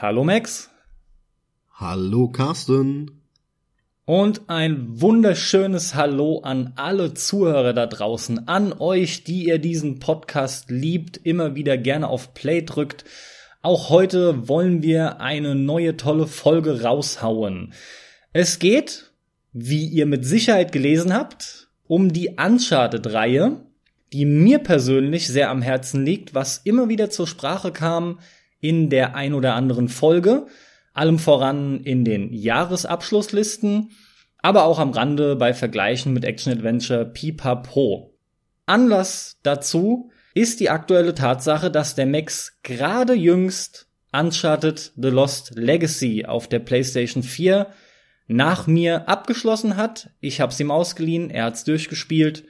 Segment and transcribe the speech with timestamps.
[0.00, 0.70] Hallo Max.
[1.74, 3.20] Hallo Carsten.
[4.04, 10.70] Und ein wunderschönes Hallo an alle Zuhörer da draußen, an euch, die ihr diesen Podcast
[10.70, 13.06] liebt, immer wieder gerne auf Play drückt.
[13.60, 17.72] Auch heute wollen wir eine neue tolle Folge raushauen.
[18.32, 19.10] Es geht,
[19.52, 23.62] wie ihr mit Sicherheit gelesen habt, um die Uncharted-Reihe,
[24.12, 28.20] die mir persönlich sehr am Herzen liegt, was immer wieder zur Sprache kam
[28.60, 30.46] in der ein oder anderen Folge,
[30.92, 33.90] allem voran in den Jahresabschlusslisten,
[34.38, 38.14] aber auch am Rande bei Vergleichen mit Action Adventure Pipapo.
[38.66, 46.24] Anlass dazu ist die aktuelle Tatsache, dass der Max gerade jüngst Uncharted The Lost Legacy
[46.24, 47.68] auf der PlayStation 4
[48.26, 50.10] nach mir abgeschlossen hat.
[50.20, 52.44] Ich hab's ihm ausgeliehen, er hat's durchgespielt.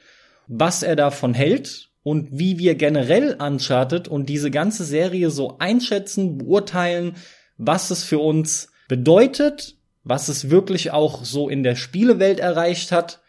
[0.46, 6.38] Was er davon hält und wie wir generell Uncharted und diese ganze Serie so einschätzen,
[6.38, 7.16] beurteilen,
[7.58, 13.20] was es für uns bedeutet, was es wirklich auch so in der Spielewelt erreicht hat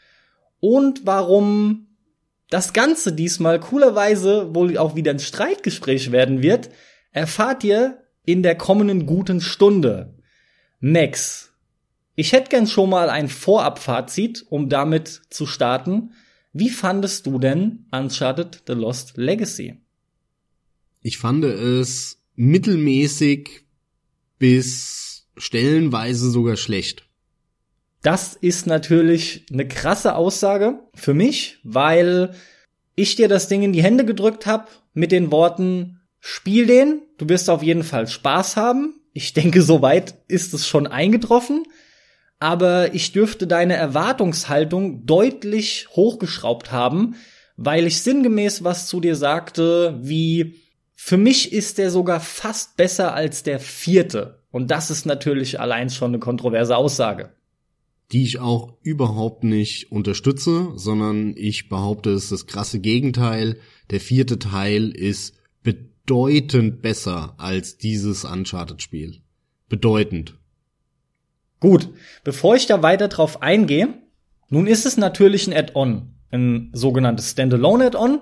[0.62, 1.88] und warum
[2.50, 6.70] das Ganze diesmal coolerweise wohl auch wieder ein Streitgespräch werden wird,
[7.12, 10.16] erfahrt ihr in der kommenden guten Stunde.
[10.80, 11.52] Max,
[12.16, 16.14] ich hätte gern schon mal ein Vorabfazit, um damit zu starten.
[16.52, 19.78] Wie fandest du denn Uncharted The Lost Legacy?
[21.02, 23.66] Ich fand es mittelmäßig
[24.40, 27.08] bis stellenweise sogar schlecht.
[28.02, 32.34] Das ist natürlich eine krasse Aussage für mich, weil
[32.96, 37.30] ich dir das Ding in die Hände gedrückt habe mit den Worten, spiel den, du
[37.30, 38.96] wirst auf jeden Fall Spaß haben.
[39.14, 41.66] Ich denke, soweit ist es schon eingetroffen
[42.40, 47.16] aber ich dürfte deine Erwartungshaltung deutlich hochgeschraubt haben,
[47.58, 50.56] weil ich sinngemäß was zu dir sagte, wie
[50.96, 54.40] für mich ist der sogar fast besser als der vierte.
[54.52, 57.34] Und das ist natürlich allein schon eine kontroverse Aussage.
[58.12, 63.60] Die ich auch überhaupt nicht unterstütze, sondern ich behaupte, es ist das krasse Gegenteil.
[63.92, 69.22] Der vierte Teil ist bedeutend besser als dieses Uncharted-Spiel.
[69.68, 70.39] Bedeutend.
[71.60, 71.90] Gut,
[72.24, 73.94] bevor ich da weiter drauf eingehe,
[74.50, 78.22] nun ist es natürlich ein Add-on, ein sogenanntes Standalone-Add-on.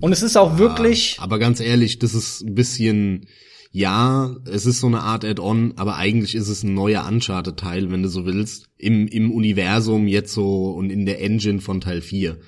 [0.00, 1.16] Und es ist auch ja, wirklich.
[1.18, 3.26] Aber ganz ehrlich, das ist ein bisschen,
[3.72, 8.04] ja, es ist so eine Art Add-on, aber eigentlich ist es ein neuer Uncharted-Teil, wenn
[8.04, 12.38] du so willst, im, im Universum jetzt so und in der Engine von Teil 4.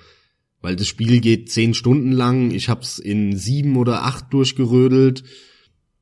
[0.62, 5.24] Weil das Spiel geht zehn Stunden lang, ich hab's in sieben oder acht durchgerödelt.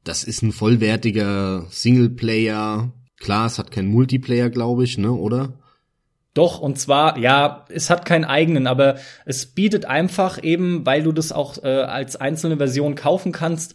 [0.04, 5.54] Das ist ein vollwertiger Singleplayer, Klar, es hat keinen Multiplayer, glaube ich, ne, oder?
[6.34, 11.10] Doch, und zwar, ja, es hat keinen eigenen, aber es bietet einfach eben, weil du
[11.10, 13.74] das auch äh, als einzelne Version kaufen kannst,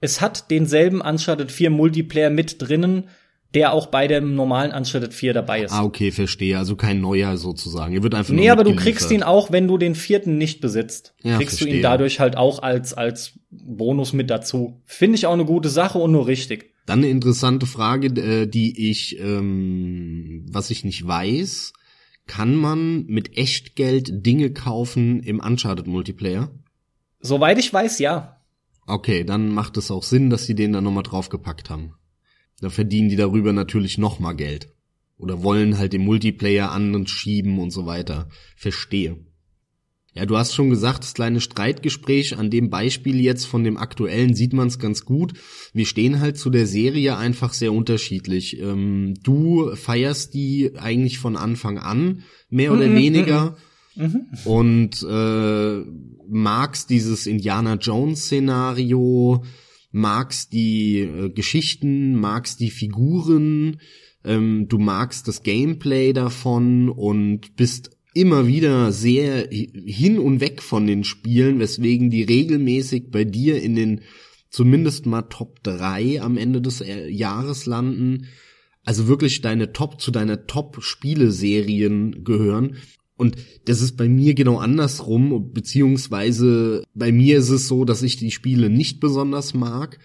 [0.00, 3.08] es hat denselben Uncharted 4 Multiplayer mit drinnen,
[3.54, 5.72] der auch bei dem normalen Uncharted 4 dabei ist.
[5.72, 6.58] Ah, okay, verstehe.
[6.58, 7.94] Also kein neuer sozusagen.
[7.94, 11.14] Er wird einfach Nee, aber du kriegst ihn auch, wenn du den vierten nicht besitzt.
[11.22, 11.72] Ja, kriegst verstehe.
[11.72, 14.82] du ihn dadurch halt auch als, als Bonus mit dazu.
[14.84, 16.73] Finde ich auch eine gute Sache und nur richtig.
[16.86, 21.72] Dann eine interessante Frage, äh, die ich, ähm, was ich nicht weiß,
[22.26, 26.50] kann man mit Echtgeld Dinge kaufen im Uncharted Multiplayer?
[27.20, 28.40] Soweit ich weiß, ja.
[28.86, 31.94] Okay, dann macht es auch Sinn, dass sie den da nochmal draufgepackt haben.
[32.60, 34.68] Da verdienen die darüber natürlich nochmal Geld.
[35.16, 38.28] Oder wollen halt den Multiplayer an und schieben und so weiter.
[38.56, 39.24] Verstehe.
[40.14, 44.36] Ja, du hast schon gesagt, das kleine Streitgespräch an dem Beispiel jetzt von dem aktuellen
[44.36, 45.32] sieht man es ganz gut.
[45.72, 48.60] Wir stehen halt zu der Serie einfach sehr unterschiedlich.
[48.60, 53.56] Ähm, du feierst die eigentlich von Anfang an, mehr oder mhm, weniger.
[53.96, 54.04] Mhm.
[54.04, 54.26] mhm.
[54.44, 55.82] Und äh,
[56.28, 59.44] magst dieses Indiana Jones Szenario,
[59.90, 63.80] magst die äh, Geschichten, magst die Figuren,
[64.24, 70.86] ähm, du magst das Gameplay davon und bist immer wieder sehr hin und weg von
[70.86, 74.00] den Spielen, weswegen die regelmäßig bei dir in den
[74.50, 78.28] zumindest mal Top 3 am Ende des äh, Jahres landen.
[78.84, 82.76] Also wirklich deine Top zu deiner Top Spieleserien gehören.
[83.16, 88.16] Und das ist bei mir genau andersrum, beziehungsweise bei mir ist es so, dass ich
[88.16, 89.98] die Spiele nicht besonders mag.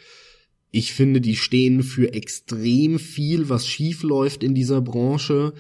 [0.72, 5.54] Ich finde, die stehen für extrem viel, was schief läuft in dieser Branche.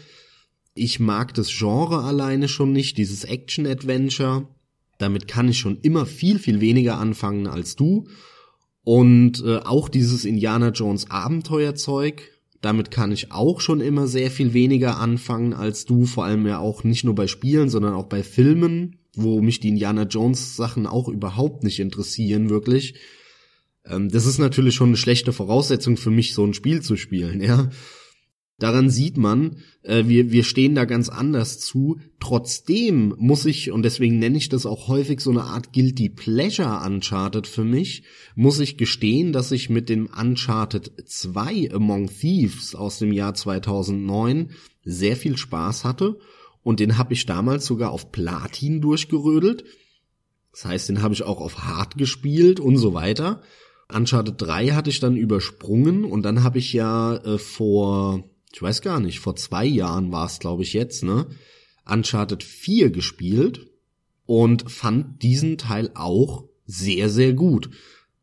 [0.79, 4.47] Ich mag das Genre alleine schon nicht, dieses Action-Adventure.
[4.97, 8.07] Damit kann ich schon immer viel, viel weniger anfangen als du.
[8.83, 12.31] Und äh, auch dieses Indiana Jones Abenteuerzeug,
[12.61, 16.59] damit kann ich auch schon immer sehr viel weniger anfangen als du, vor allem ja
[16.59, 20.87] auch nicht nur bei Spielen, sondern auch bei Filmen, wo mich die Indiana Jones Sachen
[20.87, 22.95] auch überhaupt nicht interessieren, wirklich.
[23.85, 27.41] Ähm, das ist natürlich schon eine schlechte Voraussetzung für mich, so ein Spiel zu spielen,
[27.41, 27.69] ja.
[28.59, 31.99] Daran sieht man, äh, wir, wir stehen da ganz anders zu.
[32.19, 36.85] Trotzdem muss ich, und deswegen nenne ich das auch häufig so eine Art Guilty Pleasure
[36.85, 38.03] Uncharted für mich,
[38.35, 44.51] muss ich gestehen, dass ich mit dem Uncharted 2 Among Thieves aus dem Jahr 2009
[44.83, 46.19] sehr viel Spaß hatte.
[46.61, 49.63] Und den habe ich damals sogar auf Platin durchgerödelt.
[50.51, 53.41] Das heißt, den habe ich auch auf Hard gespielt und so weiter.
[53.91, 58.81] Uncharted 3 hatte ich dann übersprungen und dann habe ich ja äh, vor ich weiß
[58.81, 61.27] gar nicht, vor zwei Jahren war es, glaube ich, jetzt, ne?
[61.85, 63.67] Uncharted 4 gespielt
[64.25, 67.69] und fand diesen Teil auch sehr, sehr gut.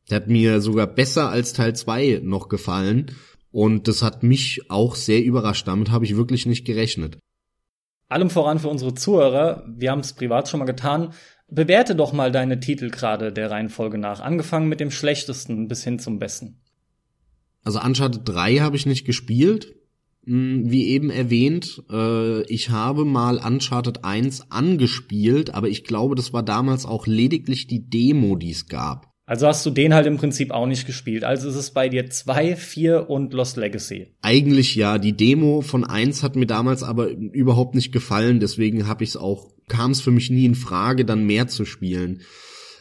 [0.08, 3.12] Der hat mir sogar besser als Teil 2 noch gefallen
[3.50, 5.66] und das hat mich auch sehr überrascht.
[5.66, 7.18] Damit habe ich wirklich nicht gerechnet.
[8.08, 11.12] Allem voran für unsere Zuhörer, wir haben es privat schon mal getan,
[11.48, 15.98] bewerte doch mal deine Titel gerade der Reihenfolge nach, angefangen mit dem schlechtesten bis hin
[15.98, 16.60] zum besten.
[17.64, 19.74] Also Uncharted 3 habe ich nicht gespielt,
[20.26, 26.42] wie eben erwähnt, äh, ich habe mal Uncharted 1 angespielt, aber ich glaube, das war
[26.42, 29.12] damals auch lediglich die Demo, die es gab.
[29.28, 31.24] Also hast du den halt im Prinzip auch nicht gespielt.
[31.24, 34.14] Also ist es bei dir 2, 4 und Lost Legacy.
[34.22, 34.98] Eigentlich ja.
[34.98, 39.16] Die Demo von 1 hat mir damals aber überhaupt nicht gefallen, deswegen habe ich es
[39.16, 42.22] auch, kam es für mich nie in Frage, dann mehr zu spielen.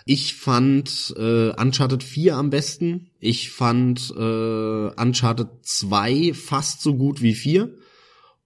[0.07, 3.09] Ich fand äh, Uncharted 4 am besten.
[3.19, 7.73] Ich fand äh, Uncharted 2 fast so gut wie 4.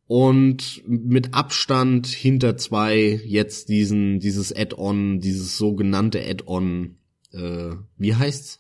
[0.08, 6.96] Und mit Abstand hinter 2 jetzt diesen, dieses Add-on, dieses sogenannte Add-on,
[7.34, 8.60] äh, wie heißt's?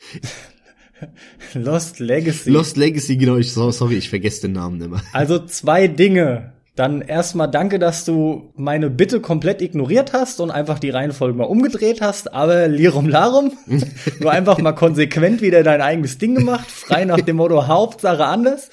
[1.54, 2.50] Lost Legacy.
[2.50, 5.00] Lost Legacy, genau, ich, sorry, ich vergesse den Namen immer.
[5.12, 10.78] Also zwei Dinge dann erstmal danke, dass du meine Bitte komplett ignoriert hast und einfach
[10.78, 12.34] die Reihenfolge mal umgedreht hast.
[12.34, 13.52] Aber Lirum Larum,
[14.20, 18.68] nur einfach mal konsequent wieder dein eigenes Ding gemacht, frei nach dem Motto Hauptsache anders.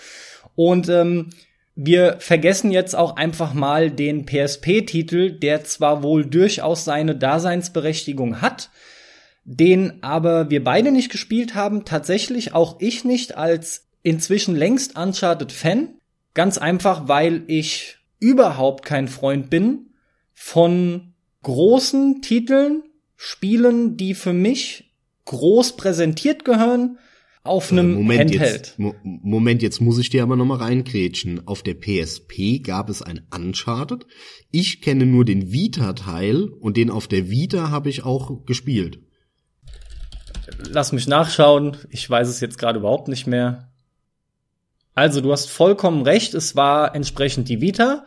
[0.55, 1.29] Und ähm,
[1.75, 8.69] wir vergessen jetzt auch einfach mal den PSP-Titel, der zwar wohl durchaus seine Daseinsberechtigung hat,
[9.45, 15.95] den aber wir beide nicht gespielt haben, tatsächlich auch ich nicht als inzwischen längst Uncharted-Fan.
[16.33, 19.91] Ganz einfach, weil ich überhaupt kein Freund bin
[20.33, 21.13] von
[21.43, 22.83] großen Titeln,
[23.15, 24.93] Spielen, die für mich
[25.25, 26.97] groß präsentiert gehören,
[27.43, 28.53] auf einem Moment, Handheld.
[28.53, 31.45] Jetzt, Mo Moment, jetzt muss ich dir aber noch mal reinkrätschen.
[31.45, 34.05] Auf der PSP gab es ein Uncharted.
[34.49, 38.99] Ich kenne nur den Vita-Teil und den auf der Vita habe ich auch gespielt.
[40.69, 41.75] Lass mich nachschauen.
[41.89, 43.72] Ich weiß es jetzt gerade überhaupt nicht mehr.
[44.95, 48.05] Also, du hast vollkommen recht, es war entsprechend die Vita.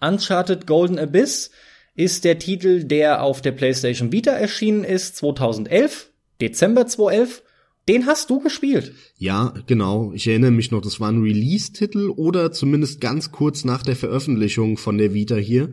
[0.00, 1.50] Uncharted Golden Abyss
[1.94, 6.10] ist der Titel, der auf der PlayStation Vita erschienen ist, 2011,
[6.40, 7.42] Dezember 2011.
[7.88, 8.92] Den hast du gespielt.
[9.16, 10.12] Ja, genau.
[10.12, 14.76] Ich erinnere mich noch, das war ein Release-Titel oder zumindest ganz kurz nach der Veröffentlichung
[14.76, 15.70] von der Vita hier.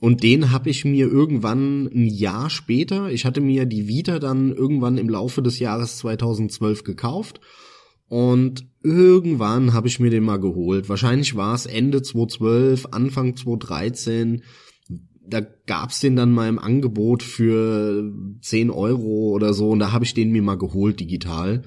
[0.00, 4.52] Und den habe ich mir irgendwann ein Jahr später, ich hatte mir die Vita dann
[4.54, 7.40] irgendwann im Laufe des Jahres 2012 gekauft
[8.08, 10.88] und irgendwann habe ich mir den mal geholt.
[10.88, 14.42] Wahrscheinlich war es Ende 2012, Anfang 2013.
[15.26, 18.10] Da gab's den dann mal im Angebot für
[18.40, 21.62] 10 Euro oder so und da habe ich den mir mal geholt digital.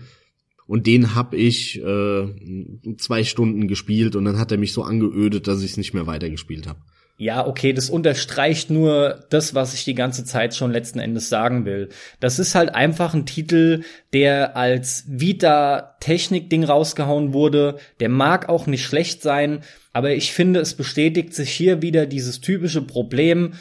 [0.66, 5.48] Und den hab ich äh, zwei Stunden gespielt und dann hat er mich so angeödet,
[5.48, 6.80] dass ich es nicht mehr weitergespielt habe.
[7.22, 11.66] Ja, okay, das unterstreicht nur das, was ich die ganze Zeit schon letzten Endes sagen
[11.66, 11.90] will.
[12.20, 17.78] Das ist halt einfach ein Titel, der als Vita-Technik-Ding rausgehauen wurde.
[18.00, 19.60] Der mag auch nicht schlecht sein,
[19.94, 23.54] aber ich finde, es bestätigt sich hier wieder dieses typische Problem.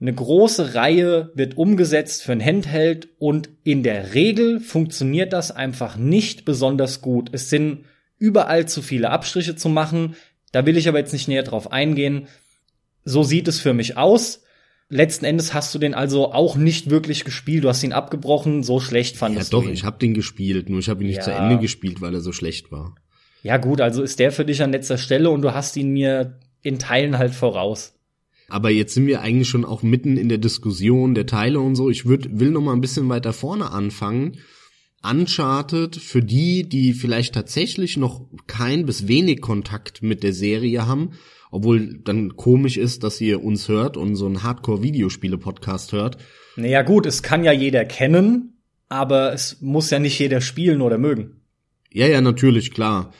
[0.00, 5.98] Eine große Reihe wird umgesetzt für ein Handheld und in der Regel funktioniert das einfach
[5.98, 7.28] nicht besonders gut.
[7.34, 7.84] Es sind
[8.18, 10.16] überall zu viele Abstriche zu machen.
[10.50, 12.26] Da will ich aber jetzt nicht näher drauf eingehen.
[13.04, 14.42] So sieht es für mich aus.
[14.88, 17.64] Letzten Endes hast du den also auch nicht wirklich gespielt.
[17.64, 18.62] Du hast ihn abgebrochen.
[18.62, 19.74] So schlecht fandest ja, doch, du ihn.
[19.74, 20.68] ich habe den gespielt.
[20.68, 21.22] Nur ich habe ihn nicht ja.
[21.22, 22.94] zu Ende gespielt, weil er so schlecht war.
[23.42, 26.38] Ja gut, also ist der für dich an letzter Stelle und du hast ihn mir
[26.62, 27.94] in Teilen halt voraus.
[28.48, 31.88] Aber jetzt sind wir eigentlich schon auch mitten in der Diskussion der Teile und so.
[31.88, 34.36] Ich würd, will noch mal ein bisschen weiter vorne anfangen.
[35.02, 41.12] Uncharted, für die, die vielleicht tatsächlich noch kein bis wenig Kontakt mit der Serie haben,
[41.52, 46.16] obwohl dann komisch ist, dass ihr uns hört und so einen Hardcore-Videospiele-Podcast hört.
[46.56, 50.96] Naja gut, es kann ja jeder kennen, aber es muss ja nicht jeder spielen oder
[50.96, 51.42] mögen.
[51.92, 53.12] Ja, ja, natürlich, klar.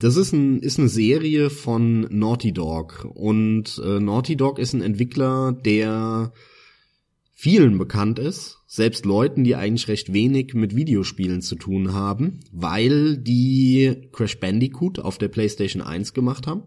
[0.00, 4.82] Das ist, ein, ist eine Serie von Naughty Dog und äh, Naughty Dog ist ein
[4.82, 6.32] Entwickler, der
[7.32, 13.16] vielen bekannt ist, selbst Leuten, die eigentlich recht wenig mit Videospielen zu tun haben, weil
[13.16, 16.64] die Crash Bandicoot auf der PlayStation 1 gemacht haben,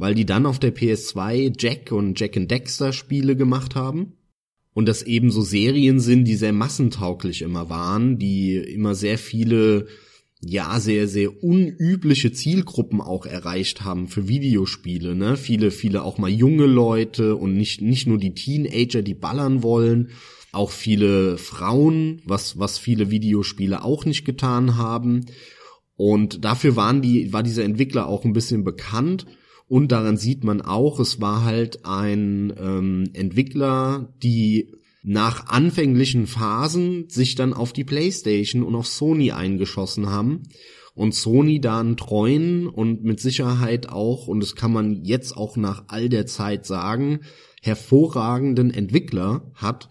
[0.00, 4.14] weil die dann auf der PS2 Jack und Jack and Dexter Spiele gemacht haben
[4.72, 9.88] und das eben so Serien sind, die sehr massentauglich immer waren, die immer sehr viele
[10.42, 15.36] ja sehr sehr unübliche Zielgruppen auch erreicht haben für Videospiele, ne?
[15.36, 20.08] Viele viele auch mal junge Leute und nicht nicht nur die Teenager, die ballern wollen,
[20.50, 25.26] auch viele Frauen, was was viele Videospiele auch nicht getan haben.
[25.96, 29.26] Und dafür waren die war dieser Entwickler auch ein bisschen bekannt
[29.70, 34.74] und daran sieht man auch, es war halt ein ähm, Entwickler, die
[35.04, 40.42] nach anfänglichen Phasen sich dann auf die PlayStation und auf Sony eingeschossen haben
[40.94, 45.56] und Sony da einen treuen und mit Sicherheit auch, und das kann man jetzt auch
[45.56, 47.20] nach all der Zeit sagen,
[47.62, 49.88] hervorragenden Entwickler hat,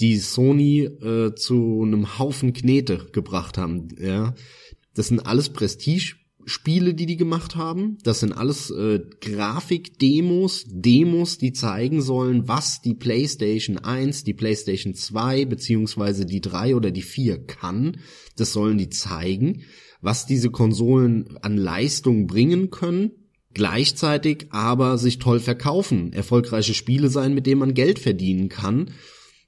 [0.00, 3.88] die Sony äh, zu einem Haufen Knete gebracht haben.
[3.98, 4.34] Ja,
[4.92, 6.16] das sind alles Prestige
[6.46, 7.98] Spiele, die die gemacht haben.
[8.02, 14.94] Das sind alles äh, Grafikdemos, Demos, die zeigen sollen, was die PlayStation 1, die PlayStation
[14.94, 17.98] 2 beziehungsweise die 3 oder die 4 kann.
[18.36, 19.62] Das sollen die zeigen,
[20.00, 23.12] was diese Konsolen an Leistung bringen können.
[23.54, 28.90] Gleichzeitig aber sich toll verkaufen, erfolgreiche Spiele sein, mit denen man Geld verdienen kann.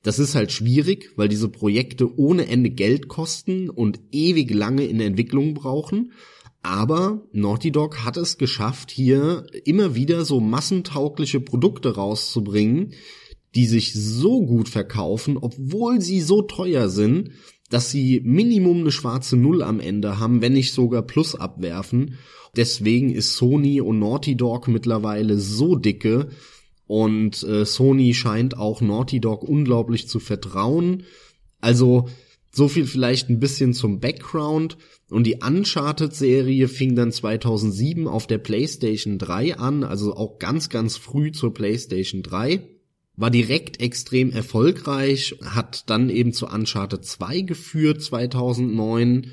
[0.06, 5.00] Das ist halt schwierig, weil diese Projekte ohne Ende Geld kosten und ewig lange in
[5.00, 6.12] Entwicklung brauchen.
[6.66, 12.92] Aber Naughty Dog hat es geschafft, hier immer wieder so massentaugliche Produkte rauszubringen,
[13.54, 17.30] die sich so gut verkaufen, obwohl sie so teuer sind,
[17.70, 22.18] dass sie Minimum eine schwarze Null am Ende haben, wenn nicht sogar Plus abwerfen.
[22.56, 26.30] Deswegen ist Sony und Naughty Dog mittlerweile so dicke
[26.88, 31.04] und äh, Sony scheint auch Naughty Dog unglaublich zu vertrauen.
[31.60, 32.08] Also
[32.56, 34.78] so viel vielleicht ein bisschen zum Background.
[35.10, 40.96] Und die Uncharted-Serie fing dann 2007 auf der PlayStation 3 an, also auch ganz, ganz
[40.96, 42.66] früh zur PlayStation 3.
[43.14, 49.32] War direkt extrem erfolgreich, hat dann eben zu Uncharted 2 geführt 2009.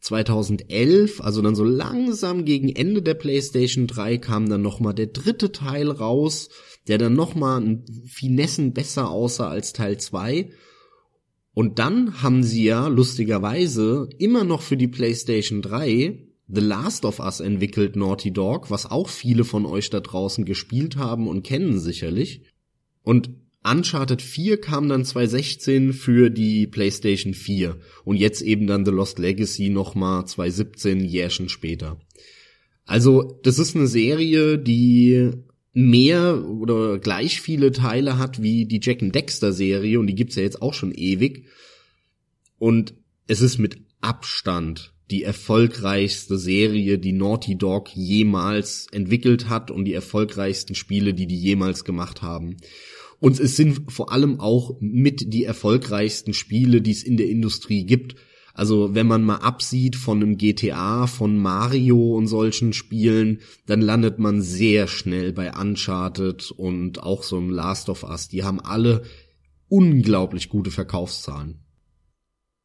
[0.00, 5.50] 2011, also dann so langsam gegen Ende der PlayStation 3 kam dann nochmal der dritte
[5.50, 6.50] Teil raus,
[6.88, 10.50] der dann nochmal ein Finessen besser aussah als Teil 2
[11.54, 17.20] und dann haben sie ja lustigerweise immer noch für die PlayStation 3 The Last of
[17.20, 21.78] Us entwickelt Naughty Dog, was auch viele von euch da draußen gespielt haben und kennen
[21.78, 22.42] sicherlich.
[23.02, 23.30] Und
[23.62, 29.18] Uncharted 4 kam dann 2016 für die PlayStation 4 und jetzt eben dann The Lost
[29.18, 31.98] Legacy nochmal 2017 Jährchen später.
[32.84, 35.30] Also, das ist eine Serie, die
[35.74, 40.36] mehr oder gleich viele Teile hat wie die Jack and Dexter Serie und die gibt's
[40.36, 41.46] ja jetzt auch schon ewig.
[42.58, 42.94] Und
[43.26, 49.92] es ist mit Abstand die erfolgreichste Serie, die Naughty Dog jemals entwickelt hat und die
[49.92, 52.56] erfolgreichsten Spiele, die die jemals gemacht haben.
[53.20, 57.84] Und es sind vor allem auch mit die erfolgreichsten Spiele, die es in der Industrie
[57.84, 58.16] gibt.
[58.54, 64.20] Also wenn man mal absieht von einem GTA, von Mario und solchen Spielen, dann landet
[64.20, 68.28] man sehr schnell bei Uncharted und auch so einem Last of Us.
[68.28, 69.02] Die haben alle
[69.68, 71.64] unglaublich gute Verkaufszahlen.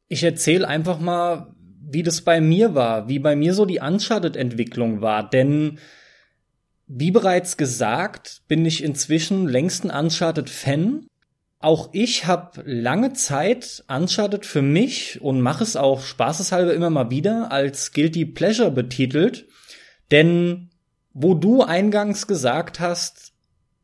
[0.06, 5.00] Ich erzähle einfach mal, wie das bei mir war, wie bei mir so die Uncharted-Entwicklung
[5.00, 5.78] war, denn
[6.86, 11.06] wie bereits gesagt, bin ich inzwischen längst ein Uncharted-Fan
[11.60, 17.10] auch ich habe lange Zeit Uncharted für mich und mache es auch spaßeshalber immer mal
[17.10, 19.46] wieder als Guilty Pleasure betitelt.
[20.10, 20.70] Denn
[21.12, 23.34] wo du eingangs gesagt hast,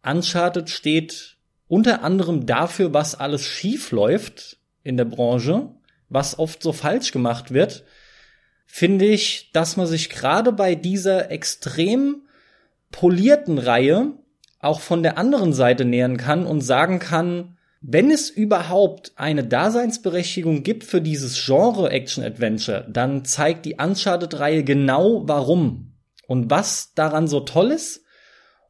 [0.02, 1.36] Uncharted steht
[1.68, 5.68] unter anderem dafür, was alles schief läuft in der Branche,
[6.08, 7.84] was oft so falsch gemacht wird,
[8.64, 12.22] finde ich, dass man sich gerade bei dieser extrem
[12.90, 14.12] polierten Reihe
[14.60, 17.55] auch von der anderen Seite nähern kann und sagen kann,
[17.88, 24.64] wenn es überhaupt eine Daseinsberechtigung gibt für dieses Genre Action Adventure, dann zeigt die Uncharted-Reihe
[24.64, 25.92] genau warum
[26.26, 28.02] und was daran so toll ist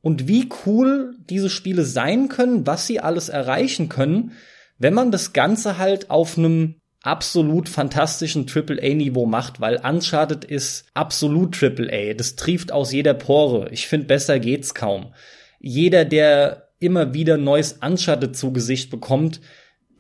[0.03, 4.33] und wie cool diese Spiele sein können, was sie alles erreichen können,
[4.77, 11.57] wenn man das Ganze halt auf einem absolut fantastischen AAA-Niveau macht, weil Uncharted ist absolut
[11.63, 12.13] AAA.
[12.13, 13.71] Das trieft aus jeder Pore.
[13.71, 15.15] Ich finde, besser geht's kaum.
[15.59, 19.41] Jeder, der immer wieder neues Uncharted zu Gesicht bekommt,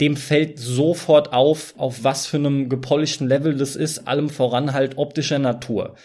[0.00, 4.98] dem fällt sofort auf, auf was für einem gepolischten Level das ist, allem voran halt
[4.98, 5.96] optischer Natur.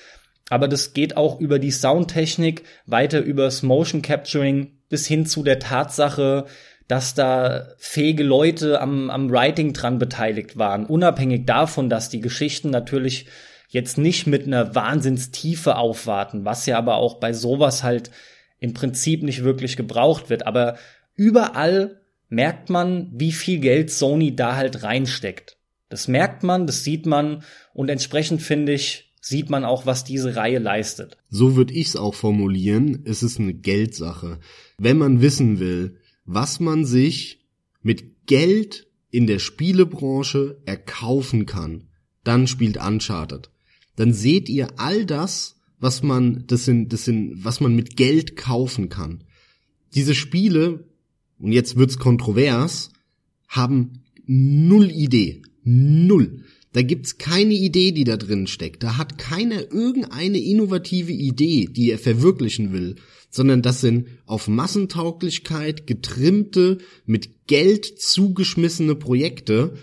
[0.49, 5.59] Aber das geht auch über die Soundtechnik, weiter übers Motion Capturing bis hin zu der
[5.59, 6.45] Tatsache,
[6.87, 12.69] dass da fähige Leute am, am Writing dran beteiligt waren, unabhängig davon, dass die Geschichten
[12.69, 13.27] natürlich
[13.69, 18.11] jetzt nicht mit einer Wahnsinnstiefe aufwarten, was ja aber auch bei sowas halt
[18.61, 20.47] im Prinzip nicht wirklich gebraucht wird.
[20.47, 20.77] Aber
[21.15, 21.99] überall
[22.29, 25.57] merkt man, wie viel Geld Sony da halt reinsteckt.
[25.89, 30.37] Das merkt man, das sieht man und entsprechend finde ich, sieht man auch, was diese
[30.37, 31.17] Reihe leistet.
[31.29, 33.01] So würde ich es auch formulieren.
[33.03, 34.39] Es ist eine Geldsache.
[34.77, 37.43] Wenn man wissen will, was man sich
[37.81, 41.89] mit Geld in der Spielebranche erkaufen kann,
[42.23, 43.49] dann spielt Uncharted.
[43.95, 48.37] Dann seht ihr all das, was man, das sind, das sind, was man mit Geld
[48.37, 49.23] kaufen kann.
[49.93, 50.85] Diese Spiele,
[51.39, 52.91] und jetzt wird's kontrovers,
[53.49, 55.41] haben null Idee.
[55.63, 56.43] Null.
[56.71, 58.83] Da gibt's keine Idee, die da drin steckt.
[58.83, 62.95] Da hat keiner irgendeine innovative Idee, die er verwirklichen will,
[63.29, 69.73] sondern das sind auf Massentauglichkeit getrimmte, mit Geld zugeschmissene Projekte,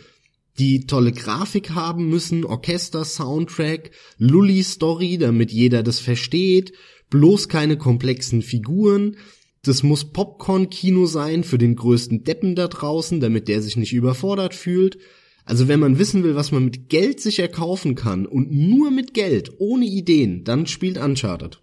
[0.58, 6.72] die tolle Grafik haben müssen, Orchester, Soundtrack, Lully-Story, damit jeder das versteht,
[7.10, 9.16] bloß keine komplexen Figuren.
[9.62, 14.54] Das muss Popcorn-Kino sein für den größten Deppen da draußen, damit der sich nicht überfordert
[14.54, 14.98] fühlt.
[15.44, 19.14] Also wenn man wissen will, was man mit Geld sich erkaufen kann und nur mit
[19.14, 21.60] Geld, ohne Ideen, dann spielt Uncharted.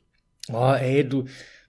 [0.52, 1.26] Oh, ey, du,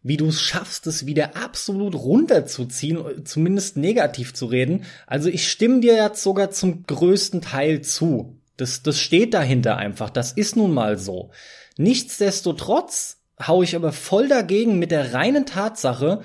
[0.06, 4.84] wie du es schaffst, es wieder absolut runterzuziehen, zumindest negativ zu reden.
[5.06, 8.38] Also ich stimme dir jetzt sogar zum größten Teil zu.
[8.56, 10.10] Das, das steht dahinter einfach.
[10.10, 11.30] Das ist nun mal so.
[11.76, 16.22] Nichtsdestotrotz hau ich aber voll dagegen mit der reinen Tatsache,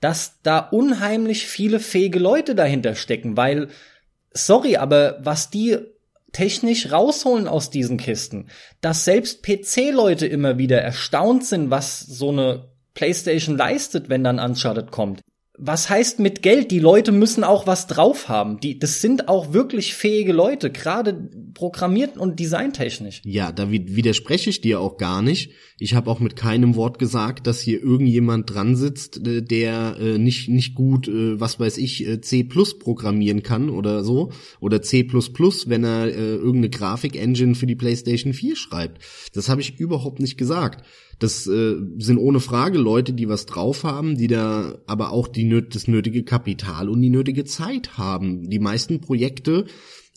[0.00, 3.68] dass da unheimlich viele fähige Leute dahinter stecken, weil
[4.32, 5.78] sorry, aber was die
[6.30, 8.46] technisch rausholen aus diesen Kisten,
[8.80, 14.90] dass selbst PC-Leute immer wieder erstaunt sind, was so eine PlayStation leistet, wenn dann Uncharted
[14.90, 15.22] kommt
[15.56, 16.72] was heißt mit Geld?
[16.72, 18.58] Die Leute müssen auch was drauf haben.
[18.58, 23.22] Die, das sind auch wirklich fähige Leute, gerade programmiert und designtechnisch.
[23.24, 25.52] Ja, da widerspreche ich dir auch gar nicht.
[25.78, 30.18] Ich habe auch mit keinem Wort gesagt, dass hier irgendjemand dran sitzt, äh, der äh,
[30.18, 35.06] nicht nicht gut, äh, was weiß ich, äh, C+ programmieren kann oder so oder C++,
[35.08, 39.02] wenn er äh, irgendeine Grafik-Engine für die PlayStation 4 schreibt.
[39.34, 40.84] Das habe ich überhaupt nicht gesagt.
[41.18, 45.62] Das äh, sind ohne Frage Leute, die was drauf haben, die da aber auch die,
[45.68, 48.48] das nötige Kapital und die nötige Zeit haben.
[48.50, 49.66] Die meisten Projekte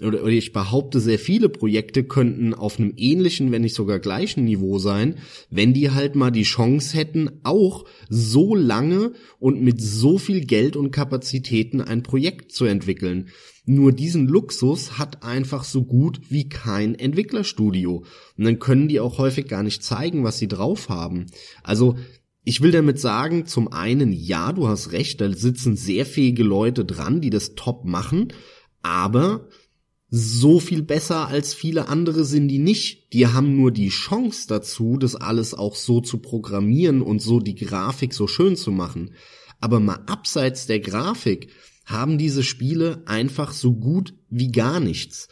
[0.01, 4.43] oder, oder ich behaupte, sehr viele Projekte könnten auf einem ähnlichen, wenn nicht sogar gleichen
[4.43, 5.15] Niveau sein,
[5.49, 10.75] wenn die halt mal die Chance hätten, auch so lange und mit so viel Geld
[10.75, 13.29] und Kapazitäten ein Projekt zu entwickeln.
[13.69, 18.05] Nur diesen Luxus hat einfach so gut wie kein Entwicklerstudio.
[18.37, 21.25] Und dann können die auch häufig gar nicht zeigen, was sie drauf haben.
[21.63, 21.97] Also
[22.45, 26.85] ich will damit sagen, zum einen, ja, du hast recht, da sitzen sehr fähige Leute
[26.85, 28.31] dran, die das top machen,
[28.83, 29.49] aber
[30.09, 33.11] so viel besser als viele andere sind die nicht.
[33.11, 37.55] Die haben nur die Chance dazu, das alles auch so zu programmieren und so die
[37.55, 39.13] Grafik so schön zu machen.
[39.59, 41.49] Aber mal abseits der Grafik
[41.87, 45.29] haben diese Spiele einfach so gut wie gar nichts.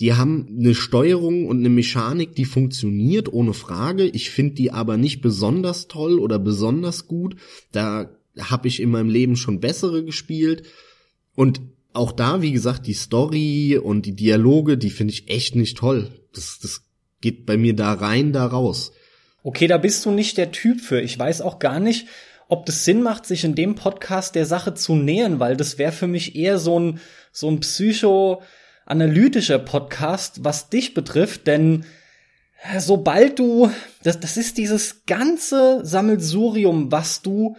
[0.00, 4.04] Die haben eine Steuerung und eine Mechanik, die funktioniert ohne Frage.
[4.06, 7.36] Ich finde die aber nicht besonders toll oder besonders gut.
[7.72, 10.62] Da habe ich in meinem Leben schon bessere gespielt.
[11.34, 11.60] Und
[11.92, 16.10] auch da, wie gesagt, die Story und die Dialoge, die finde ich echt nicht toll.
[16.32, 16.84] Das, das
[17.20, 18.92] geht bei mir da rein, da raus.
[19.42, 21.02] Okay, da bist du nicht der Typ für.
[21.02, 22.06] Ich weiß auch gar nicht,
[22.48, 25.92] ob das Sinn macht, sich in dem Podcast der Sache zu nähern, weil das wäre
[25.92, 31.84] für mich eher so ein, so ein psychoanalytischer Podcast, was dich betrifft, denn
[32.78, 33.70] sobald du,
[34.02, 37.56] das, das ist dieses ganze Sammelsurium, was du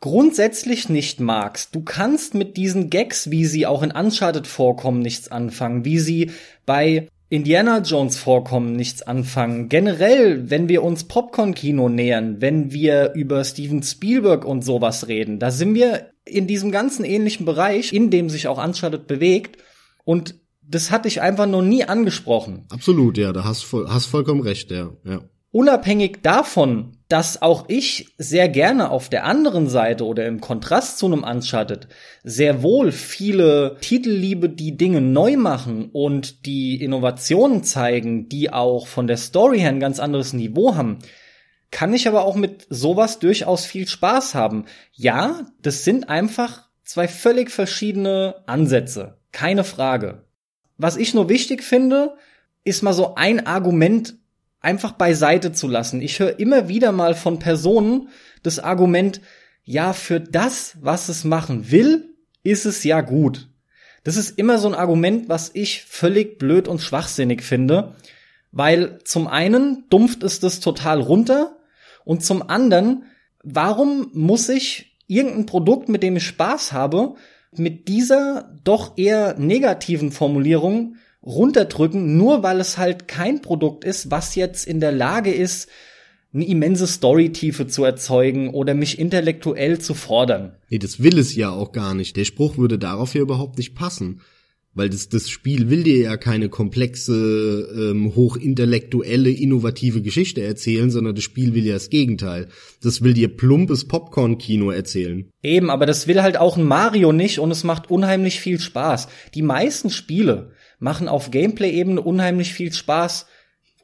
[0.00, 1.74] grundsätzlich nicht magst.
[1.74, 6.30] Du kannst mit diesen Gags, wie sie auch in Uncharted vorkommen, nichts anfangen, wie sie
[6.66, 9.68] bei Indiana Jones vorkommen, nichts anfangen.
[9.68, 15.50] Generell, wenn wir uns Popcorn-Kino nähern, wenn wir über Steven Spielberg und sowas reden, da
[15.50, 19.60] sind wir in diesem ganzen ähnlichen Bereich, in dem sich auch Uncharted bewegt.
[20.04, 22.66] Und das hatte ich einfach noch nie angesprochen.
[22.70, 25.20] Absolut, ja, da hast, voll, hast vollkommen recht, ja, ja.
[25.50, 31.06] Unabhängig davon, dass auch ich sehr gerne auf der anderen Seite oder im Kontrast zu
[31.06, 31.86] einem Uncharted
[32.24, 38.88] sehr wohl viele Titel liebe, die Dinge neu machen und die Innovationen zeigen, die auch
[38.88, 40.98] von der Story her ein ganz anderes Niveau haben,
[41.70, 44.64] kann ich aber auch mit sowas durchaus viel Spaß haben.
[44.92, 49.18] Ja, das sind einfach zwei völlig verschiedene Ansätze.
[49.30, 50.24] Keine Frage.
[50.78, 52.16] Was ich nur wichtig finde,
[52.64, 54.16] ist mal so ein Argument
[54.64, 56.02] einfach beiseite zu lassen.
[56.02, 58.08] Ich höre immer wieder mal von Personen
[58.42, 59.20] das Argument,
[59.64, 63.48] ja, für das, was es machen will, ist es ja gut.
[64.04, 67.94] Das ist immer so ein Argument, was ich völlig blöd und schwachsinnig finde,
[68.52, 71.56] weil zum einen dumpft es das total runter
[72.04, 73.04] und zum anderen,
[73.42, 77.14] warum muss ich irgendein Produkt, mit dem ich Spaß habe,
[77.52, 84.34] mit dieser doch eher negativen Formulierung runterdrücken, nur weil es halt kein Produkt ist, was
[84.34, 85.68] jetzt in der Lage ist,
[86.32, 90.56] eine immense Storytiefe zu erzeugen oder mich intellektuell zu fordern.
[90.68, 92.16] Nee, das will es ja auch gar nicht.
[92.16, 94.20] Der Spruch würde darauf ja überhaupt nicht passen.
[94.76, 101.14] Weil das, das Spiel will dir ja keine komplexe, ähm, hochintellektuelle, innovative Geschichte erzählen, sondern
[101.14, 102.48] das Spiel will ja das Gegenteil.
[102.82, 105.30] Das will dir plumpes Popcorn-Kino erzählen.
[105.44, 109.06] Eben, aber das will halt auch ein Mario nicht und es macht unheimlich viel Spaß.
[109.34, 113.26] Die meisten Spiele machen auf Gameplay-Ebene unheimlich viel Spaß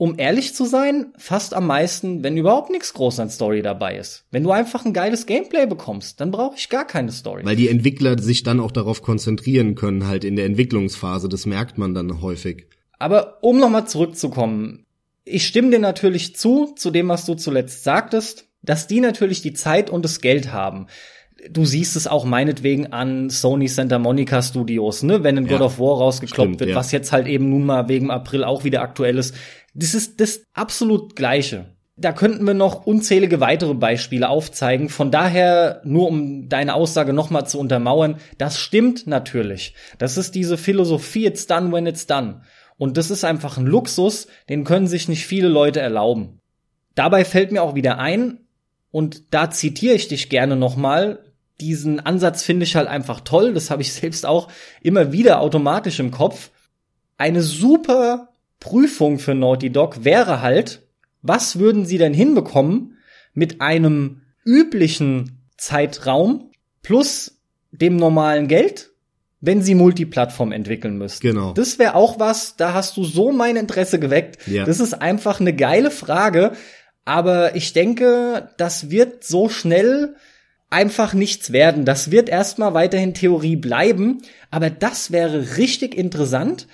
[0.00, 4.24] um ehrlich zu sein, fast am meisten, wenn überhaupt nichts groß an Story dabei ist.
[4.31, 7.44] Wenn du einfach ein geiles Gameplay bekommst, dann brauche ich gar keine Story.
[7.44, 11.29] Weil die Entwickler sich dann auch darauf konzentrieren können, halt in der Entwicklungsphase.
[11.29, 12.66] Das merkt man dann häufig.
[12.98, 14.87] Aber um nochmal zurückzukommen,
[15.26, 19.53] ich stimme dir natürlich zu, zu dem, was du zuletzt sagtest, dass die natürlich die
[19.53, 20.87] Zeit und das Geld haben
[21.48, 25.62] du siehst es auch meinetwegen an Sony Santa Monica Studios, ne, wenn ein ja, God
[25.62, 26.76] of War rausgekloppt stimmt, wird, ja.
[26.76, 29.35] was jetzt halt eben nun mal wegen April auch wieder aktuell ist.
[29.74, 31.76] Das ist das absolut Gleiche.
[31.96, 34.88] Da könnten wir noch unzählige weitere Beispiele aufzeigen.
[34.88, 39.74] Von daher, nur um deine Aussage nochmal zu untermauern, das stimmt natürlich.
[39.98, 42.40] Das ist diese Philosophie, it's done when it's done.
[42.79, 46.40] Und das ist einfach ein Luxus, den können sich nicht viele Leute erlauben.
[46.94, 48.40] Dabei fällt mir auch wieder ein,
[48.90, 51.20] und da zitiere ich dich gerne nochmal,
[51.61, 54.49] diesen Ansatz finde ich halt einfach toll, das habe ich selbst auch
[54.83, 56.51] immer wieder automatisch im Kopf.
[57.16, 60.83] Eine super Prüfung für Naughty Dog wäre halt,
[61.23, 62.99] was würden sie denn hinbekommen
[63.35, 66.51] mit einem üblichen Zeitraum
[66.83, 68.90] plus dem normalen Geld,
[69.40, 71.27] wenn sie Multiplattform entwickeln müssten.
[71.27, 71.53] Genau.
[71.53, 74.46] Das wäre auch was, da hast du so mein Interesse geweckt.
[74.46, 74.64] Ja.
[74.64, 76.53] Das ist einfach eine geile Frage,
[77.05, 80.16] aber ich denke, das wird so schnell
[80.71, 81.85] einfach nichts werden.
[81.85, 86.67] Das wird erstmal weiterhin Theorie bleiben, aber das wäre richtig interessant,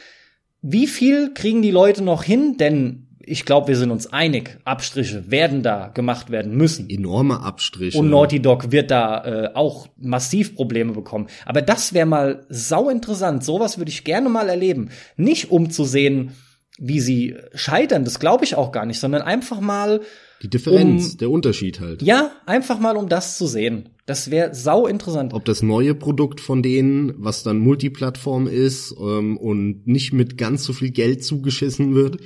[0.62, 2.56] wie viel kriegen die Leute noch hin?
[2.58, 6.88] Denn ich glaube, wir sind uns einig, Abstriche werden da gemacht werden müssen.
[6.88, 7.98] Enorme Abstriche.
[7.98, 11.26] Und Naughty Dog wird da äh, auch massiv Probleme bekommen.
[11.44, 13.44] Aber das wäre mal sau interessant.
[13.44, 14.90] Sowas würde ich gerne mal erleben.
[15.16, 16.32] Nicht um zu sehen,
[16.78, 20.02] wie sie scheitern, das glaube ich auch gar nicht, sondern einfach mal
[20.42, 22.02] die Differenz, um, der Unterschied halt.
[22.02, 23.88] Ja, einfach mal um das zu sehen.
[24.04, 25.32] Das wäre sau interessant.
[25.32, 30.64] Ob das neue Produkt von denen, was dann Multiplattform ist ähm, und nicht mit ganz
[30.64, 32.18] so viel Geld zugeschissen wird,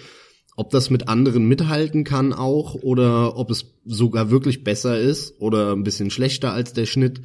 [0.57, 5.73] ob das mit anderen mithalten kann auch oder ob es sogar wirklich besser ist oder
[5.73, 7.23] ein bisschen schlechter als der Schnitt.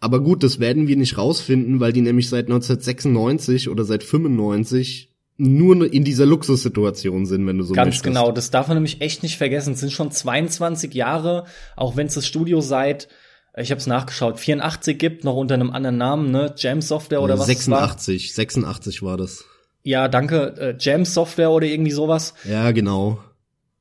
[0.00, 5.09] Aber gut, das werden wir nicht rausfinden, weil die nämlich seit 1996 oder seit 95
[5.40, 8.04] nur in dieser Luxussituation sind, wenn du so Ganz möchtest.
[8.04, 9.72] genau, das darf man nämlich echt nicht vergessen.
[9.72, 13.08] Es sind schon 22 Jahre, auch wenn es das Studio seit,
[13.56, 16.54] ich habe es nachgeschaut, 84 gibt, noch unter einem anderen Namen, ne?
[16.56, 18.34] Jam Software oder was 86, war.
[18.34, 19.44] 86 war das.
[19.82, 22.34] Ja, danke, äh, Jam Software oder irgendwie sowas.
[22.44, 23.18] Ja, genau.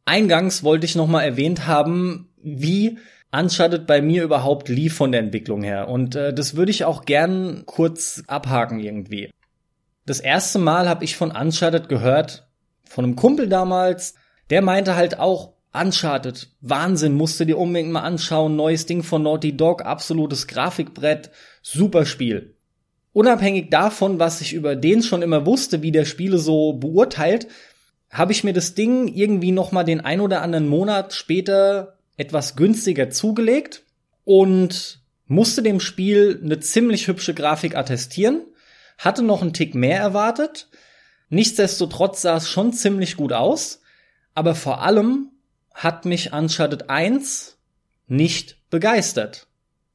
[0.06, 2.98] Eingangs wollte ich noch mal erwähnt haben, wie
[3.32, 5.88] Uncharted bei mir überhaupt lief von der Entwicklung her.
[5.88, 9.30] Und äh, das würde ich auch gern kurz abhaken irgendwie.
[10.10, 12.48] Das erste Mal habe ich von Uncharted gehört,
[12.84, 14.16] von einem Kumpel damals,
[14.50, 19.22] der meinte halt auch, Uncharted, Wahnsinn, musst du dir unbedingt mal anschauen, neues Ding von
[19.22, 21.30] Naughty Dog, absolutes Grafikbrett,
[21.62, 22.56] super Spiel.
[23.14, 27.46] Unabhängig davon, was ich über den schon immer wusste, wie der Spiele so beurteilt,
[28.10, 32.56] habe ich mir das Ding irgendwie noch mal den ein oder anderen Monat später etwas
[32.56, 33.84] günstiger zugelegt
[34.26, 38.42] und musste dem Spiel eine ziemlich hübsche Grafik attestieren
[39.00, 40.70] hatte noch einen Tick mehr erwartet.
[41.30, 43.82] Nichtsdestotrotz sah es schon ziemlich gut aus.
[44.36, 45.32] Aber vor allem
[45.74, 47.58] hat mich Uncharted 1
[48.08, 49.48] nicht begeistert.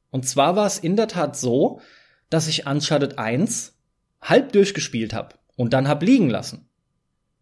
[0.09, 1.81] Und zwar war es in der Tat so,
[2.29, 3.73] dass ich Uncharted 1
[4.21, 6.67] halb durchgespielt habe und dann hab liegen lassen.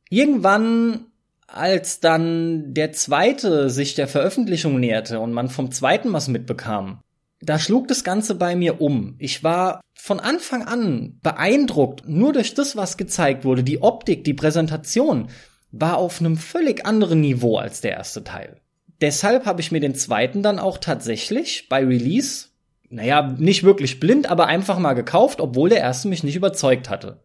[0.09, 1.05] Irgendwann,
[1.47, 7.02] als dann der zweite sich der Veröffentlichung näherte und man vom zweiten was mitbekam,
[7.45, 9.15] da schlug das Ganze bei mir um.
[9.19, 13.63] Ich war von Anfang an beeindruckt, nur durch das, was gezeigt wurde.
[13.63, 15.29] Die Optik, die Präsentation
[15.71, 18.61] war auf einem völlig anderen Niveau als der erste Teil.
[19.01, 22.47] Deshalb habe ich mir den zweiten dann auch tatsächlich bei Release,
[22.89, 27.23] naja, nicht wirklich blind, aber einfach mal gekauft, obwohl der erste mich nicht überzeugt hatte.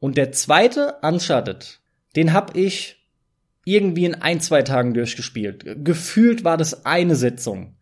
[0.00, 1.80] Und der zweite, Uncharted,
[2.16, 3.04] den habe ich
[3.64, 5.64] irgendwie in ein, zwei Tagen durchgespielt.
[5.84, 7.76] Gefühlt war das eine Sitzung.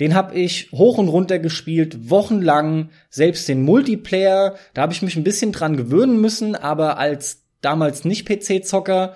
[0.00, 5.16] Den habe ich hoch und runter gespielt, wochenlang, selbst den Multiplayer, da habe ich mich
[5.16, 9.14] ein bisschen dran gewöhnen müssen, aber als damals nicht PC-Zocker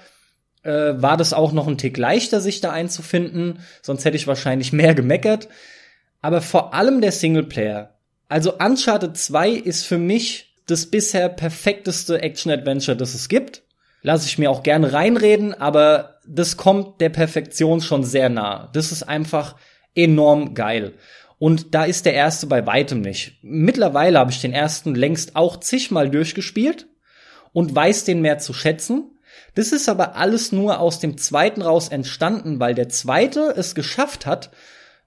[0.62, 4.72] äh, war das auch noch ein Tick leichter, sich da einzufinden, sonst hätte ich wahrscheinlich
[4.72, 5.48] mehr gemeckert.
[6.20, 7.94] Aber vor allem der Singleplayer.
[8.28, 13.62] Also Uncharted 2 ist für mich das bisher perfekteste Action-Adventure, das es gibt.
[14.02, 18.68] Lass ich mir auch gerne reinreden, aber das kommt der Perfektion schon sehr nah.
[18.72, 19.56] Das ist einfach
[19.98, 20.94] enorm geil.
[21.38, 23.38] Und da ist der erste bei weitem nicht.
[23.42, 26.88] Mittlerweile habe ich den ersten längst auch zigmal durchgespielt
[27.52, 29.18] und weiß den mehr zu schätzen.
[29.54, 34.26] Das ist aber alles nur aus dem zweiten raus entstanden, weil der zweite es geschafft
[34.26, 34.50] hat,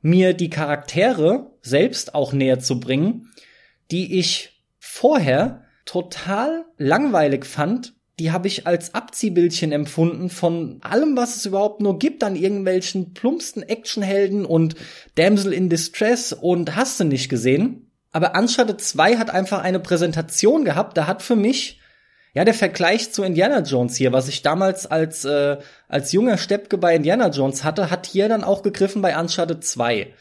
[0.01, 3.30] mir die Charaktere selbst auch näher zu bringen,
[3.91, 7.93] die ich vorher total langweilig fand.
[8.22, 13.16] Die habe ich als Abziehbildchen empfunden von allem, was es überhaupt nur gibt an irgendwelchen
[13.16, 14.76] plumpsten Actionhelden und
[15.16, 17.90] Damsel in Distress und hast du nicht gesehen.
[18.12, 21.80] Aber Uncharted 2 hat einfach eine Präsentation gehabt, da hat für mich
[22.36, 25.58] ja, der Vergleich zu Indiana Jones hier, was ich damals als, äh,
[25.88, 30.14] als junger Steppke bei Indiana Jones hatte, hat hier dann auch gegriffen bei Uncharted 2.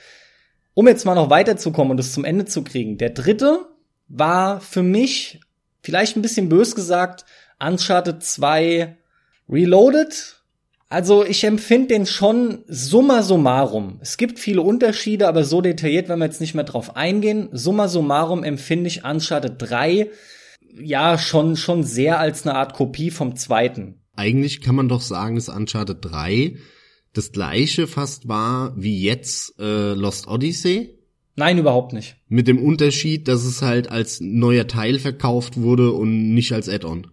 [0.73, 2.97] Um jetzt mal noch weiterzukommen und es zum Ende zu kriegen.
[2.97, 3.67] Der dritte
[4.09, 5.43] war für mich,
[5.83, 7.27] vielleicht ein bisschen bös gesagt,
[7.61, 8.96] Uncharted 2
[9.49, 10.37] Reloaded.
[10.88, 13.99] Also ich empfinde den schon summa summarum.
[14.03, 17.49] Es gibt viele Unterschiede, aber so detailliert, wenn wir jetzt nicht mehr drauf eingehen.
[17.53, 20.11] Summa summarum empfinde ich Uncharted 3
[20.81, 24.01] ja schon, schon sehr als eine Art Kopie vom zweiten.
[24.16, 26.57] Eigentlich kann man doch sagen, dass Uncharted 3
[27.12, 30.99] das gleiche fast war wie jetzt äh, Lost Odyssey.
[31.37, 32.16] Nein, überhaupt nicht.
[32.29, 37.07] Mit dem Unterschied, dass es halt als neuer Teil verkauft wurde und nicht als Add-on.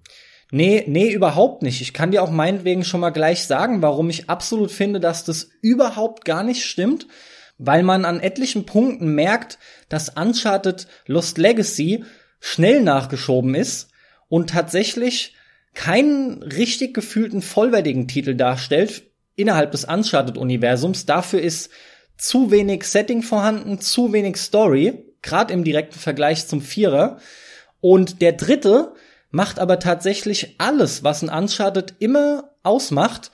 [0.51, 1.81] Nee, nee, überhaupt nicht.
[1.81, 5.49] Ich kann dir auch meinetwegen schon mal gleich sagen, warum ich absolut finde, dass das
[5.61, 7.07] überhaupt gar nicht stimmt.
[7.57, 9.57] Weil man an etlichen Punkten merkt,
[9.89, 12.05] dass Uncharted Lost Legacy
[12.39, 13.89] schnell nachgeschoben ist
[14.29, 15.35] und tatsächlich
[15.73, 19.03] keinen richtig gefühlten vollwertigen Titel darstellt
[19.35, 21.05] innerhalb des Uncharted-Universums.
[21.05, 21.71] Dafür ist
[22.17, 27.19] zu wenig Setting vorhanden, zu wenig Story, gerade im direkten Vergleich zum Vierer.
[27.79, 28.93] Und der dritte
[29.29, 33.31] macht aber tatsächlich alles, was ein Uncharted immer ausmacht,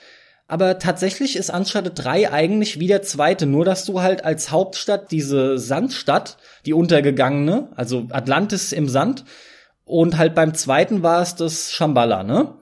[0.47, 5.11] aber tatsächlich ist Uncharted 3 eigentlich wie der zweite, nur dass du halt als Hauptstadt
[5.11, 9.25] diese Sandstadt, die untergegangene, also Atlantis im Sand,
[9.85, 12.55] und halt beim zweiten war es das Shambhala, ne?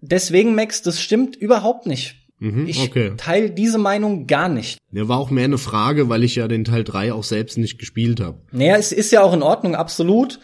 [0.00, 2.16] Deswegen, Max, das stimmt überhaupt nicht.
[2.38, 3.12] Mhm, ich okay.
[3.16, 4.78] teile diese Meinung gar nicht.
[4.92, 7.78] Ja, war auch mehr eine Frage, weil ich ja den Teil 3 auch selbst nicht
[7.78, 8.40] gespielt habe.
[8.52, 10.38] Naja, es ist ja auch in Ordnung, absolut.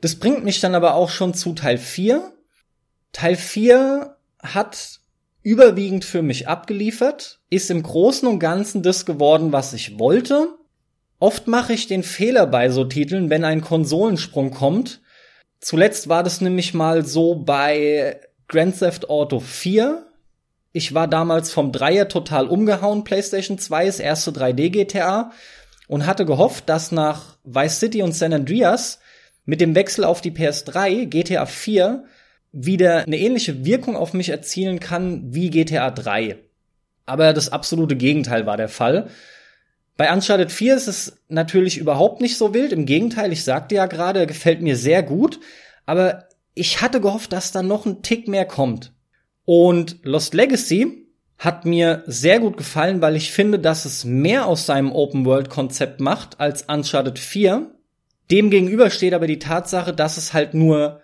[0.00, 2.32] Das bringt mich dann aber auch schon zu Teil 4.
[3.12, 5.00] Teil 4 hat
[5.42, 10.48] überwiegend für mich abgeliefert, ist im Großen und Ganzen das geworden, was ich wollte.
[11.18, 15.00] Oft mache ich den Fehler bei so Titeln, wenn ein Konsolensprung kommt.
[15.60, 20.06] Zuletzt war das nämlich mal so bei Grand Theft Auto 4.
[20.72, 25.30] Ich war damals vom Dreier total umgehauen, PlayStation 2, das erste 3D GTA,
[25.88, 28.98] und hatte gehofft, dass nach Vice City und San Andreas
[29.46, 32.04] mit dem Wechsel auf die PS3 GTA 4
[32.52, 36.36] wieder eine ähnliche Wirkung auf mich erzielen kann wie GTA 3.
[37.06, 39.08] Aber das absolute Gegenteil war der Fall.
[39.96, 42.72] Bei Uncharted 4 ist es natürlich überhaupt nicht so wild.
[42.72, 45.40] Im Gegenteil, ich sagte ja gerade, gefällt mir sehr gut.
[45.86, 48.92] Aber ich hatte gehofft, dass da noch ein Tick mehr kommt.
[49.44, 51.06] Und Lost Legacy
[51.38, 56.40] hat mir sehr gut gefallen, weil ich finde, dass es mehr aus seinem Open-World-Konzept macht
[56.40, 57.70] als Uncharted 4.
[58.30, 61.00] Demgegenüber steht aber die Tatsache, dass es halt nur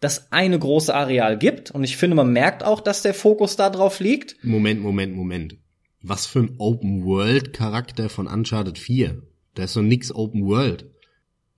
[0.00, 1.70] das eine große Areal gibt.
[1.70, 4.36] Und ich finde, man merkt auch, dass der Fokus da drauf liegt.
[4.44, 5.56] Moment, Moment, Moment.
[6.02, 9.22] Was für ein Open-World-Charakter von Uncharted 4?
[9.54, 10.86] Da ist so nix Open World.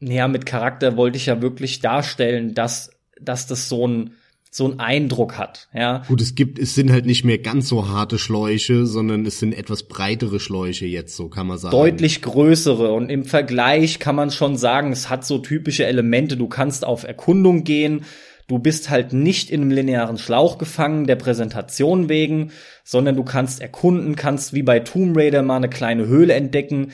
[0.00, 4.12] Naja, mit Charakter wollte ich ja wirklich darstellen, dass, dass das so ein,
[4.56, 6.04] so ein Eindruck hat, ja.
[6.06, 9.52] Gut, es gibt, es sind halt nicht mehr ganz so harte Schläuche, sondern es sind
[9.52, 11.72] etwas breitere Schläuche jetzt, so kann man sagen.
[11.72, 16.36] Deutlich größere und im Vergleich kann man schon sagen, es hat so typische Elemente.
[16.36, 18.04] Du kannst auf Erkundung gehen,
[18.46, 22.52] Du bist halt nicht in einem linearen Schlauch gefangen, der Präsentation wegen,
[22.84, 26.92] sondern du kannst erkunden, kannst wie bei Tomb Raider mal eine kleine Höhle entdecken.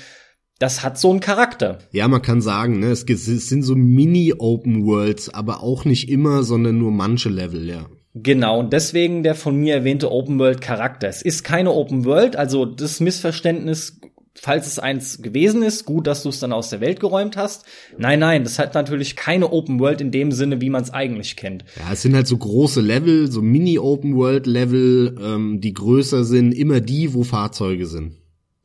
[0.61, 1.79] Das hat so einen Charakter.
[1.91, 6.79] Ja, man kann sagen, ne, es sind so Mini-Open Worlds, aber auch nicht immer, sondern
[6.79, 7.87] nur manche Level, ja.
[8.15, 11.09] Genau, und deswegen der von mir erwähnte Open World Charakter.
[11.09, 14.01] Es ist keine Open World, also das Missverständnis
[14.35, 17.65] falls es eins gewesen ist, gut, dass du es dann aus der Welt geräumt hast.
[17.99, 21.37] Nein, nein, das hat natürlich keine Open World in dem Sinne, wie man es eigentlich
[21.37, 21.65] kennt.
[21.79, 26.53] Ja, es sind halt so große Level, so Mini-Open World Level, ähm, die größer sind,
[26.53, 28.17] immer die, wo Fahrzeuge sind.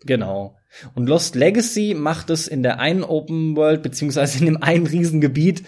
[0.05, 0.55] Genau.
[0.94, 5.64] Und Lost Legacy macht es in der einen Open World, beziehungsweise in dem einen Riesengebiet,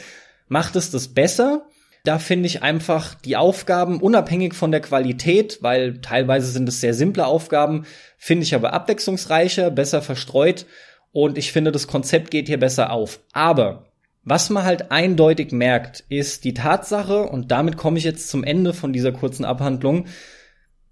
[0.48, 1.67] macht es das besser.
[2.04, 6.93] Da finde ich einfach die Aufgaben, unabhängig von der Qualität, weil teilweise sind es sehr
[6.93, 7.86] simple Aufgaben,
[8.17, 10.65] finde ich aber abwechslungsreicher, besser verstreut
[11.12, 13.20] und ich finde, das Konzept geht hier besser auf.
[13.34, 13.88] Aber
[14.24, 18.74] was man halt eindeutig merkt, ist die Tatsache, und damit komme ich jetzt zum Ende
[18.74, 20.06] von dieser kurzen Abhandlung,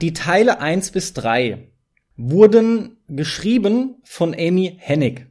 [0.01, 1.67] die Teile eins bis drei
[2.17, 5.27] wurden geschrieben von Amy Hennig.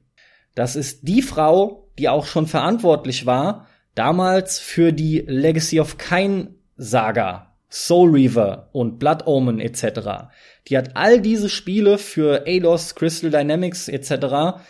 [0.54, 6.54] Das ist die Frau, die auch schon verantwortlich war, damals für die Legacy of Kain
[6.76, 10.28] Saga, Soul Reaver und Blood Omen etc.
[10.68, 14.60] Die hat all diese Spiele für Alos, Crystal Dynamics etc.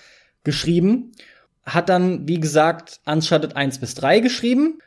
[0.42, 1.12] geschrieben,
[1.64, 4.78] hat dann, wie gesagt, Uncharted 1 bis 3 geschrieben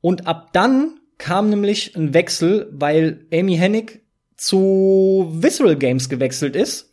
[0.00, 4.02] und ab dann kam nämlich ein Wechsel, weil Amy Hennig
[4.36, 6.87] zu Visceral Games gewechselt ist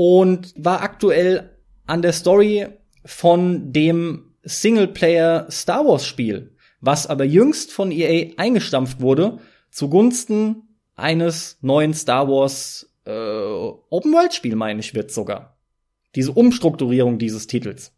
[0.00, 1.58] und war aktuell
[1.88, 2.68] an der Story
[3.04, 9.40] von dem Singleplayer Star Wars Spiel, was aber jüngst von EA eingestampft wurde
[9.72, 15.58] zugunsten eines neuen Star Wars äh, Open World Spiel, meine ich, wird sogar.
[16.14, 17.92] Diese Umstrukturierung dieses Titels.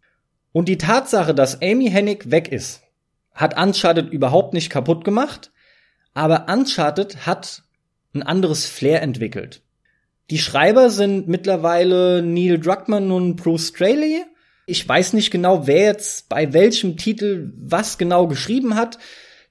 [0.53, 2.81] Und die Tatsache, dass Amy Hennig weg ist,
[3.35, 5.53] hat Uncharted überhaupt nicht kaputt gemacht,
[6.15, 7.63] aber Uncharted hat
[8.15, 9.61] ein anderes Flair entwickelt.
[10.31, 14.25] Die Schreiber sind mittlerweile Neil Druckmann und Bruce Straley.
[14.64, 18.99] Ich weiß nicht genau, wer jetzt bei welchem Titel was genau geschrieben hat.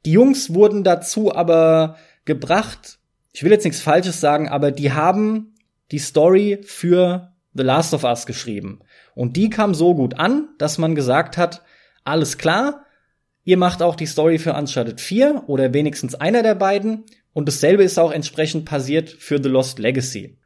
[0.06, 3.00] Die Jungs wurden dazu aber gebracht,
[3.34, 5.56] ich will jetzt nichts Falsches sagen, aber die haben
[5.92, 8.80] die Story für The Last of Us geschrieben.
[9.16, 11.62] Und die kam so gut an, dass man gesagt hat,
[12.06, 12.86] alles klar,
[13.44, 17.84] ihr macht auch die Story für Uncharted 4 oder wenigstens einer der beiden und dasselbe
[17.84, 20.39] ist auch entsprechend passiert für The Lost Legacy.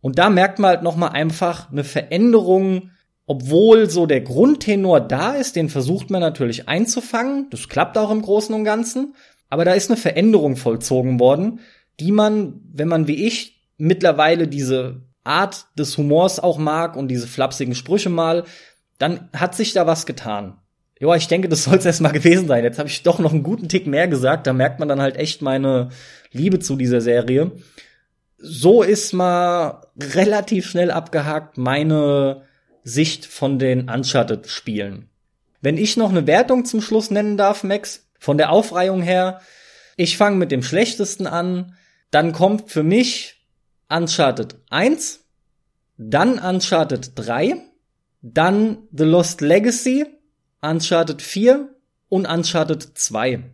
[0.00, 2.90] Und da merkt man halt nochmal einfach eine Veränderung,
[3.26, 7.48] obwohl so der Grundtenor da ist, den versucht man natürlich einzufangen.
[7.50, 9.14] Das klappt auch im Großen und Ganzen.
[9.48, 11.60] Aber da ist eine Veränderung vollzogen worden,
[11.98, 17.26] die man, wenn man wie ich mittlerweile diese Art des Humors auch mag und diese
[17.26, 18.44] flapsigen Sprüche mal,
[18.98, 20.56] dann hat sich da was getan.
[21.00, 22.62] Ja, ich denke, das soll es erstmal gewesen sein.
[22.62, 24.46] Jetzt habe ich doch noch einen guten Tick mehr gesagt.
[24.46, 25.88] Da merkt man dann halt echt meine
[26.30, 27.52] Liebe zu dieser Serie.
[28.42, 32.42] So ist mal relativ schnell abgehakt meine
[32.82, 35.10] Sicht von den Uncharted-Spielen.
[35.60, 39.42] Wenn ich noch eine Wertung zum Schluss nennen darf, Max, von der Aufreihung her,
[39.96, 41.76] ich fange mit dem schlechtesten an,
[42.10, 43.44] dann kommt für mich
[43.90, 45.20] Uncharted 1,
[45.98, 47.56] dann Uncharted 3,
[48.22, 50.06] dann The Lost Legacy,
[50.62, 51.68] Uncharted 4
[52.08, 53.44] und Uncharted 2.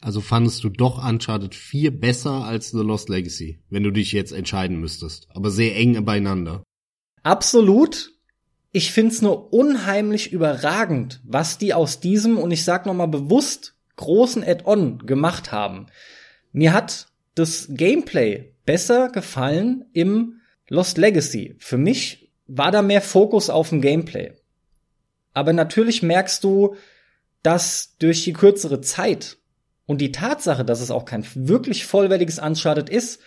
[0.00, 4.32] Also fandest du doch Uncharted 4 besser als The Lost Legacy, wenn du dich jetzt
[4.32, 6.62] entscheiden müsstest, aber sehr eng beieinander.
[7.22, 8.12] Absolut.
[8.70, 13.74] Ich find's nur unheimlich überragend, was die aus diesem und ich sag noch mal bewusst
[13.96, 15.86] großen Add-on gemacht haben.
[16.52, 21.56] Mir hat das Gameplay besser gefallen im Lost Legacy.
[21.58, 24.32] Für mich war da mehr Fokus auf dem Gameplay.
[25.34, 26.76] Aber natürlich merkst du,
[27.42, 29.37] dass durch die kürzere Zeit
[29.88, 33.20] und die Tatsache, dass es auch kein wirklich vollwertiges Uncharted ist,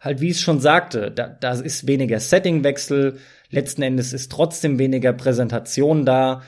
[0.00, 3.18] halt wie ich es schon sagte, da, da ist weniger Settingwechsel,
[3.50, 6.42] letzten Endes ist trotzdem weniger Präsentation da.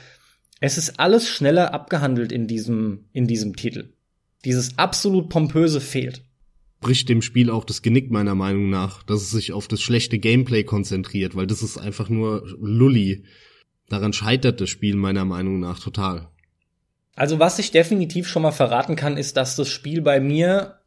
[0.59, 3.93] Es ist alles schneller abgehandelt in diesem, in diesem Titel.
[4.43, 6.23] Dieses absolut pompöse fehlt.
[6.81, 10.17] Bricht dem Spiel auch das Genick meiner Meinung nach, dass es sich auf das schlechte
[10.17, 13.23] Gameplay konzentriert, weil das ist einfach nur Lully.
[13.87, 16.31] Daran scheitert das Spiel meiner Meinung nach total.
[17.19, 20.77] Also was ich definitiv schon mal verraten kann, ist, dass das Spiel bei mir,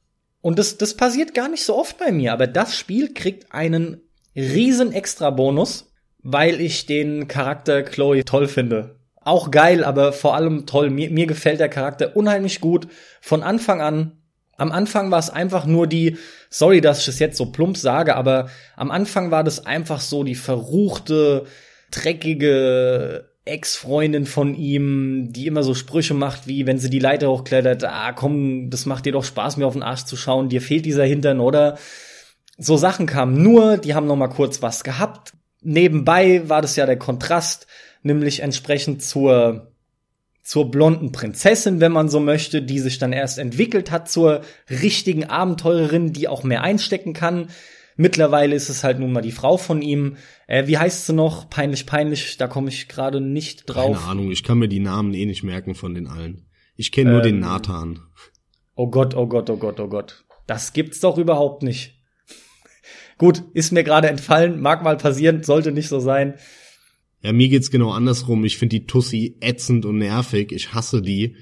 [0.41, 4.01] und das, das passiert gar nicht so oft bei mir, aber das Spiel kriegt einen
[4.35, 5.93] riesen Extra-Bonus,
[6.23, 8.97] weil ich den Charakter Chloe toll finde.
[9.21, 10.89] Auch geil, aber vor allem toll.
[10.89, 12.89] Mir, mir gefällt der Charakter unheimlich gut.
[13.21, 14.13] Von Anfang an.
[14.57, 16.17] Am Anfang war es einfach nur die,
[16.49, 20.25] sorry, dass ich es jetzt so plump sage, aber am Anfang war das einfach so
[20.25, 21.45] die verruchte,
[21.91, 27.85] dreckige Ex-Freundin von ihm, die immer so Sprüche macht, wie wenn sie die Leiter hochklettert,
[27.85, 30.87] ah komm, das macht dir doch Spaß, mir auf den Arsch zu schauen, dir fehlt
[30.87, 31.79] dieser Hintern, oder?
[32.57, 35.33] So Sachen kamen nur, die haben noch mal kurz was gehabt.
[35.61, 37.67] Nebenbei war das ja der Kontrast,
[38.03, 39.73] nämlich entsprechend zur
[40.45, 45.25] zur blonden Prinzessin, wenn man so möchte, die sich dann erst entwickelt hat zur richtigen
[45.25, 47.49] Abenteurerin, die auch mehr einstecken kann.
[47.97, 50.17] Mittlerweile ist es halt nun mal die Frau von ihm.
[50.53, 51.49] Äh, wie heißt sie noch?
[51.49, 52.37] Peinlich, peinlich.
[52.37, 53.97] Da komme ich gerade nicht drauf.
[53.97, 54.31] Keine Ahnung.
[54.31, 56.47] Ich kann mir die Namen eh nicht merken von den allen.
[56.77, 58.01] Ich kenne nur ähm, den Nathan.
[58.75, 60.27] Oh Gott, oh Gott, oh Gott, oh Gott.
[60.47, 61.95] Das gibt's doch überhaupt nicht.
[63.19, 64.61] Gut, ist mir gerade entfallen.
[64.61, 65.43] Mag mal passieren.
[65.43, 66.35] Sollte nicht so sein.
[67.23, 68.45] Ja, mir geht's genau andersrum.
[68.45, 70.53] Ich finde die Tussi ätzend und nervig.
[70.53, 71.35] Ich hasse die.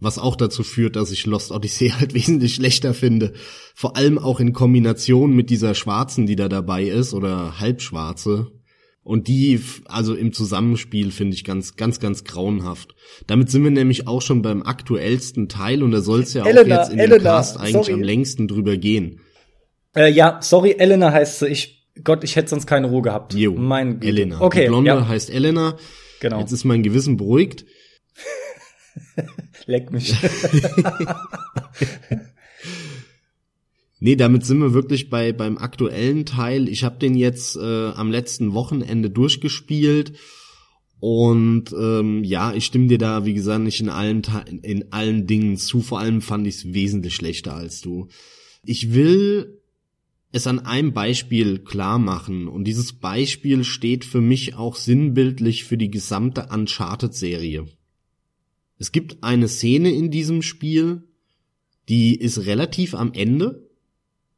[0.00, 3.34] Was auch dazu führt, dass ich Lost Odyssey halt wesentlich schlechter finde.
[3.74, 8.53] Vor allem auch in Kombination mit dieser schwarzen, die da dabei ist, oder halbschwarze.
[9.04, 12.94] Und die, also im Zusammenspiel finde ich ganz, ganz, ganz grauenhaft.
[13.26, 16.76] Damit sind wir nämlich auch schon beim aktuellsten Teil und da soll es ja Elena,
[16.76, 17.92] auch jetzt in Elena, dem Cast eigentlich sorry.
[17.92, 19.20] am längsten drüber gehen.
[19.94, 21.48] Äh, ja, sorry, Elena heißt sie.
[21.48, 23.34] Ich, Gott, ich hätte sonst keine Ruhe gehabt.
[23.34, 24.06] Jo, mein Güte.
[24.06, 24.40] Elena.
[24.40, 25.06] Okay, die Blonde ja.
[25.06, 25.76] heißt Elena.
[26.20, 26.40] Genau.
[26.40, 27.66] Jetzt ist mein Gewissen beruhigt.
[29.66, 30.14] Leck mich.
[34.04, 36.68] Nee, damit sind wir wirklich bei beim aktuellen Teil.
[36.68, 40.12] Ich habe den jetzt äh, am letzten Wochenende durchgespielt
[41.00, 44.20] und ähm, ja, ich stimme dir da, wie gesagt, nicht in allen
[44.60, 45.80] in allen Dingen zu.
[45.80, 48.08] Vor allem fand ich es wesentlich schlechter als du.
[48.62, 49.62] Ich will
[50.32, 55.78] es an einem Beispiel klar machen und dieses Beispiel steht für mich auch sinnbildlich für
[55.78, 57.64] die gesamte Uncharted-Serie.
[58.78, 61.04] Es gibt eine Szene in diesem Spiel,
[61.88, 63.63] die ist relativ am Ende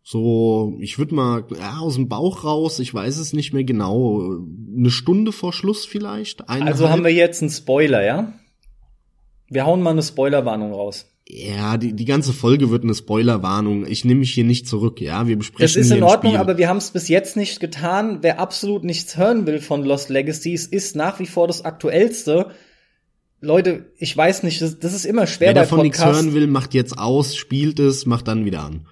[0.09, 4.39] so, ich würde mal ja, aus dem Bauch raus, ich weiß es nicht mehr genau,
[4.77, 6.49] eine Stunde vor Schluss vielleicht.
[6.49, 6.75] Eineinhalb.
[6.75, 8.33] Also haben wir jetzt einen Spoiler, ja?
[9.49, 11.07] Wir hauen mal eine Spoilerwarnung raus.
[11.27, 13.85] Ja, die, die ganze Folge wird eine Spoilerwarnung.
[13.85, 15.27] Ich nehme mich hier nicht zurück, ja.
[15.27, 15.65] Wir besprechen.
[15.65, 18.19] Das ist in Ordnung, aber wir haben es bis jetzt nicht getan.
[18.21, 22.53] Wer absolut nichts hören will von Lost Legacies, ist nach wie vor das aktuellste.
[23.41, 26.75] Leute, ich weiß nicht, das, das ist immer schwer Wer davon nichts hören will, macht
[26.75, 28.87] jetzt aus, spielt es, macht dann wieder an.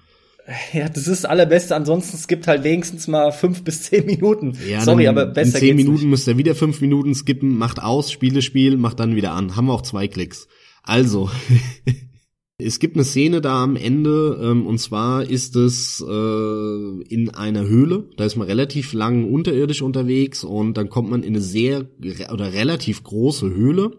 [0.73, 1.75] Ja, das ist das Allerbeste.
[1.75, 4.57] Ansonsten es gibt halt wenigstens mal fünf bis zehn Minuten.
[4.67, 6.09] Ja, Sorry, aber besser In zehn Minuten nicht.
[6.09, 9.55] müsst ihr wieder fünf Minuten skippen, macht aus, Spiele, Spiel, macht dann wieder an.
[9.55, 10.47] Haben wir auch zwei Klicks.
[10.83, 11.29] Also,
[12.57, 17.65] es gibt eine Szene da am Ende, ähm, und zwar ist es äh, in einer
[17.67, 18.09] Höhle.
[18.17, 21.87] Da ist man relativ lang unterirdisch unterwegs und dann kommt man in eine sehr
[22.31, 23.91] oder relativ große Höhle.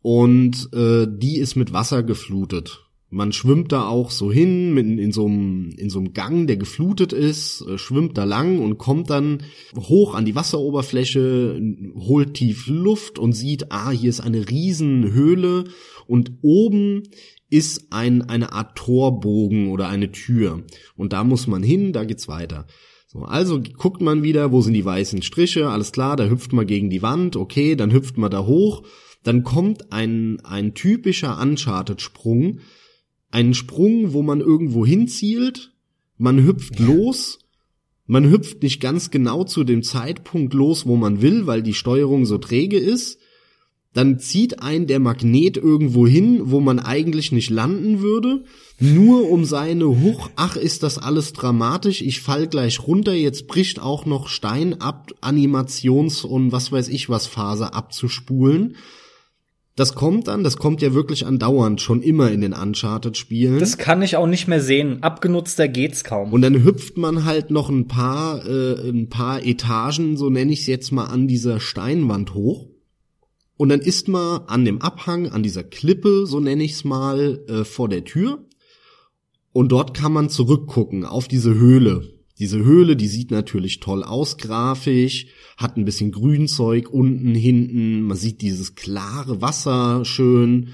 [0.00, 2.84] Und äh, die ist mit Wasser geflutet.
[3.14, 6.56] Man schwimmt da auch so hin, in, in, so einem, in so einem Gang, der
[6.56, 9.44] geflutet ist, äh, schwimmt da lang und kommt dann
[9.76, 11.60] hoch an die Wasseroberfläche,
[11.94, 15.64] holt tief Luft und sieht, ah, hier ist eine Riesenhöhle
[16.08, 17.04] und oben
[17.50, 20.64] ist ein, eine Art Torbogen oder eine Tür.
[20.96, 22.66] Und da muss man hin, da geht's weiter.
[23.06, 26.66] So, also guckt man wieder, wo sind die weißen Striche, alles klar, da hüpft man
[26.66, 28.82] gegen die Wand, okay, dann hüpft man da hoch,
[29.22, 32.58] dann kommt ein, ein typischer Uncharted-Sprung,
[33.34, 35.72] einen Sprung, wo man irgendwo hinzielt,
[36.16, 37.40] man hüpft los,
[38.06, 42.26] man hüpft nicht ganz genau zu dem Zeitpunkt los, wo man will, weil die Steuerung
[42.26, 43.18] so träge ist,
[43.92, 48.44] dann zieht ein der Magnet irgendwo hin, wo man eigentlich nicht landen würde,
[48.78, 53.80] nur um seine Huch, ach ist das alles dramatisch, ich fall gleich runter, jetzt bricht
[53.80, 58.76] auch noch Stein ab, Animations- und was weiß ich was Phase abzuspulen
[59.76, 63.58] das kommt dann, das kommt ja wirklich andauernd, schon immer in den Uncharted-Spielen.
[63.58, 65.02] Das kann ich auch nicht mehr sehen.
[65.02, 66.32] Abgenutzter geht's kaum.
[66.32, 70.60] Und dann hüpft man halt noch ein paar, äh, ein paar Etagen, so nenne ich
[70.60, 72.68] es jetzt mal, an dieser Steinwand hoch.
[73.56, 77.44] Und dann ist man an dem Abhang, an dieser Klippe, so nenne ich es mal,
[77.48, 78.44] äh, vor der Tür.
[79.52, 82.14] Und dort kann man zurückgucken auf diese Höhle.
[82.38, 85.26] Diese Höhle, die sieht natürlich toll aus grafisch,
[85.56, 90.70] hat ein bisschen Grünzeug unten, hinten, man sieht dieses klare Wasser schön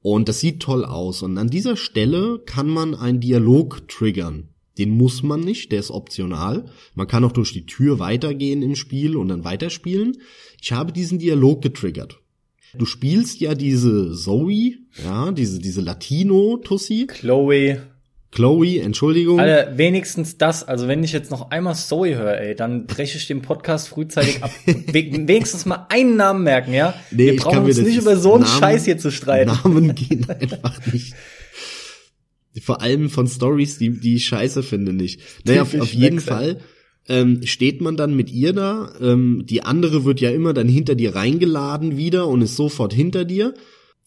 [0.00, 1.22] und das sieht toll aus.
[1.22, 4.48] Und an dieser Stelle kann man einen Dialog triggern.
[4.78, 6.66] Den muss man nicht, der ist optional.
[6.94, 10.18] Man kann auch durch die Tür weitergehen im Spiel und dann weiterspielen.
[10.62, 12.20] Ich habe diesen Dialog getriggert.
[12.74, 17.06] Du spielst ja diese Zoe, ja, diese, diese Latino-Tussi.
[17.08, 17.82] Chloe.
[18.30, 19.40] Chloe, Entschuldigung.
[19.40, 20.62] Alter, wenigstens das.
[20.62, 24.42] Also wenn ich jetzt noch einmal Zoe höre, ey, dann breche ich den Podcast frühzeitig
[24.42, 24.50] ab.
[24.66, 26.94] wenigstens mal einen Namen merken, ja?
[27.10, 29.52] Nee, Wir brauchen uns nicht über so einen Namen, Scheiß hier zu streiten.
[29.64, 31.14] Namen gehen einfach nicht.
[32.60, 35.20] Vor allem von Stories, die, die ich scheiße finde, nicht.
[35.44, 36.58] Naja, auf, auf jeden Fall
[37.08, 38.92] ähm, steht man dann mit ihr da.
[39.00, 43.24] Ähm, die andere wird ja immer dann hinter dir reingeladen wieder und ist sofort hinter
[43.24, 43.54] dir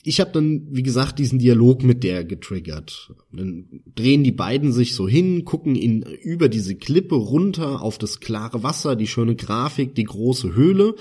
[0.03, 3.13] ich habe dann, wie gesagt, diesen Dialog mit der getriggert.
[3.31, 8.19] Dann drehen die beiden sich so hin, gucken ihn über diese Klippe runter auf das
[8.19, 10.95] klare Wasser, die schöne Grafik, die große Höhle.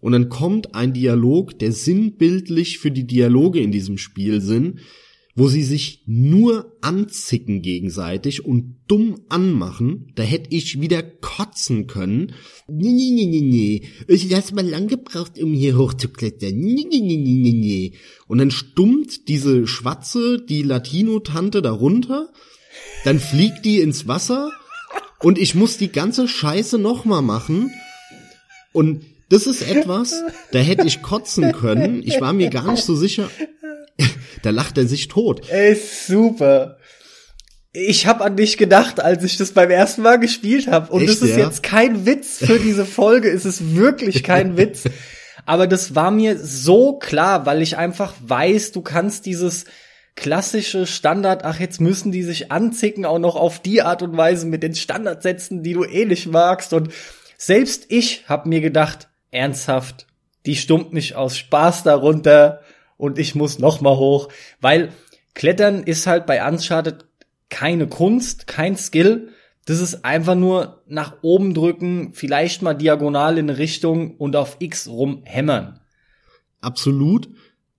[0.00, 4.80] Und dann kommt ein Dialog, der sinnbildlich für die Dialoge in diesem Spiel sind,
[5.38, 12.32] wo sie sich nur anzicken gegenseitig und dumm anmachen, da hätte ich wieder kotzen können.
[12.66, 13.82] Nee, nee, nee, nee, nee.
[14.08, 16.56] Ich hast mal lang gebraucht, um hier hochzuklettern.
[16.56, 17.92] Nee, nee, nee, nee, nee, nee.
[18.26, 22.30] Und dann stummt diese Schwatze, die Latino-Tante darunter,
[23.04, 24.50] dann fliegt die ins Wasser
[25.20, 27.70] und ich muss die ganze Scheiße nochmal machen
[28.72, 30.14] und Das ist etwas,
[30.52, 32.02] da hätte ich kotzen können.
[32.02, 33.30] Ich war mir gar nicht so sicher.
[34.42, 35.48] da lacht er sich tot.
[35.50, 36.78] Ey, super.
[37.72, 40.92] Ich habe an dich gedacht, als ich das beim ersten Mal gespielt habe.
[40.92, 41.44] Und Echt, das ist ja?
[41.44, 43.30] jetzt kein Witz für diese Folge.
[43.30, 44.84] es ist wirklich kein Witz.
[45.46, 49.64] Aber das war mir so klar, weil ich einfach weiß, du kannst dieses
[50.14, 54.46] klassische Standard, ach, jetzt müssen die sich anzicken, auch noch auf die Art und Weise
[54.46, 56.72] mit den Standardsätzen, die du eh nicht magst.
[56.72, 56.92] Und
[57.36, 60.06] selbst ich hab mir gedacht, ernsthaft,
[60.44, 62.60] die stummt mich aus Spaß darunter
[62.98, 64.28] und ich muss noch mal hoch,
[64.60, 64.92] weil
[65.32, 67.06] Klettern ist halt bei Uncharted
[67.48, 69.30] keine Kunst, kein Skill.
[69.64, 74.56] Das ist einfach nur nach oben drücken, vielleicht mal diagonal in eine Richtung und auf
[74.58, 75.80] X rumhämmern.
[76.60, 77.30] Absolut.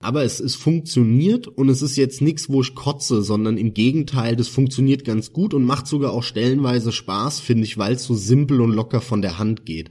[0.02, 4.34] Aber es, es funktioniert und es ist jetzt nichts, wo ich kotze, sondern im Gegenteil,
[4.34, 8.14] das funktioniert ganz gut und macht sogar auch stellenweise Spaß, finde ich, weil es so
[8.14, 9.90] simpel und locker von der Hand geht.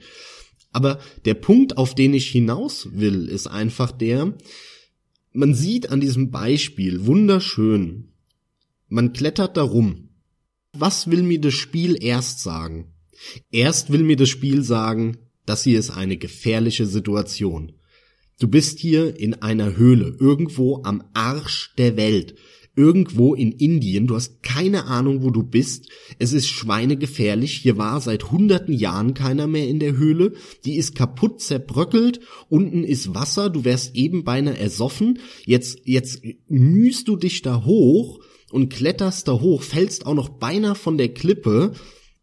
[0.72, 4.34] Aber der Punkt, auf den ich hinaus will, ist einfach der,
[5.32, 8.12] man sieht an diesem Beispiel wunderschön,
[8.88, 10.08] man klettert da rum.
[10.72, 12.92] Was will mir das Spiel erst sagen?
[13.50, 17.72] Erst will mir das Spiel sagen, das hier ist eine gefährliche Situation.
[18.38, 22.36] Du bist hier in einer Höhle, irgendwo am Arsch der Welt,
[22.76, 28.00] irgendwo in Indien, du hast keine Ahnung, wo du bist, es ist schweinegefährlich, hier war
[28.00, 30.32] seit hunderten Jahren keiner mehr in der Höhle,
[30.64, 37.08] die ist kaputt zerbröckelt, unten ist Wasser, du wärst eben beinahe ersoffen, jetzt, jetzt mühst
[37.08, 41.72] du dich da hoch und kletterst da hoch, fällst auch noch beinahe von der Klippe,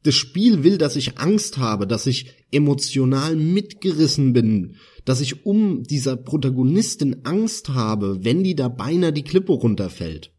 [0.03, 5.83] das Spiel will, dass ich Angst habe, dass ich emotional mitgerissen bin, dass ich um
[5.83, 10.31] dieser Protagonistin Angst habe, wenn die da beinahe die Klippe runterfällt.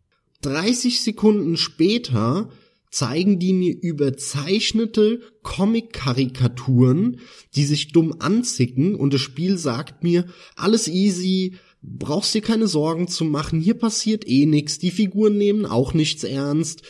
[0.42, 2.50] 30 Sekunden später
[2.90, 7.20] zeigen die mir überzeichnete Comic-Karikaturen,
[7.54, 10.26] die sich dumm anzicken und das Spiel sagt mir,
[10.56, 15.66] alles easy, brauchst dir keine Sorgen zu machen, hier passiert eh nix, die Figuren nehmen
[15.66, 16.82] auch nichts ernst.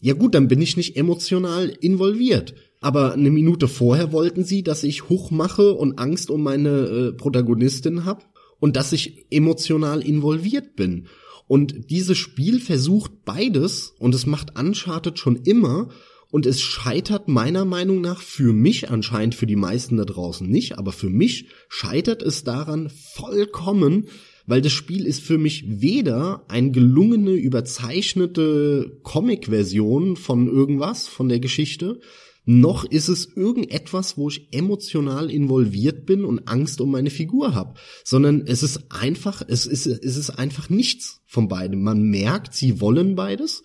[0.00, 4.84] Ja gut, dann bin ich nicht emotional involviert aber eine Minute vorher wollten sie, dass
[4.84, 11.08] ich hochmache und Angst um meine äh, Protagonistin hab und dass ich emotional involviert bin.
[11.46, 15.88] Und dieses Spiel versucht beides und es macht Uncharted schon immer
[16.30, 20.76] und es scheitert meiner Meinung nach für mich anscheinend für die meisten da draußen nicht,
[20.76, 24.08] aber für mich scheitert es daran vollkommen,
[24.46, 31.40] weil das Spiel ist für mich weder ein gelungene, überzeichnete Comic-Version von irgendwas, von der
[31.40, 32.00] Geschichte,
[32.46, 37.74] noch ist es irgendetwas, wo ich emotional involviert bin und Angst um meine Figur habe,
[38.04, 41.82] sondern es ist einfach, es ist, es ist einfach nichts von beidem.
[41.82, 43.64] Man merkt, sie wollen beides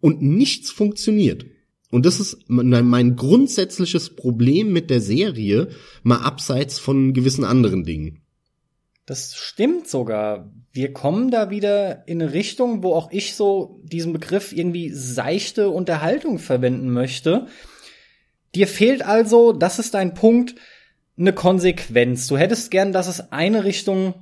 [0.00, 1.44] und nichts funktioniert.
[1.90, 5.68] Und das ist mein grundsätzliches Problem mit der Serie,
[6.02, 8.22] mal abseits von gewissen anderen Dingen.
[9.04, 10.50] Das stimmt sogar.
[10.72, 15.70] Wir kommen da wieder in eine Richtung, wo auch ich so diesen Begriff irgendwie seichte
[15.70, 17.46] Unterhaltung verwenden möchte.
[18.56, 20.54] Dir fehlt also, das ist dein Punkt,
[21.18, 22.26] eine Konsequenz.
[22.26, 24.14] Du hättest gern, dass es eine Richtung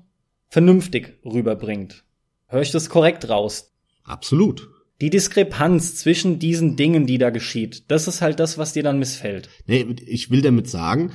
[0.48, 2.02] vernünftig rüberbringt.
[2.48, 3.70] Hör ich das korrekt raus?
[4.02, 4.68] Absolut.
[5.00, 8.98] Die Diskrepanz zwischen diesen Dingen, die da geschieht, das ist halt das, was dir dann
[8.98, 9.48] missfällt.
[9.68, 11.12] Nee, ich will damit sagen,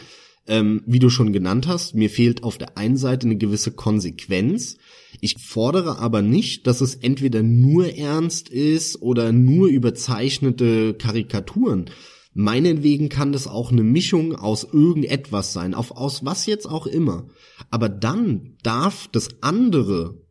[0.47, 4.77] ähm, wie du schon genannt hast, mir fehlt auf der einen Seite eine gewisse Konsequenz.
[5.19, 11.89] Ich fordere aber nicht, dass es entweder nur ernst ist oder nur überzeichnete Karikaturen.
[12.41, 17.27] Meinetwegen kann das auch eine Mischung aus irgendetwas sein, auf, aus was jetzt auch immer.
[17.69, 20.21] Aber dann darf das andere,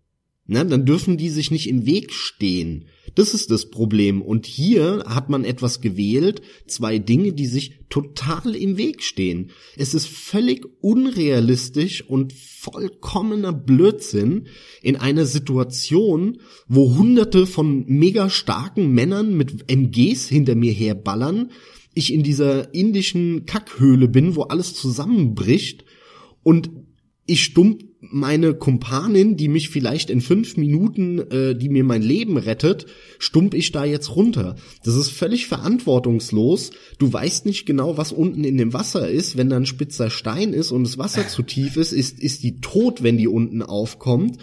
[0.46, 2.86] ne, dann dürfen die sich nicht im Weg stehen.
[3.14, 4.22] Das ist das Problem.
[4.22, 9.50] Und hier hat man etwas gewählt, zwei Dinge, die sich total im Weg stehen.
[9.76, 14.46] Es ist völlig unrealistisch und vollkommener Blödsinn
[14.80, 21.50] in einer Situation, wo hunderte von mega starken Männern mit MGs hinter mir herballern,
[21.98, 25.84] ich in dieser indischen Kackhöhle bin, wo alles zusammenbricht
[26.42, 26.70] und
[27.26, 32.36] ich stump meine Kumpanin, die mich vielleicht in fünf Minuten, äh, die mir mein Leben
[32.36, 32.86] rettet,
[33.18, 34.54] stump ich da jetzt runter.
[34.84, 36.70] Das ist völlig verantwortungslos.
[36.98, 39.36] Du weißt nicht genau, was unten in dem Wasser ist.
[39.36, 42.60] Wenn da ein spitzer Stein ist und das Wasser zu tief ist, ist, ist die
[42.60, 44.38] tot, wenn die unten aufkommt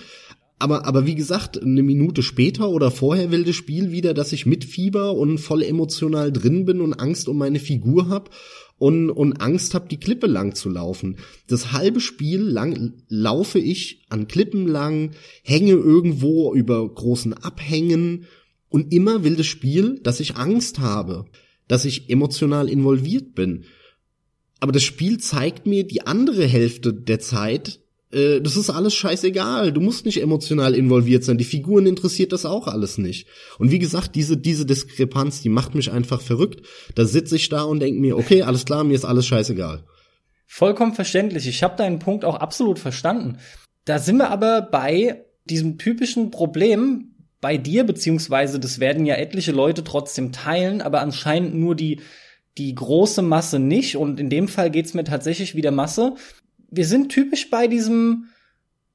[0.58, 4.45] aber, aber wie gesagt, eine Minute später oder vorher will das Spiel wieder, dass ich
[4.45, 8.30] mitfieber und voll emotional drin bin und Angst um meine Figur hab
[8.78, 11.18] und, und Angst hab, die Klippe lang zu laufen.
[11.47, 15.12] Das halbe Spiel lang laufe ich an Klippen lang,
[15.43, 18.26] hänge irgendwo über großen Abhängen
[18.70, 21.26] und immer will das Spiel, dass ich Angst habe,
[21.68, 23.66] dass ich emotional involviert bin.
[24.62, 27.82] Aber das Spiel zeigt mir die andere Hälfte der Zeit,
[28.16, 29.74] äh, das ist alles scheißegal.
[29.74, 31.38] Du musst nicht emotional involviert sein.
[31.38, 33.28] Die Figuren interessiert das auch alles nicht.
[33.59, 36.66] Und wie gesagt, diese, diese Diskrepanz, die macht mich einfach verrückt.
[36.95, 39.84] Da sitze ich da und denke mir, okay, alles klar, mir ist alles scheißegal.
[40.47, 41.47] Vollkommen verständlich.
[41.47, 43.38] Ich habe deinen Punkt auch absolut verstanden.
[43.84, 47.11] Da sind wir aber bei diesem typischen Problem
[47.41, 51.99] bei dir, beziehungsweise das werden ja etliche Leute trotzdem teilen, aber anscheinend nur die,
[52.57, 53.97] die große Masse nicht.
[53.97, 56.16] Und in dem Fall geht's mir tatsächlich wie der Masse
[56.70, 58.26] wir sind typisch bei diesem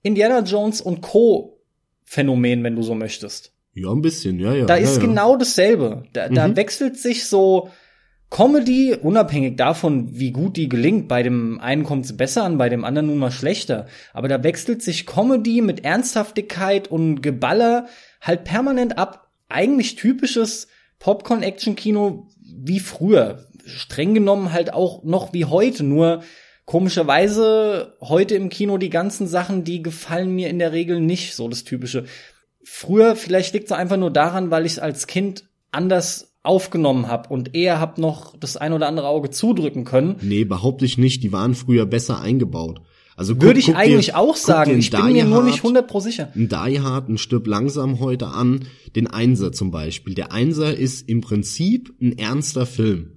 [0.02, 1.58] Indiana Jones und Co.
[2.04, 3.52] Phänomen, wenn du so möchtest.
[3.74, 4.66] Ja, ein bisschen, ja, ja.
[4.66, 5.02] Da ja, ist ja.
[5.02, 6.04] genau dasselbe.
[6.12, 6.34] Da, Mhm.
[6.34, 7.70] da wechselt sich so
[8.30, 11.08] Comedy, unabhängig davon, wie gut die gelingt.
[11.08, 13.86] Bei dem einen kommt es besser an, bei dem anderen nun mal schlechter.
[14.12, 17.86] Aber da wechselt sich Comedy mit Ernsthaftigkeit und Geballer
[18.20, 19.30] halt permanent ab.
[19.48, 20.68] Eigentlich typisches
[21.00, 23.46] Popcorn-Action-Kino wie früher.
[23.66, 26.22] Streng genommen halt auch noch wie heute, nur
[26.70, 31.48] Komischerweise heute im Kino die ganzen Sachen, die gefallen mir in der Regel nicht, so
[31.48, 32.04] das typische.
[32.62, 37.28] Früher, vielleicht liegt es einfach nur daran, weil ich es als Kind anders aufgenommen habe
[37.28, 40.14] und eher hab noch das ein oder andere Auge zudrücken können.
[40.22, 41.24] Nee, behaupte ich nicht.
[41.24, 42.80] Die waren früher besser eingebaut.
[43.16, 44.78] Also guck, Würde ich eigentlich dir, auch sagen.
[44.78, 46.28] Ich bin mir nur nicht Hard- 100 pro sicher.
[46.36, 48.64] ein Die Hard, ein Stirb langsam heute an,
[48.94, 50.14] den Einser zum Beispiel.
[50.14, 53.16] Der Einser ist im Prinzip ein ernster Film.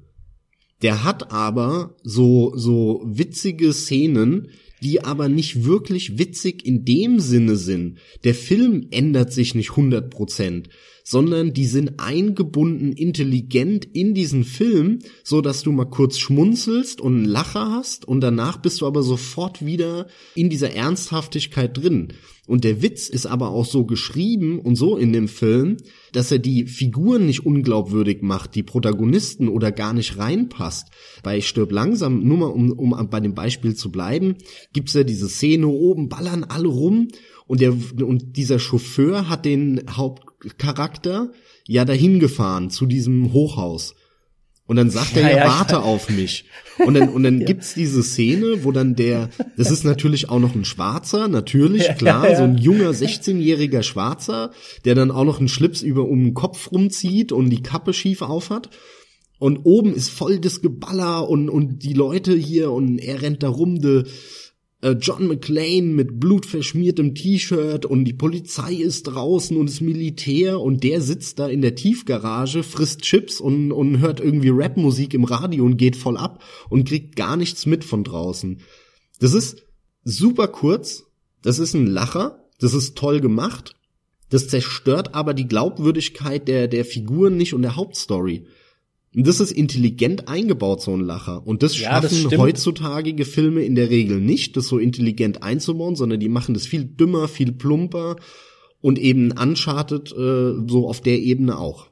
[0.83, 4.49] Der hat aber so, so witzige Szenen,
[4.83, 7.99] die aber nicht wirklich witzig in dem Sinne sind.
[8.25, 10.67] Der Film ändert sich nicht 100 Prozent,
[11.03, 17.15] sondern die sind eingebunden intelligent in diesen Film, so dass du mal kurz schmunzelst und
[17.15, 22.13] einen Lacher hast und danach bist du aber sofort wieder in dieser Ernsthaftigkeit drin.
[22.45, 25.77] Und der Witz ist aber auch so geschrieben und so in dem Film,
[26.11, 30.89] dass er die Figuren nicht unglaubwürdig macht, die Protagonisten oder gar nicht reinpasst.
[31.23, 34.35] Bei Stirb langsam, nur mal um, um bei dem Beispiel zu bleiben,
[34.73, 37.07] gibt's ja diese Szene oben, ballern alle rum
[37.47, 37.73] und der
[38.05, 39.83] und dieser Chauffeur hat den
[40.43, 41.31] Hauptcharakter
[41.67, 43.95] ja dahin gefahren zu diesem Hochhaus.
[44.65, 46.45] Und dann sagt Ja, er ja, ja, ich warte auf mich.
[46.85, 50.55] Und dann, und dann gibt's diese Szene, wo dann der, das ist natürlich auch noch
[50.55, 52.37] ein Schwarzer, natürlich, Ja, klar, ja, ja.
[52.37, 54.51] so ein junger 16-jähriger Schwarzer,
[54.85, 58.21] der dann auch noch einen Schlips über um den Kopf rumzieht und die Kappe schief
[58.21, 58.69] aufhat.
[59.37, 63.49] Und oben ist voll das Geballer und, und die Leute hier und er rennt da
[63.49, 64.05] rum, de,
[64.91, 71.01] John McClane mit blutverschmiertem T-Shirt und die Polizei ist draußen und das Militär und der
[71.01, 75.77] sitzt da in der Tiefgarage, frisst Chips und, und hört irgendwie Rapmusik im Radio und
[75.77, 78.59] geht voll ab und kriegt gar nichts mit von draußen.
[79.19, 79.65] Das ist
[80.03, 81.05] super kurz,
[81.41, 83.75] das ist ein Lacher, das ist toll gemacht,
[84.29, 88.47] das zerstört aber die Glaubwürdigkeit der, der Figuren nicht und der Hauptstory.
[89.15, 91.45] Und das ist intelligent eingebaut, so ein Lacher.
[91.45, 92.41] Und das Ja, das schaffen stimmt.
[92.41, 96.85] heutzutage Filme in der Regel nicht, das so intelligent einzubauen, sondern die machen das viel
[96.85, 98.15] dümmer, viel plumper
[98.81, 101.87] und eben Uncharted äh, so auf der Ebene auch.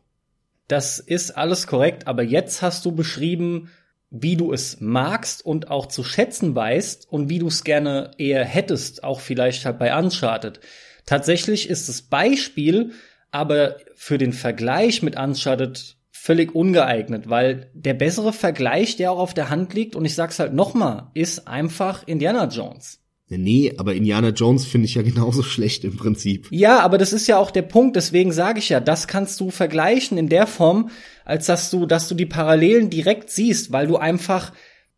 [0.67, 3.69] Das ist alles korrekt, aber jetzt hast du beschrieben,
[4.09, 8.43] wie du es magst und auch zu schätzen weißt und wie du es gerne eher
[8.43, 10.59] hättest, auch vielleicht halt bei Uncharted.
[11.05, 12.91] Tatsächlich ist das Beispiel
[13.31, 19.33] aber für den Vergleich mit Uncharted völlig ungeeignet, weil der bessere Vergleich, der auch auf
[19.33, 22.99] der Hand liegt, und ich sag's halt nochmal, ist einfach Indiana Jones.
[23.27, 26.47] Nee, aber Indiana Jones finde ich ja genauso schlecht im Prinzip.
[26.51, 29.49] Ja, aber das ist ja auch der Punkt, deswegen sage ich ja, das kannst du
[29.49, 30.91] vergleichen in der Form,
[31.25, 34.53] als dass du, dass du die Parallelen direkt siehst, weil du einfach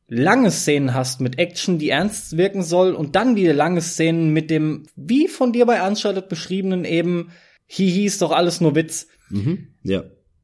[0.10, 4.50] lange Szenen hast mit Action, die ernst wirken soll und dann wieder lange Szenen mit
[4.50, 7.30] dem, wie von dir bei Uncharted beschriebenen eben,
[7.66, 9.08] hihi, ist doch alles nur Witz.
[9.30, 9.70] Mhm.
[9.84, 10.04] Ja.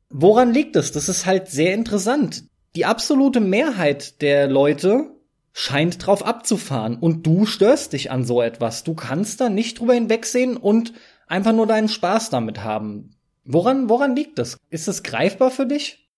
[0.10, 0.92] Woran liegt es?
[0.92, 2.44] Das ist halt sehr interessant.
[2.76, 5.12] Die absolute Mehrheit der Leute
[5.54, 8.84] scheint drauf abzufahren und du störst dich an so etwas.
[8.84, 10.94] Du kannst da nicht drüber hinwegsehen und
[11.28, 13.12] einfach nur deinen Spaß damit haben.
[13.46, 14.58] Woran, woran liegt das?
[14.70, 16.10] Ist es greifbar für dich?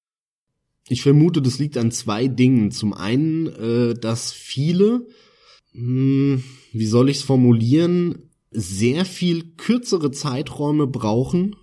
[0.87, 2.71] Ich vermute, das liegt an zwei Dingen.
[2.71, 5.07] Zum einen, äh, dass viele,
[5.73, 6.41] mh,
[6.73, 11.55] wie soll ich es formulieren, sehr viel kürzere Zeiträume brauchen,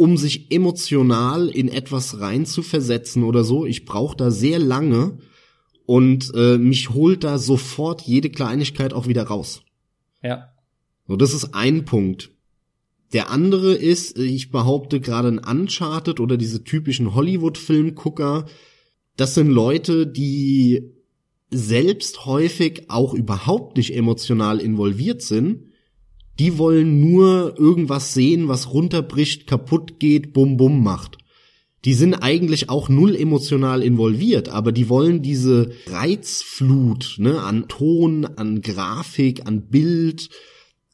[0.00, 3.66] um sich emotional in etwas reinzuversetzen oder so.
[3.66, 5.18] Ich brauche da sehr lange
[5.84, 9.60] und äh, mich holt da sofort jede Kleinigkeit auch wieder raus.
[10.22, 10.54] Ja.
[11.06, 12.30] So, das ist ein Punkt.
[13.12, 18.46] Der andere ist, ich behaupte gerade ein Uncharted oder diese typischen Hollywood-Filmgucker,
[19.18, 20.94] das sind Leute, die
[21.50, 25.69] selbst häufig auch überhaupt nicht emotional involviert sind.
[26.40, 31.18] Die wollen nur irgendwas sehen, was runterbricht, kaputt geht, bum bum macht.
[31.84, 38.24] Die sind eigentlich auch null emotional involviert, aber die wollen diese Reizflut ne, an Ton,
[38.24, 40.30] an Grafik, an Bild,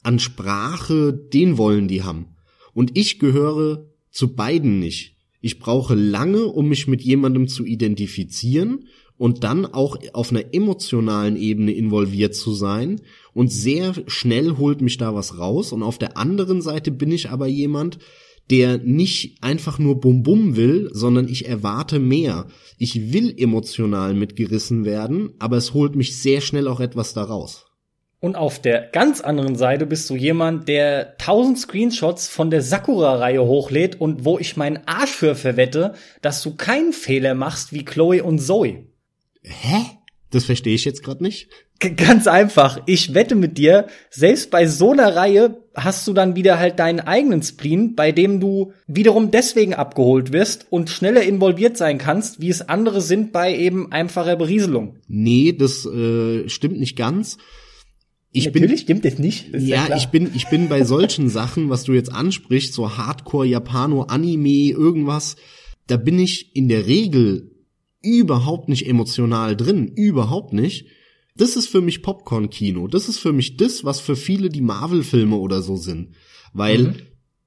[0.02, 2.34] an Sprache, den wollen die haben.
[2.74, 5.14] Und ich gehöre zu beiden nicht.
[5.40, 8.88] Ich brauche lange, um mich mit jemandem zu identifizieren
[9.18, 13.00] und dann auch auf einer emotionalen Ebene involviert zu sein
[13.32, 17.30] und sehr schnell holt mich da was raus und auf der anderen Seite bin ich
[17.30, 17.98] aber jemand,
[18.50, 22.46] der nicht einfach nur Bum Bum will, sondern ich erwarte mehr.
[22.78, 27.66] Ich will emotional mitgerissen werden, aber es holt mich sehr schnell auch etwas daraus.
[28.18, 33.44] Und auf der ganz anderen Seite bist du jemand, der tausend Screenshots von der Sakura-Reihe
[33.44, 38.22] hochlädt und wo ich meinen Arsch für verwette, dass du keinen Fehler machst wie Chloe
[38.22, 38.85] und Zoe.
[39.46, 39.96] Hä?
[40.30, 41.48] Das verstehe ich jetzt gerade nicht.
[41.78, 42.80] Ganz einfach.
[42.86, 47.00] Ich wette mit dir, selbst bei so einer Reihe hast du dann wieder halt deinen
[47.00, 52.48] eigenen Spleen, bei dem du wiederum deswegen abgeholt wirst und schneller involviert sein kannst, wie
[52.48, 54.96] es andere sind bei eben einfacher Berieselung.
[55.06, 57.38] Nee, das äh, stimmt nicht ganz.
[58.32, 59.54] Ich Natürlich bin, stimmt das nicht.
[59.54, 62.96] Das ja, ja ich bin, ich bin bei solchen Sachen, was du jetzt ansprichst, so
[62.96, 65.36] Hardcore, Japano, Anime, irgendwas,
[65.86, 67.55] da bin ich in der Regel
[68.06, 70.86] überhaupt nicht emotional drin, überhaupt nicht.
[71.36, 72.88] Das ist für mich Popcorn-Kino.
[72.88, 76.14] Das ist für mich das, was für viele die Marvel-Filme oder so sind.
[76.54, 76.94] Weil mhm.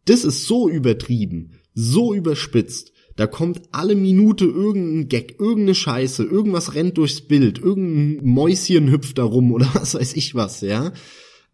[0.05, 2.91] das ist so übertrieben, so überspitzt.
[3.16, 9.18] Da kommt alle Minute irgendein Gag, irgendeine Scheiße, irgendwas rennt durchs Bild, irgendein Mäuschen hüpft
[9.18, 10.93] da rum oder was weiß ich was, ja.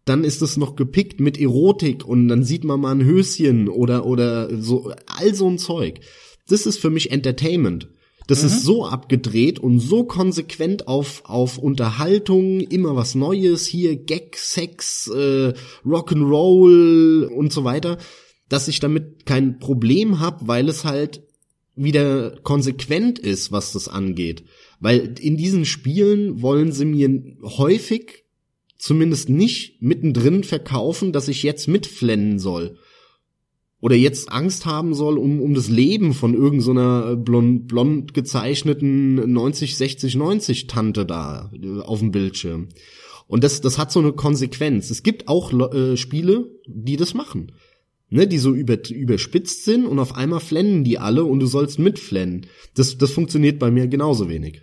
[0.04, 4.06] Dann ist es noch gepickt mit Erotik und dann sieht man mal ein Höschen oder,
[4.06, 5.98] oder so, all so ein Zeug.
[6.48, 7.88] Das ist für mich Entertainment.
[8.26, 8.48] Das mhm.
[8.48, 15.08] ist so abgedreht und so konsequent auf, auf Unterhaltung, immer was Neues, hier Gag, Sex,
[15.08, 15.52] äh,
[15.84, 17.98] Rock'n'Roll und so weiter,
[18.48, 21.22] dass ich damit kein Problem habe, weil es halt
[21.74, 24.44] wieder konsequent ist, was das angeht.
[24.80, 28.24] Weil in diesen Spielen wollen sie mir häufig
[28.78, 32.78] zumindest nicht mittendrin verkaufen, dass ich jetzt mitflennen soll
[33.86, 39.32] oder jetzt Angst haben soll um, um das Leben von irgendeiner so blond, blond gezeichneten
[39.32, 42.70] 90, 60, 90 Tante da äh, auf dem Bildschirm.
[43.28, 44.90] Und das, das hat so eine Konsequenz.
[44.90, 47.52] Es gibt auch äh, Spiele, die das machen.
[48.10, 51.78] Ne, die so über, überspitzt sind und auf einmal flennen die alle und du sollst
[51.78, 52.46] mitflennen.
[52.74, 54.62] Das, das funktioniert bei mir genauso wenig.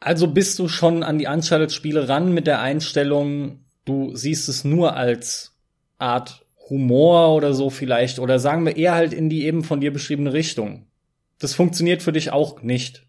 [0.00, 4.96] Also bist du schon an die Uncharted-Spiele ran mit der Einstellung, du siehst es nur
[4.96, 5.52] als
[5.98, 9.92] Art Humor oder so vielleicht oder sagen wir eher halt in die eben von dir
[9.92, 10.86] beschriebene Richtung.
[11.38, 13.06] Das funktioniert für dich auch nicht.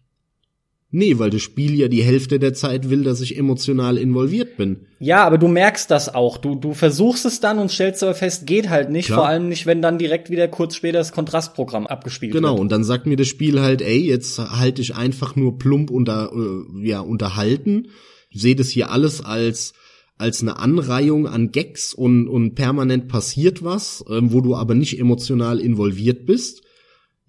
[0.90, 4.86] Nee, weil das Spiel ja die Hälfte der Zeit will, dass ich emotional involviert bin.
[5.00, 6.38] Ja, aber du merkst das auch.
[6.38, 9.06] Du, du versuchst es dann und stellst aber fest, geht halt nicht.
[9.06, 9.18] Klar.
[9.18, 12.52] Vor allem nicht, wenn dann direkt wieder kurz später das Kontrastprogramm abgespielt genau, wird.
[12.54, 15.90] Genau, und dann sagt mir das Spiel halt, ey, jetzt halte ich einfach nur plump
[15.90, 17.88] unter, äh, ja, unterhalten.
[18.32, 19.74] Sehe das hier alles als
[20.18, 24.98] als eine Anreihung an Gags und, und permanent passiert was, ähm, wo du aber nicht
[24.98, 26.62] emotional involviert bist.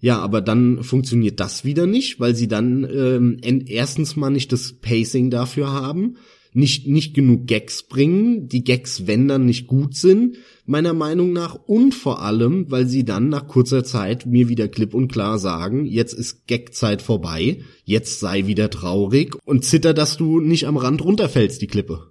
[0.00, 4.72] Ja, aber dann funktioniert das wieder nicht, weil sie dann ähm, erstens mal nicht das
[4.80, 6.16] Pacing dafür haben,
[6.52, 10.36] nicht, nicht genug Gags bringen, die Gags, wenn dann nicht gut sind,
[10.66, 14.94] meiner Meinung nach, und vor allem, weil sie dann nach kurzer Zeit mir wieder klipp
[14.94, 20.40] und klar sagen, jetzt ist Gagzeit vorbei, jetzt sei wieder traurig und zitter, dass du
[20.40, 22.09] nicht am Rand runterfällst, die Klippe.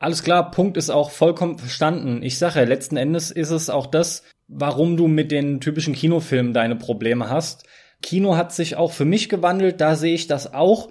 [0.00, 2.22] Alles klar, Punkt ist auch vollkommen verstanden.
[2.22, 6.74] Ich sage, letzten Endes ist es auch das, warum du mit den typischen Kinofilmen deine
[6.74, 7.64] Probleme hast.
[8.02, 10.88] Kino hat sich auch für mich gewandelt, da sehe ich das auch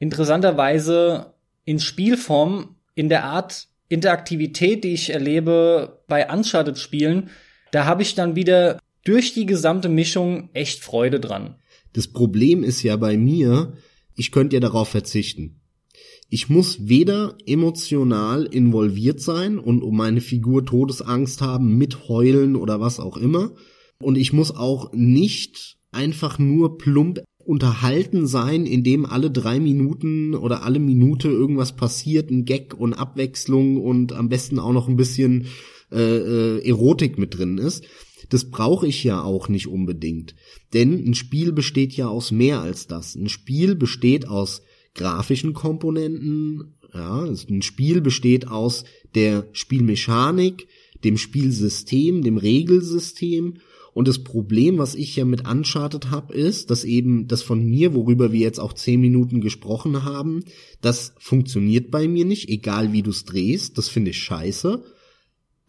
[0.00, 1.34] interessanterweise
[1.64, 7.30] in Spielform, in der Art Interaktivität, die ich erlebe bei Uncharted-Spielen,
[7.70, 11.54] da habe ich dann wieder durch die gesamte Mischung echt Freude dran.
[11.92, 13.74] Das Problem ist ja bei mir,
[14.16, 15.60] ich könnte ja darauf verzichten.
[16.30, 23.00] Ich muss weder emotional involviert sein und um meine Figur Todesangst haben, mitheulen oder was
[23.00, 23.52] auch immer.
[24.00, 30.64] Und ich muss auch nicht einfach nur plump unterhalten sein, indem alle drei Minuten oder
[30.64, 35.46] alle Minute irgendwas passiert, ein Gag und Abwechslung und am besten auch noch ein bisschen
[35.90, 36.18] äh,
[36.58, 37.86] äh, Erotik mit drin ist.
[38.28, 40.34] Das brauche ich ja auch nicht unbedingt.
[40.74, 43.14] Denn ein Spiel besteht ja aus mehr als das.
[43.14, 44.60] Ein Spiel besteht aus
[44.98, 46.74] grafischen Komponenten.
[46.92, 48.84] Ja, ein Spiel besteht aus
[49.14, 50.68] der Spielmechanik,
[51.04, 53.54] dem Spielsystem, dem Regelsystem.
[53.94, 57.94] Und das Problem, was ich ja mit Uncharted habe, ist, dass eben das von mir,
[57.94, 60.44] worüber wir jetzt auch zehn Minuten gesprochen haben,
[60.82, 63.78] das funktioniert bei mir nicht, egal wie du es drehst.
[63.78, 64.84] Das finde ich scheiße.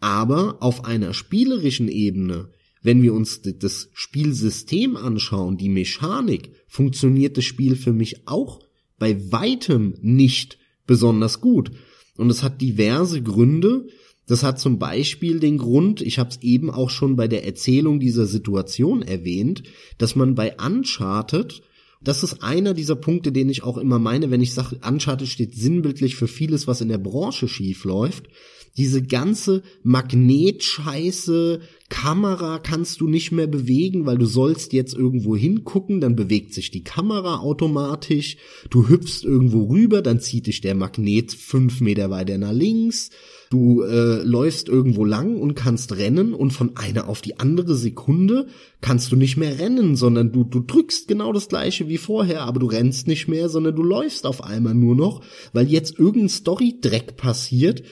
[0.00, 2.50] Aber auf einer spielerischen Ebene
[2.82, 8.60] wenn wir uns das Spielsystem anschauen, die Mechanik, funktioniert das Spiel für mich auch
[9.00, 11.72] bei weitem nicht besonders gut.
[12.16, 13.88] Und es hat diverse Gründe.
[14.28, 17.98] Das hat zum Beispiel den Grund, ich habe es eben auch schon bei der Erzählung
[17.98, 19.64] dieser Situation erwähnt,
[19.98, 21.62] dass man bei Uncharted
[22.02, 25.54] das ist einer dieser Punkte, den ich auch immer meine, wenn ich sage, Uncharted steht
[25.54, 28.28] sinnbildlich für vieles, was in der Branche schief läuft.
[28.76, 36.00] Diese ganze Magnetscheiße, Kamera kannst du nicht mehr bewegen, weil du sollst jetzt irgendwo hingucken,
[36.00, 38.36] dann bewegt sich die Kamera automatisch.
[38.70, 43.10] Du hüpfst irgendwo rüber, dann zieht dich der Magnet fünf Meter weiter nach links.
[43.50, 48.46] Du äh, läufst irgendwo lang und kannst rennen und von einer auf die andere Sekunde
[48.80, 52.60] kannst du nicht mehr rennen, sondern du, du drückst genau das gleiche wie vorher, aber
[52.60, 57.16] du rennst nicht mehr, sondern du läufst auf einmal nur noch, weil jetzt irgendein Story-Dreck
[57.16, 57.82] passiert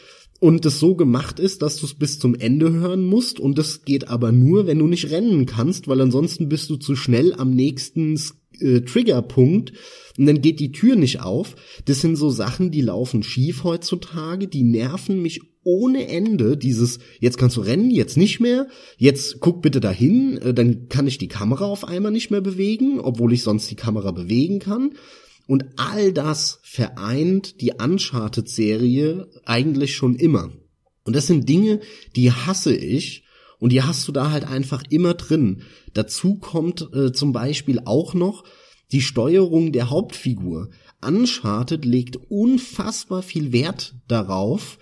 [0.41, 3.85] und es so gemacht ist, dass du es bis zum Ende hören musst und das
[3.85, 7.51] geht aber nur, wenn du nicht rennen kannst, weil ansonsten bist du zu schnell am
[7.51, 8.21] nächsten
[8.61, 9.73] äh, Triggerpunkt
[10.17, 11.57] und dann geht die Tür nicht auf.
[11.87, 16.57] Das sind so Sachen, die laufen schief heutzutage, die nerven mich ohne Ende.
[16.57, 21.07] Dieses, jetzt kannst du rennen, jetzt nicht mehr, jetzt guck bitte dahin, äh, dann kann
[21.07, 24.93] ich die Kamera auf einmal nicht mehr bewegen, obwohl ich sonst die Kamera bewegen kann.
[25.49, 30.53] Und all das vereint die Uncharted-Serie eigentlich schon immer.
[31.05, 31.81] Und das sind Dinge,
[32.17, 33.25] die hasse ich.
[33.59, 35.63] Und die hast du da halt einfach immer drin.
[35.95, 38.45] Dazu kommt äh, zum Beispiel auch noch
[38.93, 40.69] die Steuerung der Hauptfigur.
[41.01, 44.79] Uncharted legt unfassbar viel Wert darauf,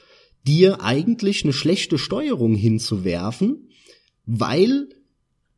[0.49, 3.69] dir eigentlich eine schlechte Steuerung hinzuwerfen,
[4.25, 4.89] weil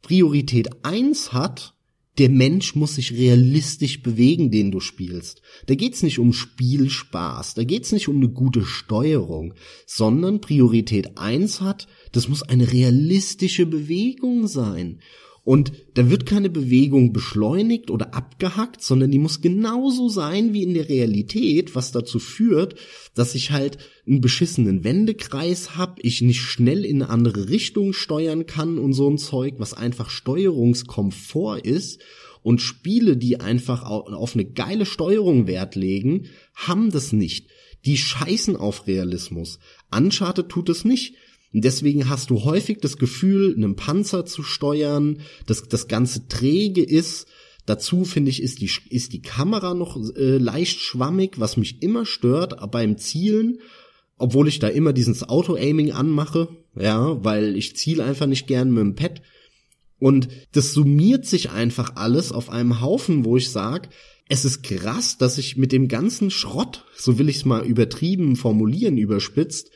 [0.03, 1.78] Priorität eins hat,
[2.19, 5.41] der Mensch muss sich realistisch bewegen, den du spielst.
[5.67, 9.55] Da geht's nicht um Spielspaß, da geht's nicht um eine gute Steuerung,
[9.87, 15.01] sondern Priorität eins hat, das muss eine realistische Bewegung sein.
[15.45, 20.75] Und da wird keine Bewegung beschleunigt oder abgehackt, sondern die muss genauso sein wie in
[20.75, 22.75] der Realität, was dazu führt,
[23.15, 28.47] dass ich halt einen beschissenen Wendekreis hab, ich nicht schnell in eine andere Richtung steuern
[28.47, 32.01] kann und so ein Zeug, was einfach Steuerungskomfort ist.
[32.43, 37.49] Und Spiele, die einfach auf eine geile Steuerung Wert legen, haben das nicht.
[37.85, 39.59] Die scheißen auf Realismus.
[39.91, 41.15] Uncharted tut es nicht.
[41.53, 47.27] Deswegen hast du häufig das Gefühl, einen Panzer zu steuern, dass das Ganze träge ist.
[47.65, 52.05] Dazu finde ich, ist die, ist die Kamera noch äh, leicht schwammig, was mich immer
[52.05, 53.61] stört beim Zielen,
[54.19, 58.83] obwohl ich da immer dieses Auto-Aiming anmache, ja, weil ich ziele einfach nicht gern mit
[58.83, 59.23] dem Pad.
[59.99, 63.89] Und das summiert sich einfach alles auf einem Haufen, wo ich sag,
[64.29, 68.37] es ist krass, dass ich mit dem ganzen Schrott, so will ich es mal übertrieben
[68.37, 69.71] formulieren, überspitzt,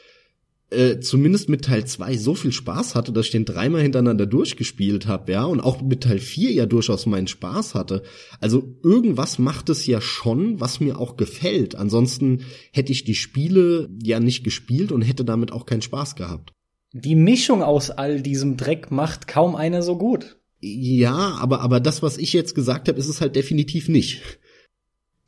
[0.72, 5.06] äh, zumindest mit Teil 2 so viel Spaß hatte, dass ich den dreimal hintereinander durchgespielt
[5.06, 8.02] habe, ja, und auch mit Teil 4 ja durchaus meinen Spaß hatte.
[8.40, 11.74] Also irgendwas macht es ja schon, was mir auch gefällt.
[11.74, 16.52] Ansonsten hätte ich die Spiele ja nicht gespielt und hätte damit auch keinen Spaß gehabt.
[16.92, 20.38] Die Mischung aus all diesem Dreck macht kaum einer so gut.
[20.60, 24.22] Ja, aber aber das, was ich jetzt gesagt habe, ist es halt definitiv nicht.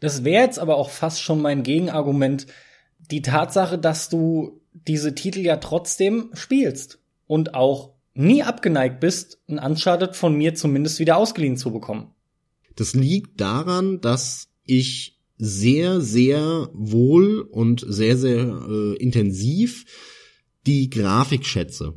[0.00, 2.46] Das wäre jetzt aber auch fast schon mein Gegenargument.
[3.10, 9.58] Die Tatsache, dass du diese Titel ja trotzdem spielst und auch nie abgeneigt bist, ein
[9.58, 12.10] Uncharted von mir zumindest wieder ausgeliehen zu bekommen.
[12.76, 19.84] Das liegt daran, dass ich sehr, sehr wohl und sehr, sehr äh, intensiv
[20.66, 21.94] die Grafik schätze.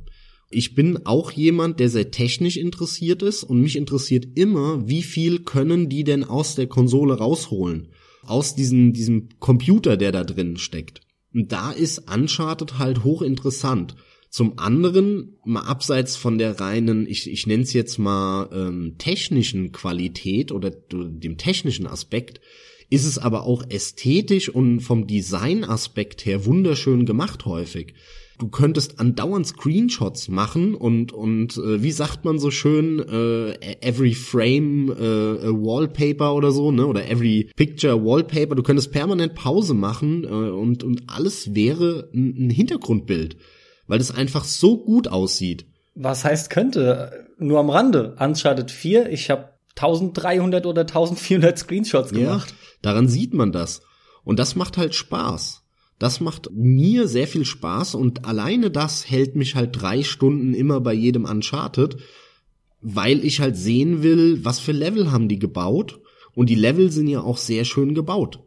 [0.49, 5.39] Ich bin auch jemand, der sehr technisch interessiert ist und mich interessiert immer, wie viel
[5.39, 7.89] können die denn aus der Konsole rausholen?
[8.23, 11.01] Aus diesem, diesem Computer, der da drin steckt.
[11.33, 13.95] Und da ist Uncharted halt hochinteressant.
[14.29, 19.71] Zum anderen, mal abseits von der reinen, ich, ich nenne es jetzt mal ähm, technischen
[19.71, 22.41] Qualität oder dem technischen Aspekt,
[22.89, 27.93] ist es aber auch ästhetisch und vom Designaspekt her wunderschön gemacht häufig
[28.37, 34.13] du könntest andauernd Screenshots machen und und äh, wie sagt man so schön äh, every
[34.13, 38.55] frame äh, wallpaper oder so ne oder every picture wallpaper.
[38.55, 43.37] Du könntest permanent Pause machen äh, und und alles wäre ein, ein Hintergrundbild
[43.87, 45.65] weil das einfach so gut aussieht.
[45.95, 47.27] Was heißt könnte?
[47.39, 48.15] Nur am Rande.
[48.19, 52.49] Uncharted 4 ich habe 1300 oder 1400 Screenshots gemacht.
[52.49, 53.81] ja, daran sieht man das.
[54.23, 55.63] Und das macht halt Spaß
[55.99, 60.79] das macht mir sehr viel Spaß und alleine das hält mich halt drei Stunden immer
[60.79, 61.97] bei jedem Uncharted,
[62.81, 65.99] weil ich halt sehen will, was für Level haben die gebaut
[66.35, 68.39] und die Level sind ja auch sehr schön gebaut.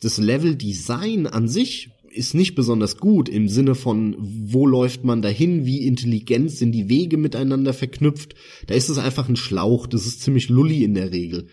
[0.00, 5.64] Das Level-Design an sich ist nicht besonders gut im Sinne von, wo läuft man dahin,
[5.66, 8.34] wie intelligent sind die Wege miteinander verknüpft.
[8.66, 11.48] Da ist es einfach ein Schlauch, das ist ziemlich lully in der Regel.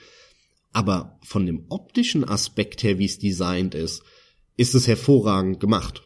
[0.72, 4.04] Aber von dem optischen Aspekt her, wie es designt ist,
[4.58, 6.04] ist es hervorragend gemacht.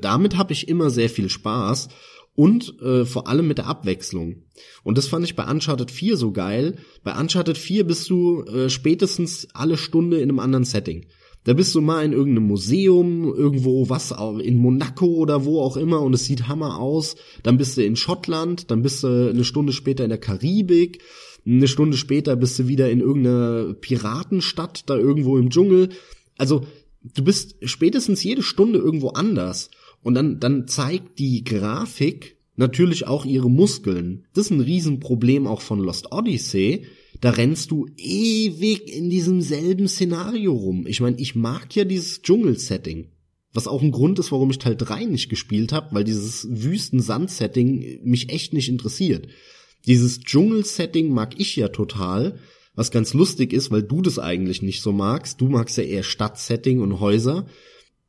[0.00, 1.88] Damit habe ich immer sehr viel Spaß
[2.34, 4.44] und äh, vor allem mit der Abwechslung.
[4.84, 6.76] Und das fand ich bei Uncharted 4 so geil.
[7.02, 11.06] Bei Uncharted 4 bist du äh, spätestens alle Stunde in einem anderen Setting.
[11.44, 16.02] Da bist du mal in irgendeinem Museum, irgendwo was, in Monaco oder wo auch immer
[16.02, 17.16] und es sieht Hammer aus.
[17.42, 21.02] Dann bist du in Schottland, dann bist du eine Stunde später in der Karibik,
[21.46, 25.88] eine Stunde später bist du wieder in irgendeiner Piratenstadt, da irgendwo im Dschungel.
[26.36, 26.66] Also
[27.02, 29.70] du bist spätestens jede Stunde irgendwo anders.
[30.02, 34.26] Und dann, dann zeigt die Grafik natürlich auch ihre Muskeln.
[34.34, 36.86] Das ist ein Riesenproblem auch von Lost Odyssey.
[37.20, 40.86] Da rennst du ewig in diesem selben Szenario rum.
[40.86, 43.08] Ich meine, ich mag ja dieses Dschungel-Setting.
[43.52, 48.00] Was auch ein Grund ist, warum ich Teil 3 nicht gespielt habe, weil dieses Wüsten-Sand-Setting
[48.04, 49.26] mich echt nicht interessiert.
[49.86, 52.38] Dieses Dschungel-Setting mag ich ja total,
[52.78, 55.40] was ganz lustig ist, weil du das eigentlich nicht so magst.
[55.40, 57.46] Du magst ja eher Stadtsetting und Häuser.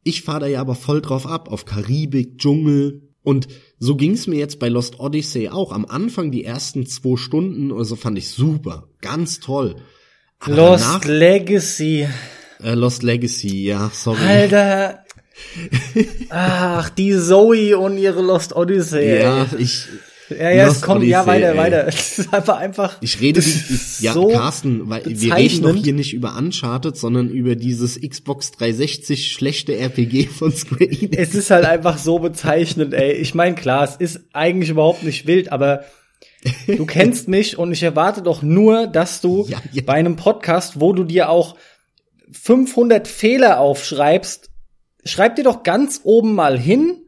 [0.04, 3.02] Ich fahre da ja aber voll drauf ab, auf Karibik, Dschungel.
[3.24, 3.48] Und
[3.80, 5.72] so ging's mir jetzt bei Lost Odyssey auch.
[5.72, 9.78] Am Anfang die ersten zwei Stunden oder so fand ich super, ganz toll.
[10.38, 12.08] Aber Lost danach, Legacy.
[12.62, 14.20] Äh, Lost Legacy, ja, sorry.
[14.20, 15.04] Alter.
[16.30, 19.20] Ach, die Zoe und ihre Lost Odyssey.
[19.20, 19.88] Ja, ich,
[20.30, 21.58] ja, ja, es kommt, ja, weiter, ey.
[21.58, 21.88] weiter.
[21.88, 22.98] Es ist einfach, einfach.
[23.02, 27.30] Ich rede, ich, ja, so Carsten, weil wir reden doch hier nicht über Uncharted, sondern
[27.30, 31.18] über dieses Xbox 360 schlechte RPG von Square Enix.
[31.18, 33.14] Es ist halt einfach so bezeichnend, ey.
[33.14, 35.84] Ich meine, klar, es ist eigentlich überhaupt nicht wild, aber
[36.68, 39.84] du kennst mich und ich erwarte doch nur, dass du ja, ja.
[39.86, 41.56] bei einem Podcast, wo du dir auch
[42.32, 44.50] 500 Fehler aufschreibst,
[45.04, 47.04] schreib dir doch ganz oben mal hin,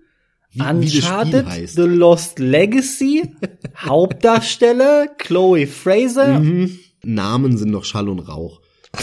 [0.52, 3.32] wie, Uncharted, wie The Lost Legacy,
[3.78, 6.39] Hauptdarsteller, Chloe Fraser.
[6.39, 6.80] Mhm.
[7.04, 8.62] Namen sind noch Schall und Rauch.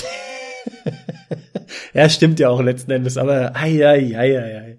[1.95, 4.79] ja, stimmt ja auch letzten Endes, aber ei, ei, ei, ei, ei.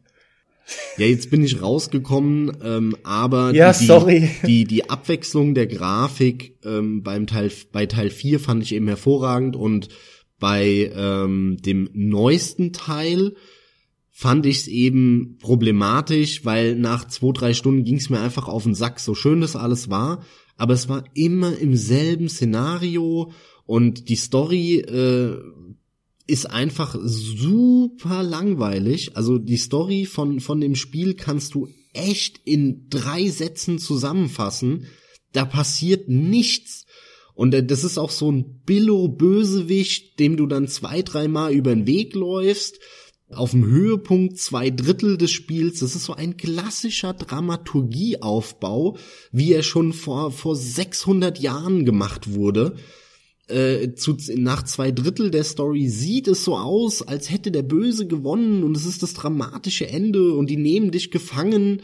[0.97, 4.29] Ja, jetzt bin ich rausgekommen, ähm, aber ja, die, sorry.
[4.45, 9.55] Die, die Abwechslung der Grafik ähm, beim Teil, bei Teil 4 fand ich eben hervorragend
[9.55, 9.89] und
[10.39, 13.33] bei ähm, dem neuesten Teil
[14.19, 18.63] fand ich es eben problematisch, weil nach zwei, drei Stunden ging es mir einfach auf
[18.63, 20.25] den Sack, so schön das alles war,
[20.57, 23.31] aber es war immer im selben Szenario
[23.65, 25.37] und die Story äh,
[26.27, 29.15] ist einfach super langweilig.
[29.15, 34.87] Also die Story von, von dem Spiel kannst du echt in drei Sätzen zusammenfassen.
[35.31, 36.87] Da passiert nichts.
[37.35, 41.87] Und äh, das ist auch so ein Billo-Bösewicht, dem du dann zwei, dreimal über den
[41.87, 42.79] Weg läufst
[43.31, 45.79] auf dem Höhepunkt zwei Drittel des Spiels.
[45.79, 48.97] Das ist so ein klassischer Dramaturgieaufbau,
[49.31, 52.75] wie er schon vor, vor 600 Jahren gemacht wurde.
[53.47, 58.05] Äh, zu, nach zwei Drittel der Story sieht es so aus, als hätte der Böse
[58.05, 61.81] gewonnen und es ist das dramatische Ende und die nehmen dich gefangen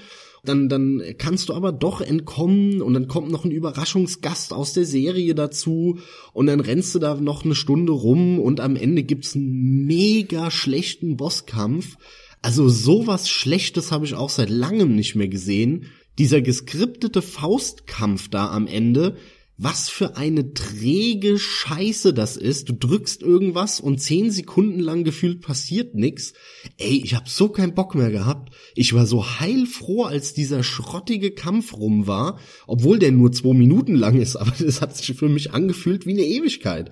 [0.48, 4.86] dann, dann kannst du aber doch entkommen und dann kommt noch ein Überraschungsgast aus der
[4.86, 6.00] Serie dazu
[6.34, 10.52] und dann rennst du da noch eine Stunde rum und am Ende gibt's einen mega
[10.52, 11.98] schlechten Bosskampf.
[12.42, 15.86] Also sowas Schlechtes habe ich auch seit langem nicht mehr gesehen.
[16.18, 19.18] Dieser geskriptete Faustkampf da am Ende,
[19.58, 22.68] was für eine träge Scheiße das ist.
[22.68, 26.34] Du drückst irgendwas und zehn Sekunden lang gefühlt passiert nix.
[26.78, 28.54] Ey, ich hab so keinen Bock mehr gehabt.
[28.76, 33.96] Ich war so heilfroh, als dieser schrottige Kampf rum war, obwohl der nur zwei Minuten
[33.96, 36.92] lang ist, aber das hat sich für mich angefühlt wie eine Ewigkeit.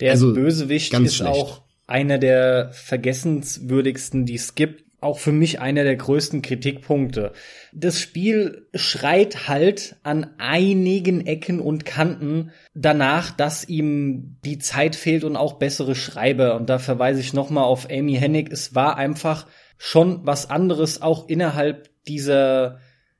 [0.00, 1.30] Der also, Bösewicht ist schlecht.
[1.30, 7.32] auch einer der vergessenswürdigsten, die es gibt auch für mich einer der größten Kritikpunkte.
[7.72, 15.24] Das Spiel schreit halt an einigen Ecken und Kanten danach, dass ihm die Zeit fehlt
[15.24, 16.56] und auch bessere Schreiber.
[16.56, 18.52] Und da verweise ich nochmal auf Amy Hennig.
[18.52, 19.46] Es war einfach
[19.78, 22.78] schon was anderes, auch innerhalb dieser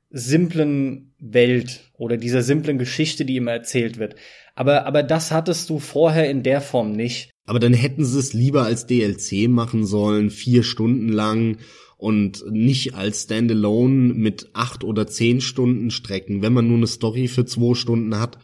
[0.09, 4.15] simplen Welt oder dieser simplen Geschichte, die immer erzählt wird.
[4.55, 7.32] Aber, aber das hattest du vorher in der Form nicht.
[7.45, 11.57] Aber dann hätten sie es lieber als DLC machen sollen, vier Stunden lang
[11.97, 17.27] und nicht als Standalone mit acht oder zehn Stunden Strecken, wenn man nur eine Story
[17.27, 18.37] für zwei Stunden hat.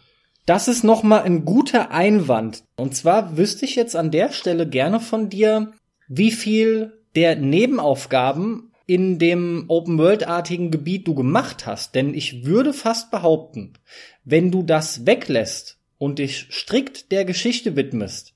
[0.45, 2.63] Das ist nochmal ein guter Einwand.
[2.75, 5.73] Und zwar wüsste ich jetzt an der Stelle gerne von dir,
[6.07, 11.93] wie viel der Nebenaufgaben in dem Open-World-artigen Gebiet du gemacht hast.
[11.93, 13.73] Denn ich würde fast behaupten,
[14.23, 18.33] wenn du das weglässt und dich strikt der Geschichte widmest,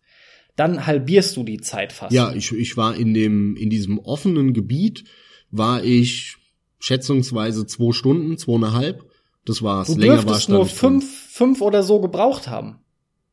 [0.56, 2.14] dann halbierst du die Zeit fast.
[2.14, 5.04] Ja, ich, ich war in dem, in diesem offenen Gebiet,
[5.52, 6.38] war ich
[6.80, 9.06] schätzungsweise zwei Stunden, zweieinhalb.
[9.46, 9.88] Das war's.
[9.88, 12.80] Du Länger war da nur fünf, fünf oder so gebraucht haben.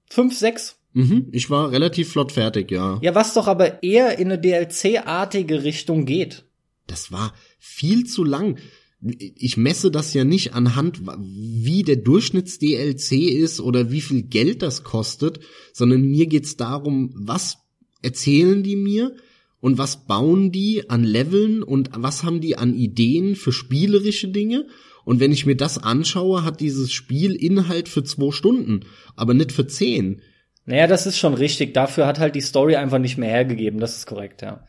[0.09, 0.79] Fünf, sechs.
[0.93, 2.99] Mhm, ich war relativ flott fertig, ja.
[3.01, 6.45] Ja, was doch aber eher in eine DLC-artige Richtung geht.
[6.89, 8.59] Das war viel zu lang.
[9.03, 14.85] Ich messe das ja nicht anhand, wie der Durchschnitts-DLC ist oder wie viel Geld das
[14.85, 15.41] kostet,
[15.73, 17.57] sondern mir geht's darum, was
[18.03, 19.15] erzählen die mir
[19.61, 24.67] und was bauen die an Leveln und was haben die an Ideen für spielerische Dinge.
[25.05, 28.81] Und wenn ich mir das anschaue, hat dieses Spiel Inhalt für zwei Stunden,
[29.17, 30.21] aber nicht für zehn.
[30.67, 31.75] Naja, das ist schon richtig.
[31.75, 33.81] Dafür hat halt die Story einfach nicht mehr hergegeben.
[33.81, 34.67] Das ist korrekt, ja.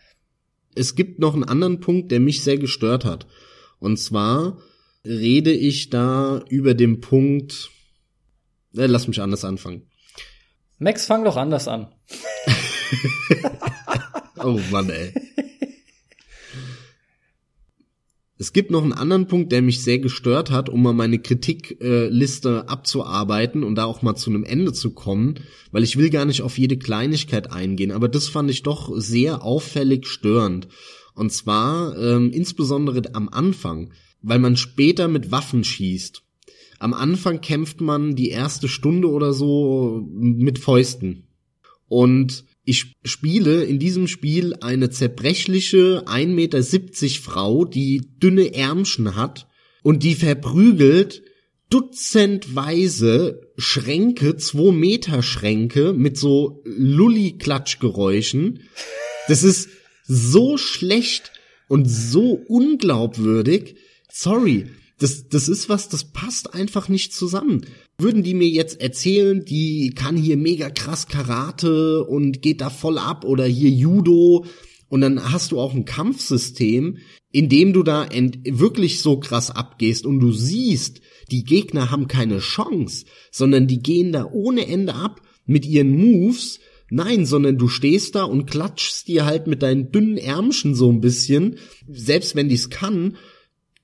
[0.73, 3.27] es gibt noch einen anderen Punkt, der mich sehr gestört hat.
[3.81, 4.59] Und zwar
[5.03, 7.69] rede ich da über den Punkt,
[8.77, 9.89] äh, lass mich anders anfangen.
[10.77, 11.91] Max, fang doch anders an.
[14.43, 15.13] Oh Mann, ey.
[18.39, 22.67] Es gibt noch einen anderen Punkt, der mich sehr gestört hat, um mal meine Kritikliste
[22.67, 25.35] abzuarbeiten und da auch mal zu einem Ende zu kommen,
[25.71, 29.43] weil ich will gar nicht auf jede Kleinigkeit eingehen, aber das fand ich doch sehr
[29.43, 30.67] auffällig störend.
[31.15, 33.91] Und zwar ähm, insbesondere am Anfang,
[34.21, 36.21] weil man später mit Waffen schießt.
[36.79, 41.27] Am Anfang kämpft man die erste Stunde oder so mit Fäusten.
[41.87, 46.63] Und ich spiele in diesem Spiel eine zerbrechliche 1,70 Meter
[47.21, 49.47] Frau, die dünne Ärmchen hat
[49.83, 51.23] und die verprügelt
[51.69, 58.61] dutzendweise Schränke, 2 Meter Schränke mit so Lulli-Klatschgeräuschen.
[59.27, 59.69] Das ist
[60.13, 61.31] so schlecht
[61.69, 63.75] und so unglaubwürdig.
[64.11, 64.67] Sorry,
[64.99, 67.65] das, das ist was, das passt einfach nicht zusammen.
[67.97, 72.97] Würden die mir jetzt erzählen, die kann hier mega krass Karate und geht da voll
[72.97, 74.45] ab oder hier Judo
[74.89, 76.97] und dann hast du auch ein Kampfsystem,
[77.31, 80.99] in dem du da wirklich so krass abgehst und du siehst,
[81.31, 86.59] die Gegner haben keine Chance, sondern die gehen da ohne Ende ab mit ihren Moves.
[86.93, 90.99] Nein, sondern du stehst da und klatschst dir halt mit deinen dünnen Ärmchen so ein
[90.99, 91.55] bisschen,
[91.87, 93.15] selbst wenn die's kann,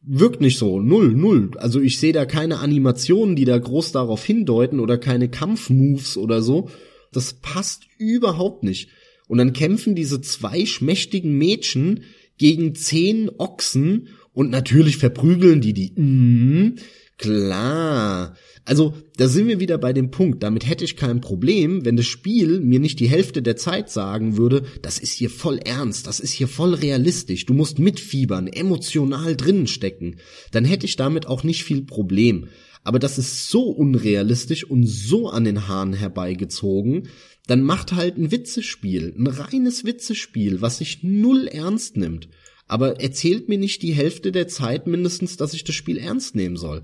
[0.02, 0.82] wirkt nicht so.
[0.82, 1.52] Null, null.
[1.56, 6.42] Also ich sehe da keine Animationen, die da groß darauf hindeuten oder keine Kampfmoves oder
[6.42, 6.70] so.
[7.14, 8.90] Das passt überhaupt nicht.
[9.30, 12.04] Und dann kämpfen diese zwei schmächtigen Mädchen
[12.38, 15.94] gegen zehn Ochsen und natürlich verprügeln die die.
[15.96, 16.76] Mm,
[17.18, 18.36] klar.
[18.68, 20.44] Also, da sind wir wieder bei dem Punkt.
[20.44, 24.36] Damit hätte ich kein Problem, wenn das Spiel mir nicht die Hälfte der Zeit sagen
[24.36, 29.38] würde, das ist hier voll ernst, das ist hier voll realistisch, du musst mitfiebern, emotional
[29.38, 30.18] drinnen stecken.
[30.52, 32.50] Dann hätte ich damit auch nicht viel Problem.
[32.84, 37.08] Aber das ist so unrealistisch und so an den Haaren herbeigezogen,
[37.48, 42.28] dann macht halt ein Witzespiel, ein reines Witzespiel, was sich null ernst nimmt.
[42.68, 46.58] Aber erzählt mir nicht die Hälfte der Zeit mindestens, dass ich das Spiel ernst nehmen
[46.58, 46.84] soll.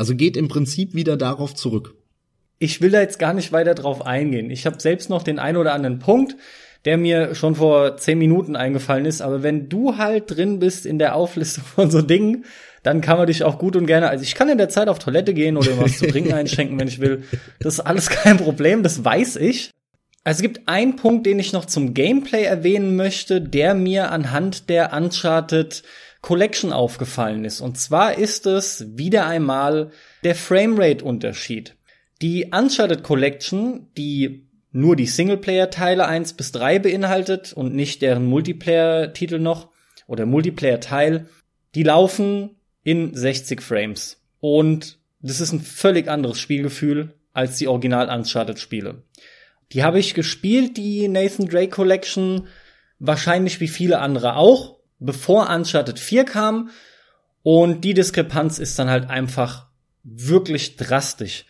[0.00, 1.94] Also geht im Prinzip wieder darauf zurück.
[2.58, 4.50] Ich will da jetzt gar nicht weiter drauf eingehen.
[4.50, 6.36] Ich habe selbst noch den ein oder anderen Punkt,
[6.86, 9.20] der mir schon vor zehn Minuten eingefallen ist.
[9.20, 12.46] Aber wenn du halt drin bist in der Auflistung von so Dingen,
[12.82, 14.98] dann kann man dich auch gut und gerne, also ich kann in der Zeit auf
[14.98, 17.24] Toilette gehen oder was zu trinken einschenken, wenn ich will.
[17.58, 19.70] Das ist alles kein Problem, das weiß ich.
[20.24, 24.70] Also es gibt einen Punkt, den ich noch zum Gameplay erwähnen möchte, der mir anhand
[24.70, 25.82] der Uncharted
[26.20, 27.60] Collection aufgefallen ist.
[27.60, 29.90] Und zwar ist es wieder einmal
[30.24, 31.76] der Framerate-Unterschied.
[32.20, 39.38] Die Uncharted Collection, die nur die Singleplayer-Teile 1 bis 3 beinhaltet und nicht deren Multiplayer-Titel
[39.38, 39.70] noch
[40.06, 41.26] oder Multiplayer-Teil,
[41.74, 44.22] die laufen in 60 Frames.
[44.40, 49.02] Und das ist ein völlig anderes Spielgefühl als die Original Uncharted-Spiele.
[49.72, 52.48] Die habe ich gespielt, die Nathan Drake Collection,
[52.98, 56.70] wahrscheinlich wie viele andere auch, bevor Uncharted 4 kam.
[57.42, 59.66] Und die Diskrepanz ist dann halt einfach
[60.04, 61.46] wirklich drastisch.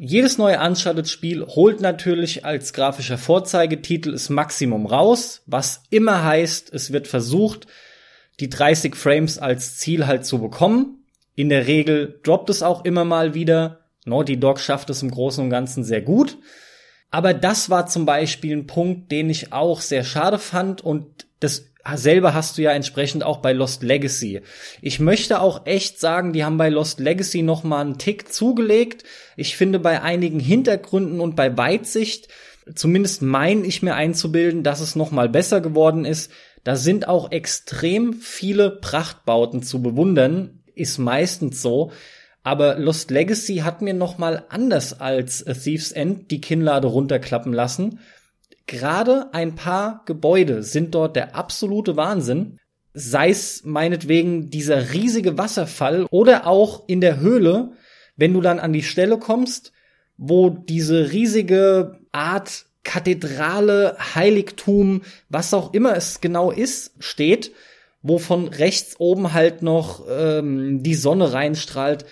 [0.00, 6.92] Jedes neue Uncharted-Spiel holt natürlich als grafischer Vorzeigetitel das Maximum raus, was immer heißt, es
[6.92, 7.68] wird versucht,
[8.40, 11.04] die 30 Frames als Ziel halt zu bekommen.
[11.36, 13.84] In der Regel droppt es auch immer mal wieder.
[14.04, 16.38] Naughty Dog schafft es im Großen und Ganzen sehr gut.
[17.10, 21.70] Aber das war zum Beispiel ein Punkt, den ich auch sehr schade fand und das
[21.94, 24.40] selber hast du ja entsprechend auch bei Lost Legacy.
[24.80, 29.04] Ich möchte auch echt sagen, die haben bei Lost Legacy noch mal einen Tick zugelegt.
[29.36, 32.28] Ich finde bei einigen Hintergründen und bei Weitsicht,
[32.74, 36.30] zumindest mein ich mir einzubilden, dass es noch mal besser geworden ist.
[36.64, 41.92] Da sind auch extrem viele Prachtbauten zu bewundern, ist meistens so.
[42.42, 47.52] Aber Lost Legacy hat mir noch mal anders als A Thief's End die Kinnlade runterklappen
[47.52, 48.00] lassen.
[48.66, 52.58] Gerade ein paar Gebäude sind dort der absolute Wahnsinn.
[52.96, 57.72] sei es meinetwegen dieser riesige Wasserfall oder auch in der Höhle,
[58.16, 59.72] wenn du dann an die Stelle kommst,
[60.16, 67.52] wo diese riesige Art Kathedrale, Heiligtum, was auch immer es genau ist, steht,
[68.02, 72.04] wo von rechts oben halt noch ähm, die Sonne reinstrahlt.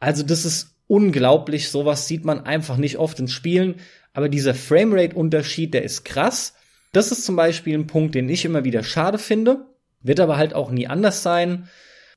[0.00, 3.76] Also das ist unglaublich, sowas sieht man einfach nicht oft in Spielen,
[4.12, 6.54] aber dieser Framerate-Unterschied, der ist krass.
[6.92, 9.66] Das ist zum Beispiel ein Punkt, den ich immer wieder schade finde,
[10.00, 11.68] wird aber halt auch nie anders sein.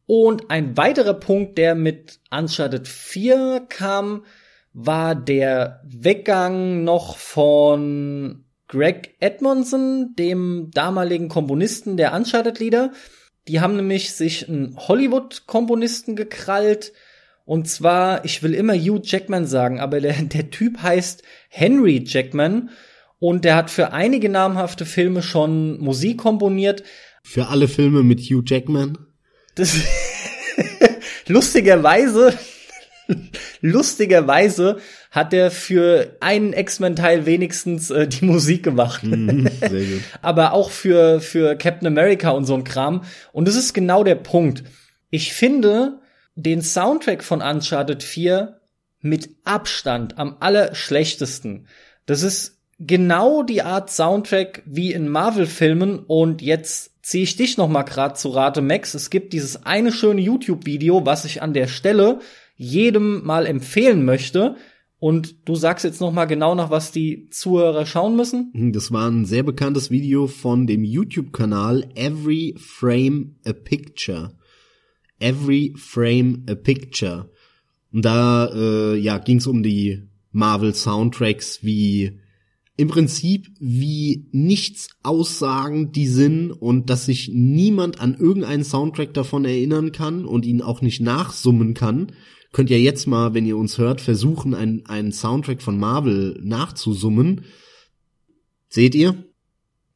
[0.07, 4.25] Und ein weiterer Punkt, der mit Uncharted 4 kam,
[4.73, 12.93] war der Weggang noch von Greg Edmondson, dem damaligen Komponisten der Uncharted-Lieder.
[13.47, 16.93] Die haben nämlich sich einen Hollywood-Komponisten gekrallt.
[17.45, 22.69] Und zwar, ich will immer Hugh Jackman sagen, aber der, der Typ heißt Henry Jackman.
[23.19, 26.83] Und der hat für einige namhafte Filme schon Musik komponiert.
[27.23, 28.97] Für alle Filme mit Hugh Jackman?
[29.53, 29.75] Das
[31.27, 32.33] lustigerweise
[33.61, 34.77] Lustigerweise
[35.09, 39.03] hat er für einen X-Men-Teil wenigstens äh, die Musik gemacht.
[39.03, 40.01] Mhm, sehr gut.
[40.21, 43.03] Aber auch für, für Captain America und so ein Kram.
[43.31, 44.63] Und das ist genau der Punkt.
[45.09, 45.99] Ich finde
[46.35, 48.59] den Soundtrack von Uncharted 4
[49.01, 51.67] mit Abstand am allerschlechtesten.
[52.05, 57.67] Das ist genau die Art Soundtrack wie in Marvel-Filmen und jetzt ziehe ich dich noch
[57.67, 58.93] mal grad zu Rate, Max.
[58.93, 62.19] Es gibt dieses eine schöne YouTube-Video, was ich an der Stelle
[62.55, 64.55] jedem mal empfehlen möchte.
[64.99, 68.51] Und du sagst jetzt noch mal genau nach, was die Zuhörer schauen müssen?
[68.53, 74.33] Hm, das war ein sehr bekanntes Video von dem YouTube-Kanal Every Frame a Picture.
[75.21, 77.29] Every Frame a Picture.
[77.91, 82.19] Und da äh, ja, ging es um die Marvel Soundtracks, wie
[82.77, 89.45] im Prinzip wie nichts aussagen die sind und dass sich niemand an irgendeinen Soundtrack davon
[89.45, 92.11] erinnern kann und ihn auch nicht nachsummen kann
[92.51, 97.45] könnt ihr jetzt mal, wenn ihr uns hört, versuchen, einen, einen Soundtrack von Marvel nachzusummen.
[98.69, 99.23] Seht ihr?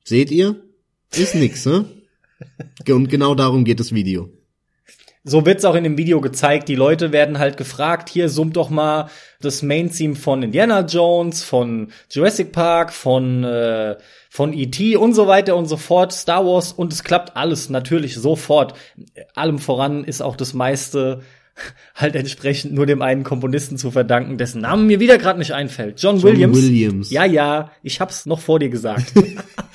[0.04, 0.64] Seht ihr?
[1.12, 1.86] Ist nix, ne?
[2.90, 4.30] Und genau darum geht das Video.
[5.28, 6.70] So wird's auch in dem Video gezeigt.
[6.70, 9.10] Die Leute werden halt gefragt, hier summt doch mal
[9.42, 13.96] das Main-Theme von Indiana Jones, von Jurassic Park, von, äh,
[14.30, 14.96] von E.T.
[14.98, 18.76] und so weiter und so fort, Star Wars und es klappt alles natürlich sofort.
[19.34, 21.22] Allem voran ist auch das meiste
[21.96, 26.00] halt entsprechend nur dem einen Komponisten zu verdanken, dessen Namen mir wieder gerade nicht einfällt.
[26.04, 26.58] John, John Williams.
[26.58, 27.10] Williams.
[27.10, 29.12] Ja, ja, ich hab's noch vor dir gesagt.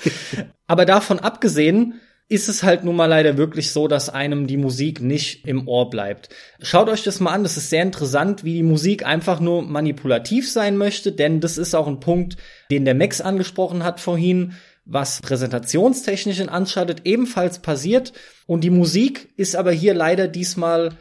[0.67, 1.95] Aber davon abgesehen
[2.31, 5.89] ist es halt nun mal leider wirklich so, dass einem die Musik nicht im Ohr
[5.89, 6.29] bleibt.
[6.61, 10.49] Schaut euch das mal an, das ist sehr interessant, wie die Musik einfach nur manipulativ
[10.49, 12.37] sein möchte, denn das ist auch ein Punkt,
[12.71, 14.53] den der Max angesprochen hat vorhin,
[14.85, 18.13] was präsentationstechnisch in Uncharted ebenfalls passiert.
[18.47, 20.91] Und die Musik ist aber hier leider diesmal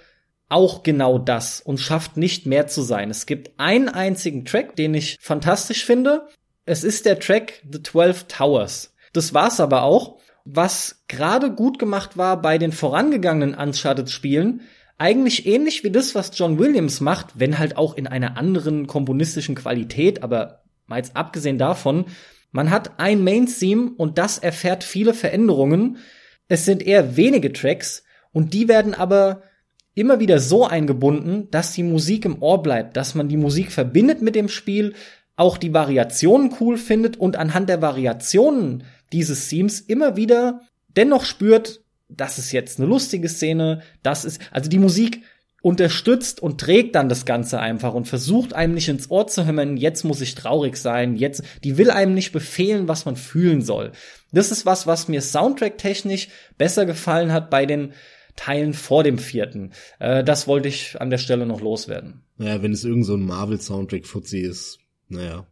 [0.49, 3.09] auch genau das und schafft nicht mehr zu sein.
[3.09, 6.27] Es gibt einen einzigen Track, den ich fantastisch finde.
[6.65, 8.93] Es ist der Track The Twelve Towers.
[9.13, 10.20] Das war's aber auch.
[10.53, 14.63] Was gerade gut gemacht war bei den vorangegangenen Uncharted-Spielen,
[14.99, 19.55] eigentlich ähnlich wie das, was John Williams macht, wenn halt auch in einer anderen komponistischen
[19.55, 22.07] Qualität, aber mal jetzt abgesehen davon,
[22.51, 25.99] man hat ein Main-Theme und das erfährt viele Veränderungen.
[26.49, 28.03] Es sind eher wenige Tracks
[28.33, 29.43] und die werden aber
[29.95, 34.21] immer wieder so eingebunden, dass die Musik im Ohr bleibt, dass man die Musik verbindet
[34.21, 34.95] mit dem Spiel,
[35.37, 40.63] auch die Variationen cool findet und anhand der Variationen dieses Themes immer wieder
[40.97, 45.23] dennoch spürt, das ist jetzt eine lustige Szene, das ist, also die Musik
[45.63, 49.77] unterstützt und trägt dann das Ganze einfach und versucht einem nicht ins Ohr zu hämmern,
[49.77, 53.93] jetzt muss ich traurig sein, jetzt, die will einem nicht befehlen, was man fühlen soll.
[54.33, 57.93] Das ist was, was mir soundtrack-technisch besser gefallen hat bei den
[58.37, 59.73] Teilen vor dem vierten.
[59.99, 62.23] Äh, das wollte ich an der Stelle noch loswerden.
[62.39, 64.79] Naja, wenn es irgend so ein Marvel-Soundtrack-Fuzzi ist,
[65.09, 65.47] naja.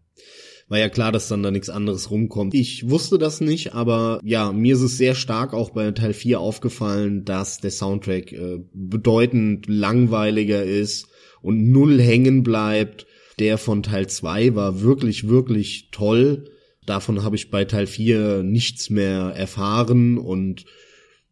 [0.69, 2.53] War ja klar, dass dann da nichts anderes rumkommt.
[2.55, 6.40] Ich wusste das nicht, aber ja, mir ist es sehr stark auch bei Teil 4
[6.40, 11.09] aufgefallen, dass der Soundtrack äh, bedeutend langweiliger ist
[11.40, 13.07] und null hängen bleibt.
[13.39, 16.51] Der von Teil 2 war wirklich, wirklich toll.
[16.85, 20.66] Davon habe ich bei Teil 4 nichts mehr erfahren und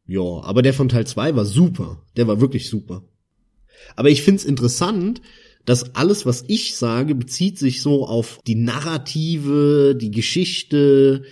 [0.07, 2.03] ja, aber der von Teil 2 war super.
[2.17, 3.03] Der war wirklich super.
[3.97, 5.21] Aber ich find's interessant,
[5.67, 11.25] dass alles, was ich sage, bezieht sich so auf die Narrative, die Geschichte,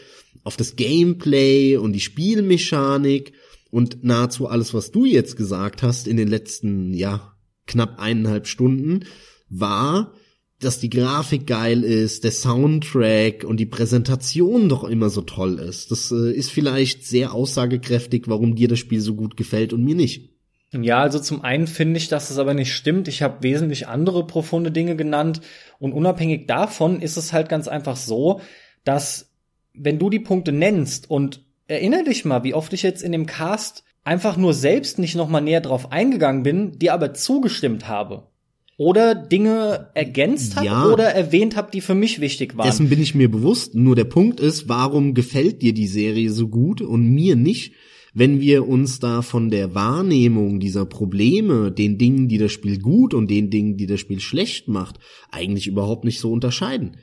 [0.43, 3.32] auf das Gameplay und die Spielmechanik
[3.70, 7.36] und nahezu alles, was du jetzt gesagt hast in den letzten, ja,
[7.66, 9.05] knapp eineinhalb Stunden,
[9.48, 10.12] war,
[10.59, 15.90] dass die Grafik geil ist, der Soundtrack und die Präsentation doch immer so toll ist.
[15.90, 19.94] Das äh, ist vielleicht sehr aussagekräftig, warum dir das Spiel so gut gefällt und mir
[19.94, 20.34] nicht.
[20.82, 23.09] Ja, also zum einen finde ich, dass es aber nicht stimmt.
[23.09, 25.40] Ich habe wesentlich andere profunde Dinge genannt
[25.78, 28.40] und unabhängig davon ist es halt ganz einfach so,
[28.84, 29.30] dass
[29.74, 33.26] wenn du die Punkte nennst und erinnere dich mal, wie oft ich jetzt in dem
[33.26, 38.28] Cast einfach nur selbst nicht noch mal näher drauf eingegangen bin, dir aber zugestimmt habe
[38.76, 42.66] oder Dinge ergänzt habe ja, oder erwähnt habe, die für mich wichtig waren.
[42.66, 43.74] Dessen bin ich mir bewusst.
[43.74, 47.72] Nur der Punkt ist, warum gefällt dir die Serie so gut und mir nicht?
[48.16, 53.12] Wenn wir uns da von der Wahrnehmung dieser Probleme, den Dingen, die das Spiel gut
[53.12, 55.00] und den Dingen, die das Spiel schlecht macht,
[55.32, 56.96] eigentlich überhaupt nicht so unterscheiden,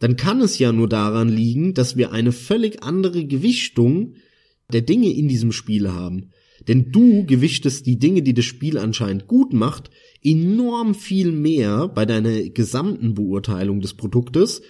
[0.00, 4.14] dann kann es ja nur daran liegen, dass wir eine völlig andere Gewichtung
[4.72, 6.30] der Dinge in diesem Spiel haben.
[6.66, 9.90] Denn du gewichtest die Dinge, die das Spiel anscheinend gut macht,
[10.22, 14.62] enorm viel mehr bei deiner gesamten Beurteilung des Produktes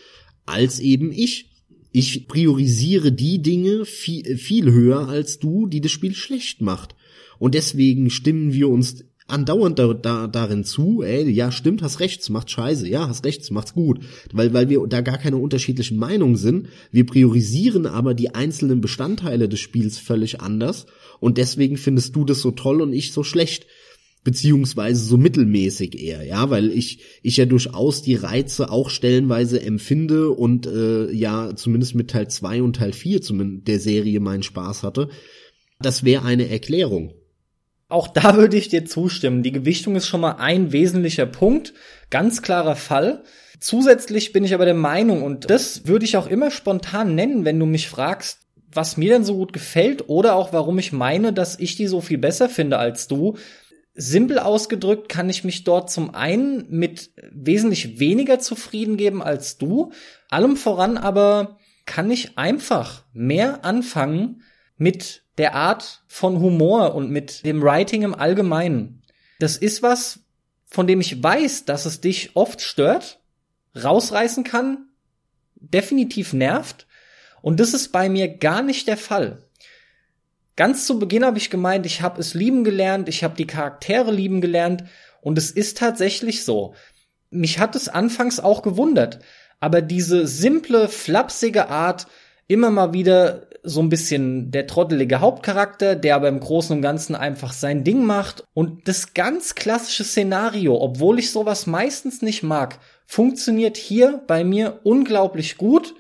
[0.45, 1.54] als eben ich.
[1.97, 6.97] Ich priorisiere die Dinge viel, viel höher als du, die das Spiel schlecht macht.
[7.39, 12.29] Und deswegen stimmen wir uns andauernd da, da, darin zu, ey, ja, stimmt, hast recht,
[12.31, 14.01] macht scheiße, ja, hast recht, macht's gut,
[14.33, 16.67] weil, weil wir da gar keine unterschiedlichen Meinungen sind.
[16.91, 20.87] Wir priorisieren aber die einzelnen Bestandteile des Spiels völlig anders
[21.21, 23.69] und deswegen findest du das so toll und ich so schlecht
[24.25, 30.31] beziehungsweise so mittelmäßig eher, ja, weil ich ich ja durchaus die Reize auch stellenweise empfinde
[30.31, 34.83] und äh, ja zumindest mit Teil 2 und Teil 4 zumindest der Serie meinen Spaß
[34.83, 35.11] hatte.
[35.79, 37.13] Das wäre eine Erklärung.
[37.89, 39.43] Auch da würde ich dir zustimmen.
[39.43, 41.75] Die Gewichtung ist schon mal ein wesentlicher Punkt,
[42.09, 43.23] ganz klarer Fall.
[43.61, 47.59] Zusätzlich bin ich aber der Meinung, und das würde ich auch immer spontan nennen, wenn
[47.59, 48.39] du mich fragst,
[48.73, 52.01] was mir denn so gut gefällt oder auch warum ich meine, dass ich die so
[52.01, 53.37] viel besser finde als du,
[53.95, 59.93] Simpel ausgedrückt kann ich mich dort zum einen mit wesentlich weniger zufrieden geben als du.
[60.29, 64.43] Allem voran aber kann ich einfach mehr anfangen
[64.77, 69.03] mit der Art von Humor und mit dem Writing im Allgemeinen.
[69.39, 70.21] Das ist was,
[70.65, 73.21] von dem ich weiß, dass es dich oft stört,
[73.81, 74.89] rausreißen kann,
[75.55, 76.87] definitiv nervt.
[77.43, 79.44] Und das ist bei mir gar nicht der Fall.
[80.57, 84.13] Ganz zu Beginn habe ich gemeint, ich habe es lieben gelernt, ich habe die Charaktere
[84.13, 84.85] lieben gelernt
[85.21, 86.75] und es ist tatsächlich so.
[87.31, 89.19] Mich hat es anfangs auch gewundert,
[89.59, 92.07] aber diese simple, flapsige Art,
[92.47, 97.15] immer mal wieder so ein bisschen der trottelige Hauptcharakter, der aber im Großen und Ganzen
[97.15, 102.79] einfach sein Ding macht und das ganz klassische Szenario, obwohl ich sowas meistens nicht mag,
[103.07, 105.95] funktioniert hier bei mir unglaublich gut,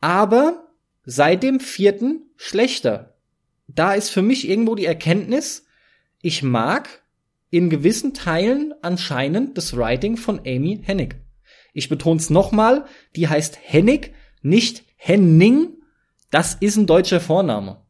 [0.00, 0.68] aber
[1.04, 3.09] seit dem vierten schlechter
[3.80, 5.64] da ist für mich irgendwo die Erkenntnis,
[6.20, 7.02] ich mag
[7.48, 11.16] in gewissen Teilen anscheinend das Writing von Amy Hennig.
[11.72, 12.84] Ich betone es nochmal,
[13.16, 14.12] die heißt Hennig,
[14.42, 15.78] nicht Henning.
[16.30, 17.80] Das ist ein deutscher Vorname.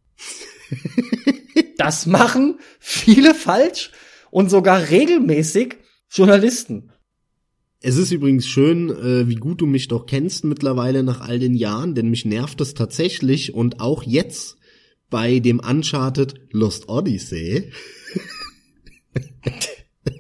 [1.77, 3.91] das machen viele falsch
[4.31, 6.93] und sogar regelmäßig Journalisten.
[7.81, 11.55] Es ist übrigens schön, äh, wie gut du mich doch kennst mittlerweile nach all den
[11.55, 14.60] Jahren, denn mich nervt es tatsächlich und auch jetzt
[15.11, 17.71] bei dem Uncharted Lost Odyssey.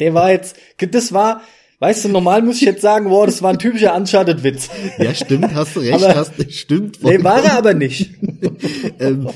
[0.01, 1.43] Der war jetzt, das war,
[1.79, 4.69] weißt du, normal muss ich jetzt sagen, wow, das war ein typischer Uncharted-Witz.
[4.99, 7.03] Ja, stimmt, hast du recht, aber, hast, stimmt.
[7.03, 8.11] Nee, war er aber nicht.
[8.99, 9.29] ähm,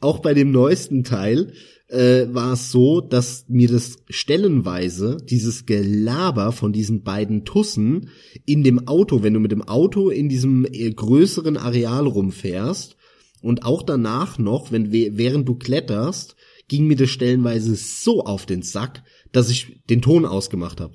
[0.00, 1.52] auch bei dem neuesten Teil
[1.88, 8.10] äh, war es so, dass mir das stellenweise dieses Gelaber von diesen beiden Tussen
[8.44, 12.97] in dem Auto, wenn du mit dem Auto in diesem äh, größeren Areal rumfährst,
[13.40, 16.36] und auch danach noch, wenn während du kletterst,
[16.68, 19.02] ging mir das stellenweise so auf den Sack,
[19.32, 20.94] dass ich den Ton ausgemacht habe.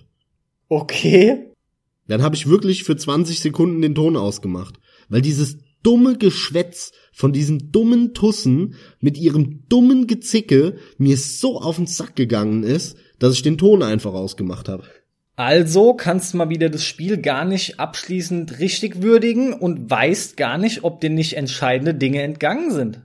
[0.70, 1.52] Okay.
[2.08, 4.80] Dann habe ich wirklich für 20 Sekunden den Ton ausgemacht,
[5.10, 11.76] weil dieses dumme Geschwätz von diesen dummen Tussen mit ihrem dummen Gezicke mir so auf
[11.78, 14.84] den Sack gegangen ist, dass ich den Ton einfach ausgemacht habe.
[15.36, 20.58] Also kannst du mal wieder das Spiel gar nicht abschließend richtig würdigen und weißt gar
[20.58, 23.02] nicht, ob dir nicht entscheidende Dinge entgangen sind.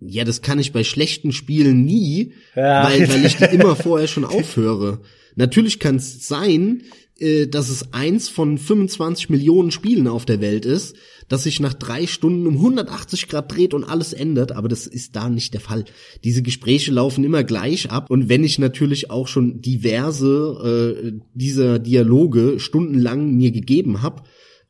[0.00, 2.84] Ja, das kann ich bei schlechten Spielen nie, ja.
[2.84, 5.00] weil, weil ich die immer vorher schon aufhöre.
[5.34, 6.82] Natürlich kann es sein,
[7.18, 10.96] äh, dass es eins von 25 Millionen Spielen auf der Welt ist,
[11.28, 15.16] dass sich nach drei Stunden um 180 Grad dreht und alles ändert, aber das ist
[15.16, 15.84] da nicht der Fall.
[16.24, 21.78] Diese Gespräche laufen immer gleich ab und wenn ich natürlich auch schon diverse äh, dieser
[21.78, 24.22] Dialoge stundenlang mir gegeben habe,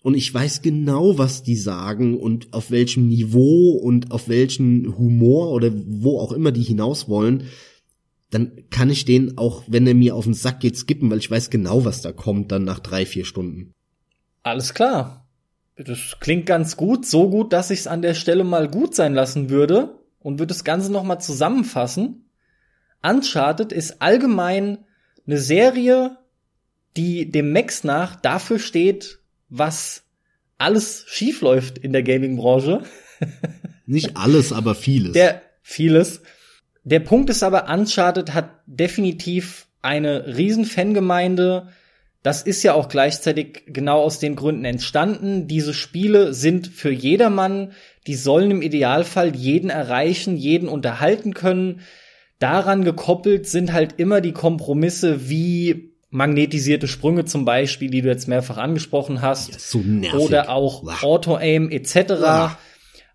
[0.07, 5.51] und ich weiß genau, was die sagen und auf welchem Niveau und auf welchen Humor
[5.51, 7.49] oder wo auch immer die hinaus wollen,
[8.31, 11.29] dann kann ich den auch, wenn er mir auf den Sack geht, skippen, weil ich
[11.29, 13.75] weiß genau, was da kommt, dann nach drei, vier Stunden.
[14.45, 15.26] Alles klar.
[15.77, 19.15] Das klingt ganz gut, so gut, dass ich es an der Stelle mal gut sein
[19.15, 22.31] lassen würde und würde das Ganze noch mal zusammenfassen.
[23.03, 24.79] Uncharted ist allgemein
[25.27, 26.19] eine Serie,
[26.97, 30.05] die dem Max nach dafür steht, was
[30.59, 32.83] alles schief läuft in der Gaming-Branche.
[33.87, 35.13] Nicht alles, aber vieles.
[35.13, 36.23] Der vieles.
[36.85, 41.69] Der Punkt ist aber, Uncharted hat definitiv eine riesen Fangemeinde.
[42.27, 45.47] Das ist ja auch gleichzeitig genau aus den Gründen entstanden.
[45.47, 47.71] Diese Spiele sind für jedermann.
[48.09, 51.83] Die sollen im Idealfall jeden erreichen, jeden unterhalten können.
[52.41, 58.27] Daran gekoppelt sind halt immer die Kompromisse wie magnetisierte Sprünge zum Beispiel, die du jetzt
[58.27, 59.53] mehrfach angesprochen hast.
[59.53, 60.19] Ja, so.
[60.19, 61.97] Oder auch Auto-Aim etc.
[62.25, 62.59] Ach.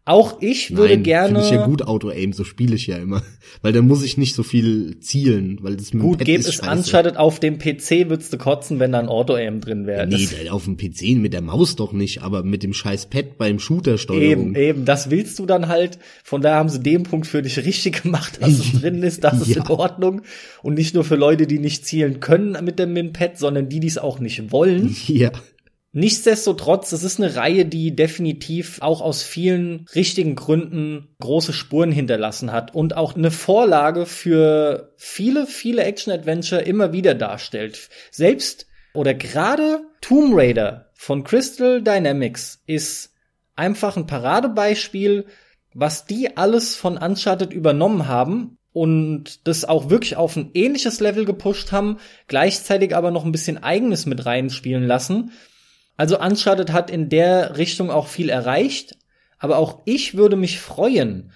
[0.03, 1.27] Auch ich würde Nein, gerne.
[1.27, 3.21] Finde ich ja gut Auto-Aim, so spiele ich ja immer.
[3.61, 7.17] Weil da muss ich nicht so viel zielen, weil das mit Gut, gäbe es Uncharted
[7.17, 10.07] auf dem PC, würdest du kotzen, wenn da ein Auto-Aim drin wäre.
[10.07, 13.59] Nee, auf dem PC mit der Maus doch nicht, aber mit dem scheiß Pad beim
[13.59, 14.23] Shooter-Steuerung.
[14.23, 15.99] Eben, eben, das willst du dann halt.
[16.23, 19.41] Von daher haben sie den Punkt für dich richtig gemacht, dass es drin ist, das
[19.41, 19.63] ist ja.
[19.63, 20.21] in Ordnung.
[20.63, 23.69] Und nicht nur für Leute, die nicht zielen können mit dem, mit dem Pad, sondern
[23.69, 24.95] die, die es auch nicht wollen.
[25.07, 25.31] Ja.
[25.93, 32.53] Nichtsdestotrotz, es ist eine Reihe, die definitiv auch aus vielen richtigen Gründen große Spuren hinterlassen
[32.53, 37.89] hat und auch eine Vorlage für viele, viele Action-Adventure immer wieder darstellt.
[38.09, 43.13] Selbst oder gerade Tomb Raider von Crystal Dynamics ist
[43.57, 45.25] einfach ein Paradebeispiel,
[45.73, 51.25] was die alles von Uncharted übernommen haben und das auch wirklich auf ein ähnliches Level
[51.25, 51.97] gepusht haben,
[52.27, 55.31] gleichzeitig aber noch ein bisschen eigenes mit reinspielen lassen
[56.01, 58.97] also Uncharted hat in der Richtung auch viel erreicht,
[59.37, 61.31] aber auch ich würde mich freuen,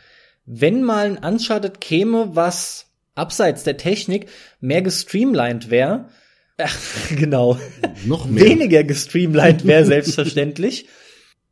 [0.47, 4.27] wenn mal ein Uncharted käme, was abseits der Technik
[4.61, 6.09] mehr gestreamlined wäre.
[6.57, 6.75] Ach,
[7.15, 7.59] genau.
[8.07, 8.43] Noch mehr.
[8.43, 10.87] Weniger gestreamlined wäre selbstverständlich.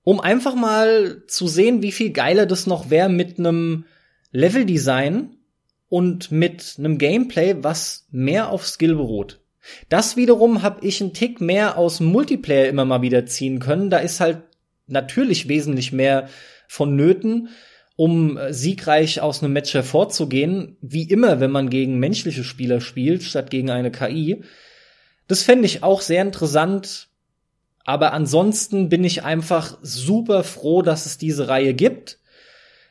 [0.02, 3.86] Um einfach mal zu sehen, wie viel geiler das noch wäre mit einem
[4.32, 5.38] Leveldesign
[5.88, 9.43] und mit einem Gameplay, was mehr auf Skill beruht.
[9.90, 13.90] Das wiederum habe ich einen Tick mehr aus Multiplayer immer mal wieder ziehen können.
[13.90, 14.44] Da ist halt
[14.88, 16.30] natürlich wesentlich mehr
[16.68, 17.50] vonnöten,
[17.96, 23.24] um äh, siegreich aus einem Match hervorzugehen, wie immer, wenn man gegen menschliche Spieler spielt,
[23.24, 24.44] statt gegen eine KI.
[25.28, 27.10] Das fände ich auch sehr interessant.
[27.86, 32.20] Aber ansonsten bin ich einfach super froh, dass es diese Reihe gibt.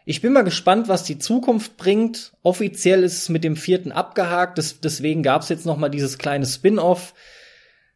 [0.05, 2.33] Ich bin mal gespannt, was die Zukunft bringt.
[2.43, 6.19] Offiziell ist es mit dem vierten abgehakt, das, deswegen gab es jetzt noch mal dieses
[6.19, 7.15] kleine Spin-off.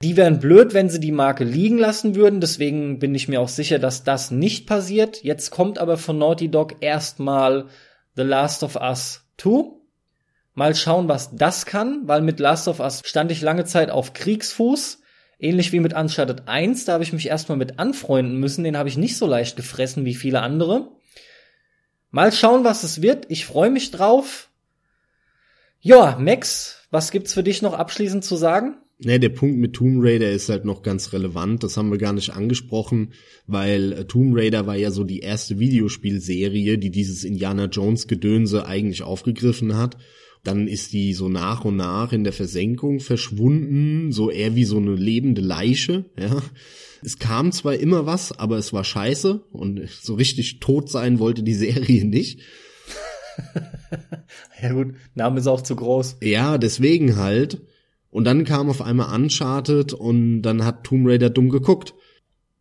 [0.03, 3.49] Die wären blöd, wenn sie die Marke liegen lassen würden, deswegen bin ich mir auch
[3.49, 5.25] sicher, dass das nicht passiert.
[5.25, 7.67] Jetzt kommt aber von Naughty Dog erstmal
[8.15, 9.73] The Last of Us 2.
[10.55, 14.13] Mal schauen, was das kann, weil mit Last of Us stand ich lange Zeit auf
[14.13, 15.01] Kriegsfuß.
[15.39, 18.89] Ähnlich wie mit Uncharted 1, da habe ich mich erstmal mit anfreunden müssen, den habe
[18.89, 20.93] ich nicht so leicht gefressen wie viele andere.
[22.17, 23.27] Mal schauen, was es wird.
[23.29, 24.49] Ich freue mich drauf.
[25.83, 28.79] Ja, Max, was gibt's für dich noch abschließend zu sagen?
[28.99, 31.63] Ne, der Punkt mit Tomb Raider ist halt noch ganz relevant.
[31.63, 33.13] Das haben wir gar nicht angesprochen,
[33.47, 38.65] weil äh, Tomb Raider war ja so die erste Videospielserie, die dieses Indiana Jones Gedönse
[38.65, 39.99] eigentlich aufgegriffen hat.
[40.43, 44.79] Dann ist die so nach und nach in der Versenkung verschwunden, so eher wie so
[44.79, 46.43] eine lebende Leiche, ja.
[47.07, 51.45] Es kam zwar immer was, aber es war scheiße und so richtig tot sein wollte
[51.45, 52.41] die Serie nicht.
[54.61, 56.17] ja gut, Name ist auch zu groß.
[56.21, 57.63] Ja, deswegen halt.
[58.11, 61.95] Und dann kam auf einmal Uncharted und dann hat Tomb Raider dumm geguckt.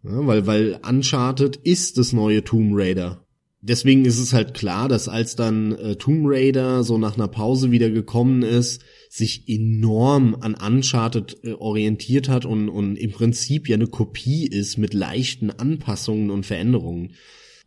[0.04, 3.25] Ja, weil, weil Uncharted ist das neue Tomb Raider
[3.68, 7.72] deswegen ist es halt klar, dass als dann äh, Tomb Raider so nach einer Pause
[7.72, 13.76] wieder gekommen ist, sich enorm an Uncharted äh, orientiert hat und, und im Prinzip ja
[13.76, 17.14] eine Kopie ist mit leichten Anpassungen und Veränderungen.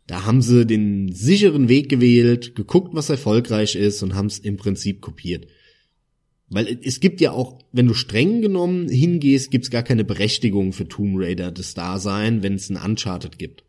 [0.07, 4.57] Da haben sie den sicheren Weg gewählt, geguckt, was erfolgreich ist und haben es im
[4.57, 5.47] Prinzip kopiert.
[6.47, 10.87] Weil es gibt ja auch, wenn du streng genommen hingehst, gibt's gar keine Berechtigung für
[10.87, 13.63] Tomb Raider das Dasein, wenn es ein Uncharted gibt.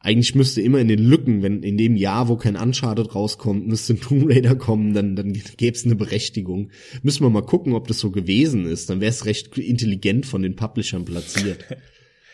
[0.00, 3.94] Eigentlich müsste immer in den Lücken, wenn in dem Jahr, wo kein Uncharted rauskommt, müsste
[3.94, 6.70] ein Tomb Raider kommen, dann, dann gäbe es eine Berechtigung.
[7.02, 8.88] Müssen wir mal gucken, ob das so gewesen ist.
[8.90, 11.64] Dann wäre es recht intelligent von den Publishern platziert.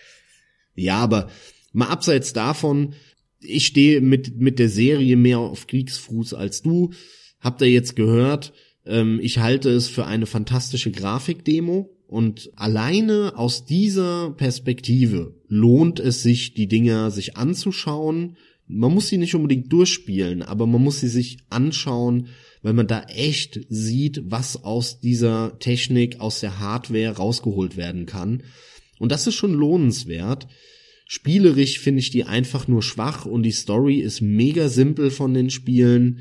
[0.75, 1.31] ja, aber
[1.73, 2.95] mal abseits davon,
[3.41, 6.93] ich stehe mit, mit der Serie mehr auf Kriegsfuß als du.
[7.41, 8.53] Habt ihr jetzt gehört?
[8.85, 11.91] Ähm, ich halte es für eine fantastische Grafikdemo.
[12.07, 18.37] Und alleine aus dieser Perspektive lohnt es sich, die Dinger sich anzuschauen.
[18.67, 22.29] Man muss sie nicht unbedingt durchspielen, aber man muss sie sich anschauen,
[22.63, 28.43] weil man da echt sieht, was aus dieser Technik, aus der Hardware rausgeholt werden kann.
[28.99, 30.47] Und das ist schon lohnenswert.
[31.07, 35.51] Spielerisch finde ich die einfach nur schwach und die Story ist mega simpel von den
[35.51, 36.21] Spielen.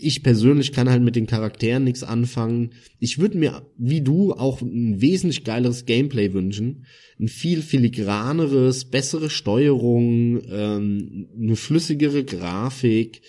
[0.00, 2.70] Ich persönlich kann halt mit den Charakteren nichts anfangen.
[3.00, 6.86] Ich würde mir, wie du, auch ein wesentlich geileres Gameplay wünschen.
[7.18, 13.22] Ein viel filigraneres, bessere Steuerung, ähm, eine flüssigere Grafik.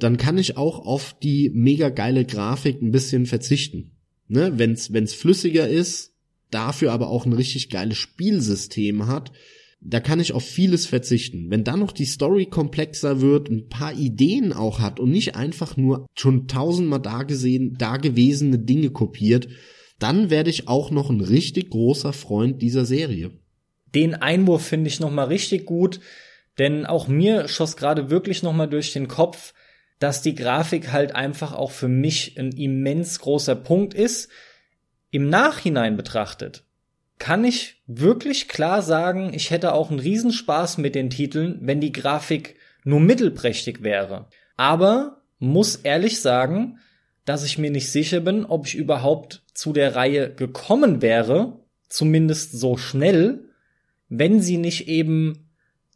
[0.00, 3.92] Dann kann ich auch auf die mega geile Grafik ein bisschen verzichten.
[4.26, 4.54] Ne?
[4.56, 6.14] Wenn's, wenn's flüssiger ist,
[6.50, 9.30] dafür aber auch ein richtig geiles Spielsystem hat,
[9.80, 11.50] da kann ich auf vieles verzichten.
[11.50, 15.76] Wenn dann noch die Story komplexer wird, ein paar Ideen auch hat und nicht einfach
[15.76, 19.48] nur schon tausendmal da gesehen, da gewesene Dinge kopiert,
[19.98, 23.30] dann werde ich auch noch ein richtig großer Freund dieser Serie.
[23.94, 26.00] Den Einwurf finde ich nochmal richtig gut,
[26.58, 29.54] denn auch mir schoss gerade wirklich nochmal durch den Kopf,
[29.98, 34.28] dass die Grafik halt einfach auch für mich ein immens großer Punkt ist.
[35.10, 36.64] Im Nachhinein betrachtet
[37.18, 41.92] kann ich wirklich klar sagen, ich hätte auch einen Riesenspaß mit den Titeln, wenn die
[41.92, 44.28] Grafik nur mittelprächtig wäre.
[44.56, 46.78] Aber muss ehrlich sagen,
[47.24, 52.52] dass ich mir nicht sicher bin, ob ich überhaupt zu der Reihe gekommen wäre, zumindest
[52.52, 53.50] so schnell,
[54.08, 55.50] wenn sie nicht eben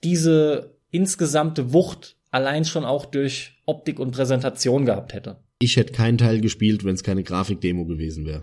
[0.05, 5.39] diese insgesamte Wucht allein schon auch durch Optik und Präsentation gehabt hätte.
[5.59, 8.43] Ich hätte keinen Teil gespielt, wenn es keine Grafikdemo gewesen wäre.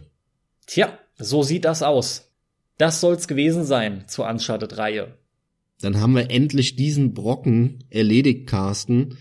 [0.65, 2.28] Tja, so sieht das aus.
[2.79, 5.13] Das soll's gewesen sein zur Uncharted-Reihe.
[5.81, 9.17] Dann haben wir endlich diesen Brocken erledigt, Carsten.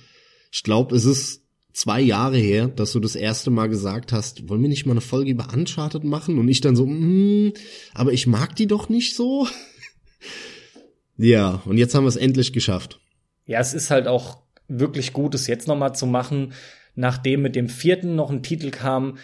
[0.53, 4.63] Ich glaube, es ist zwei Jahre her, dass du das erste Mal gesagt hast, wollen
[4.63, 6.39] wir nicht mal eine Folge über Uncharted machen?
[6.39, 7.53] Und ich dann so, hm,
[7.95, 9.49] aber ich mag die doch nicht so.
[11.17, 13.01] ja, und jetzt haben wir es endlich geschafft.
[13.45, 16.53] Ja, es ist halt auch wirklich gut, es jetzt nochmal zu machen,
[16.95, 19.19] nachdem mit dem vierten noch ein Titel kam,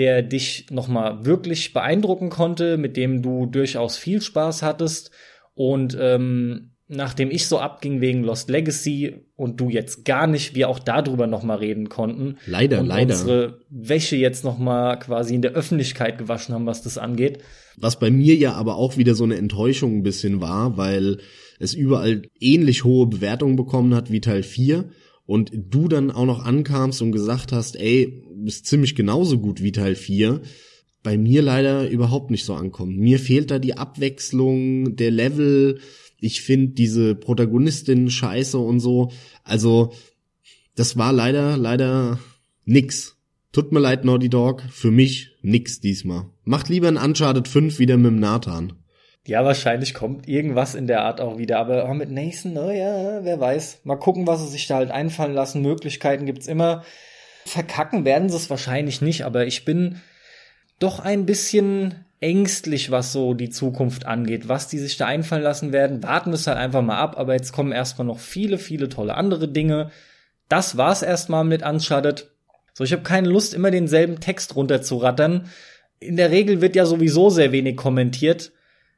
[0.00, 5.10] der dich nochmal wirklich beeindrucken konnte, mit dem du durchaus viel Spaß hattest.
[5.52, 10.70] Und ähm, nachdem ich so abging wegen Lost Legacy und du jetzt gar nicht, wir
[10.70, 12.38] auch darüber nochmal reden konnten.
[12.46, 13.14] Leider, und leider.
[13.14, 17.40] Unsere Wäsche jetzt nochmal quasi in der Öffentlichkeit gewaschen haben, was das angeht.
[17.76, 21.18] Was bei mir ja aber auch wieder so eine Enttäuschung ein bisschen war, weil
[21.58, 24.86] es überall ähnlich hohe Bewertungen bekommen hat wie Teil 4
[25.30, 29.70] und du dann auch noch ankamst und gesagt hast, ey, bist ziemlich genauso gut wie
[29.70, 30.40] Teil 4,
[31.04, 32.98] bei mir leider überhaupt nicht so ankommt.
[32.98, 35.78] Mir fehlt da die Abwechslung, der Level,
[36.18, 39.12] ich finde diese Protagonistin scheiße und so.
[39.44, 39.92] Also,
[40.74, 42.18] das war leider, leider
[42.64, 43.16] nix.
[43.52, 46.26] Tut mir leid, Naughty Dog, für mich nix diesmal.
[46.42, 48.72] Macht lieber ein Uncharted 5 wieder mit dem Nathan.
[49.26, 51.58] Ja, wahrscheinlich kommt irgendwas in der Art auch wieder.
[51.58, 53.80] Aber auch mit Nathan, oh ja, wer weiß.
[53.84, 55.62] Mal gucken, was sie sich da halt einfallen lassen.
[55.62, 56.84] Möglichkeiten gibt's immer.
[57.44, 60.00] Verkacken werden sie es wahrscheinlich nicht, aber ich bin
[60.78, 65.72] doch ein bisschen ängstlich, was so die Zukunft angeht, was die sich da einfallen lassen
[65.72, 66.02] werden.
[66.02, 69.14] Warten wir es halt einfach mal ab, aber jetzt kommen erstmal noch viele, viele tolle
[69.14, 69.90] andere Dinge.
[70.48, 72.30] Das war's erstmal mit Uncharted.
[72.74, 75.48] So, ich habe keine Lust, immer denselben Text runterzurattern.
[75.98, 78.52] In der Regel wird ja sowieso sehr wenig kommentiert.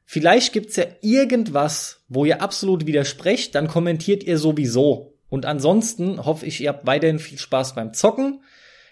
[0.05, 5.17] Vielleicht gibt's ja irgendwas, wo ihr absolut widersprecht, dann kommentiert ihr sowieso.
[5.29, 8.43] Und ansonsten hoffe ich, ihr habt weiterhin viel Spaß beim Zocken.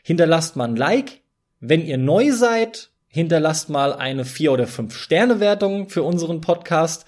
[0.04, 1.22] Hinterlasst mal ein Like.
[1.60, 7.06] Wenn ihr neu seid, hinterlasst mal eine 4 oder 5 Sterne Wertung für unseren Podcast.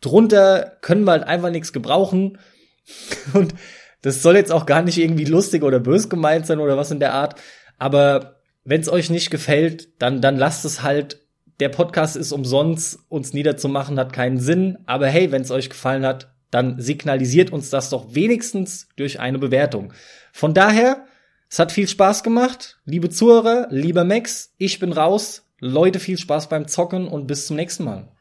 [0.00, 2.38] Drunter können wir halt einfach nichts gebrauchen.
[3.34, 3.54] Und
[4.02, 7.00] das soll jetzt auch gar nicht irgendwie lustig oder bös gemeint sein oder was in
[7.00, 7.40] der Art.
[7.78, 11.26] Aber wenn es euch nicht gefällt, dann, dann lasst es halt
[11.60, 14.78] der Podcast ist umsonst, uns niederzumachen hat keinen Sinn.
[14.86, 19.38] Aber hey, wenn es euch gefallen hat, dann signalisiert uns das doch wenigstens durch eine
[19.38, 19.92] Bewertung.
[20.32, 21.04] Von daher,
[21.50, 22.78] es hat viel Spaß gemacht.
[22.84, 25.44] Liebe Zuhörer, lieber Max, ich bin raus.
[25.60, 28.12] Leute, viel Spaß beim Zocken und bis zum nächsten Mal.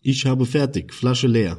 [0.00, 1.58] Ich habe fertig, Flasche leer.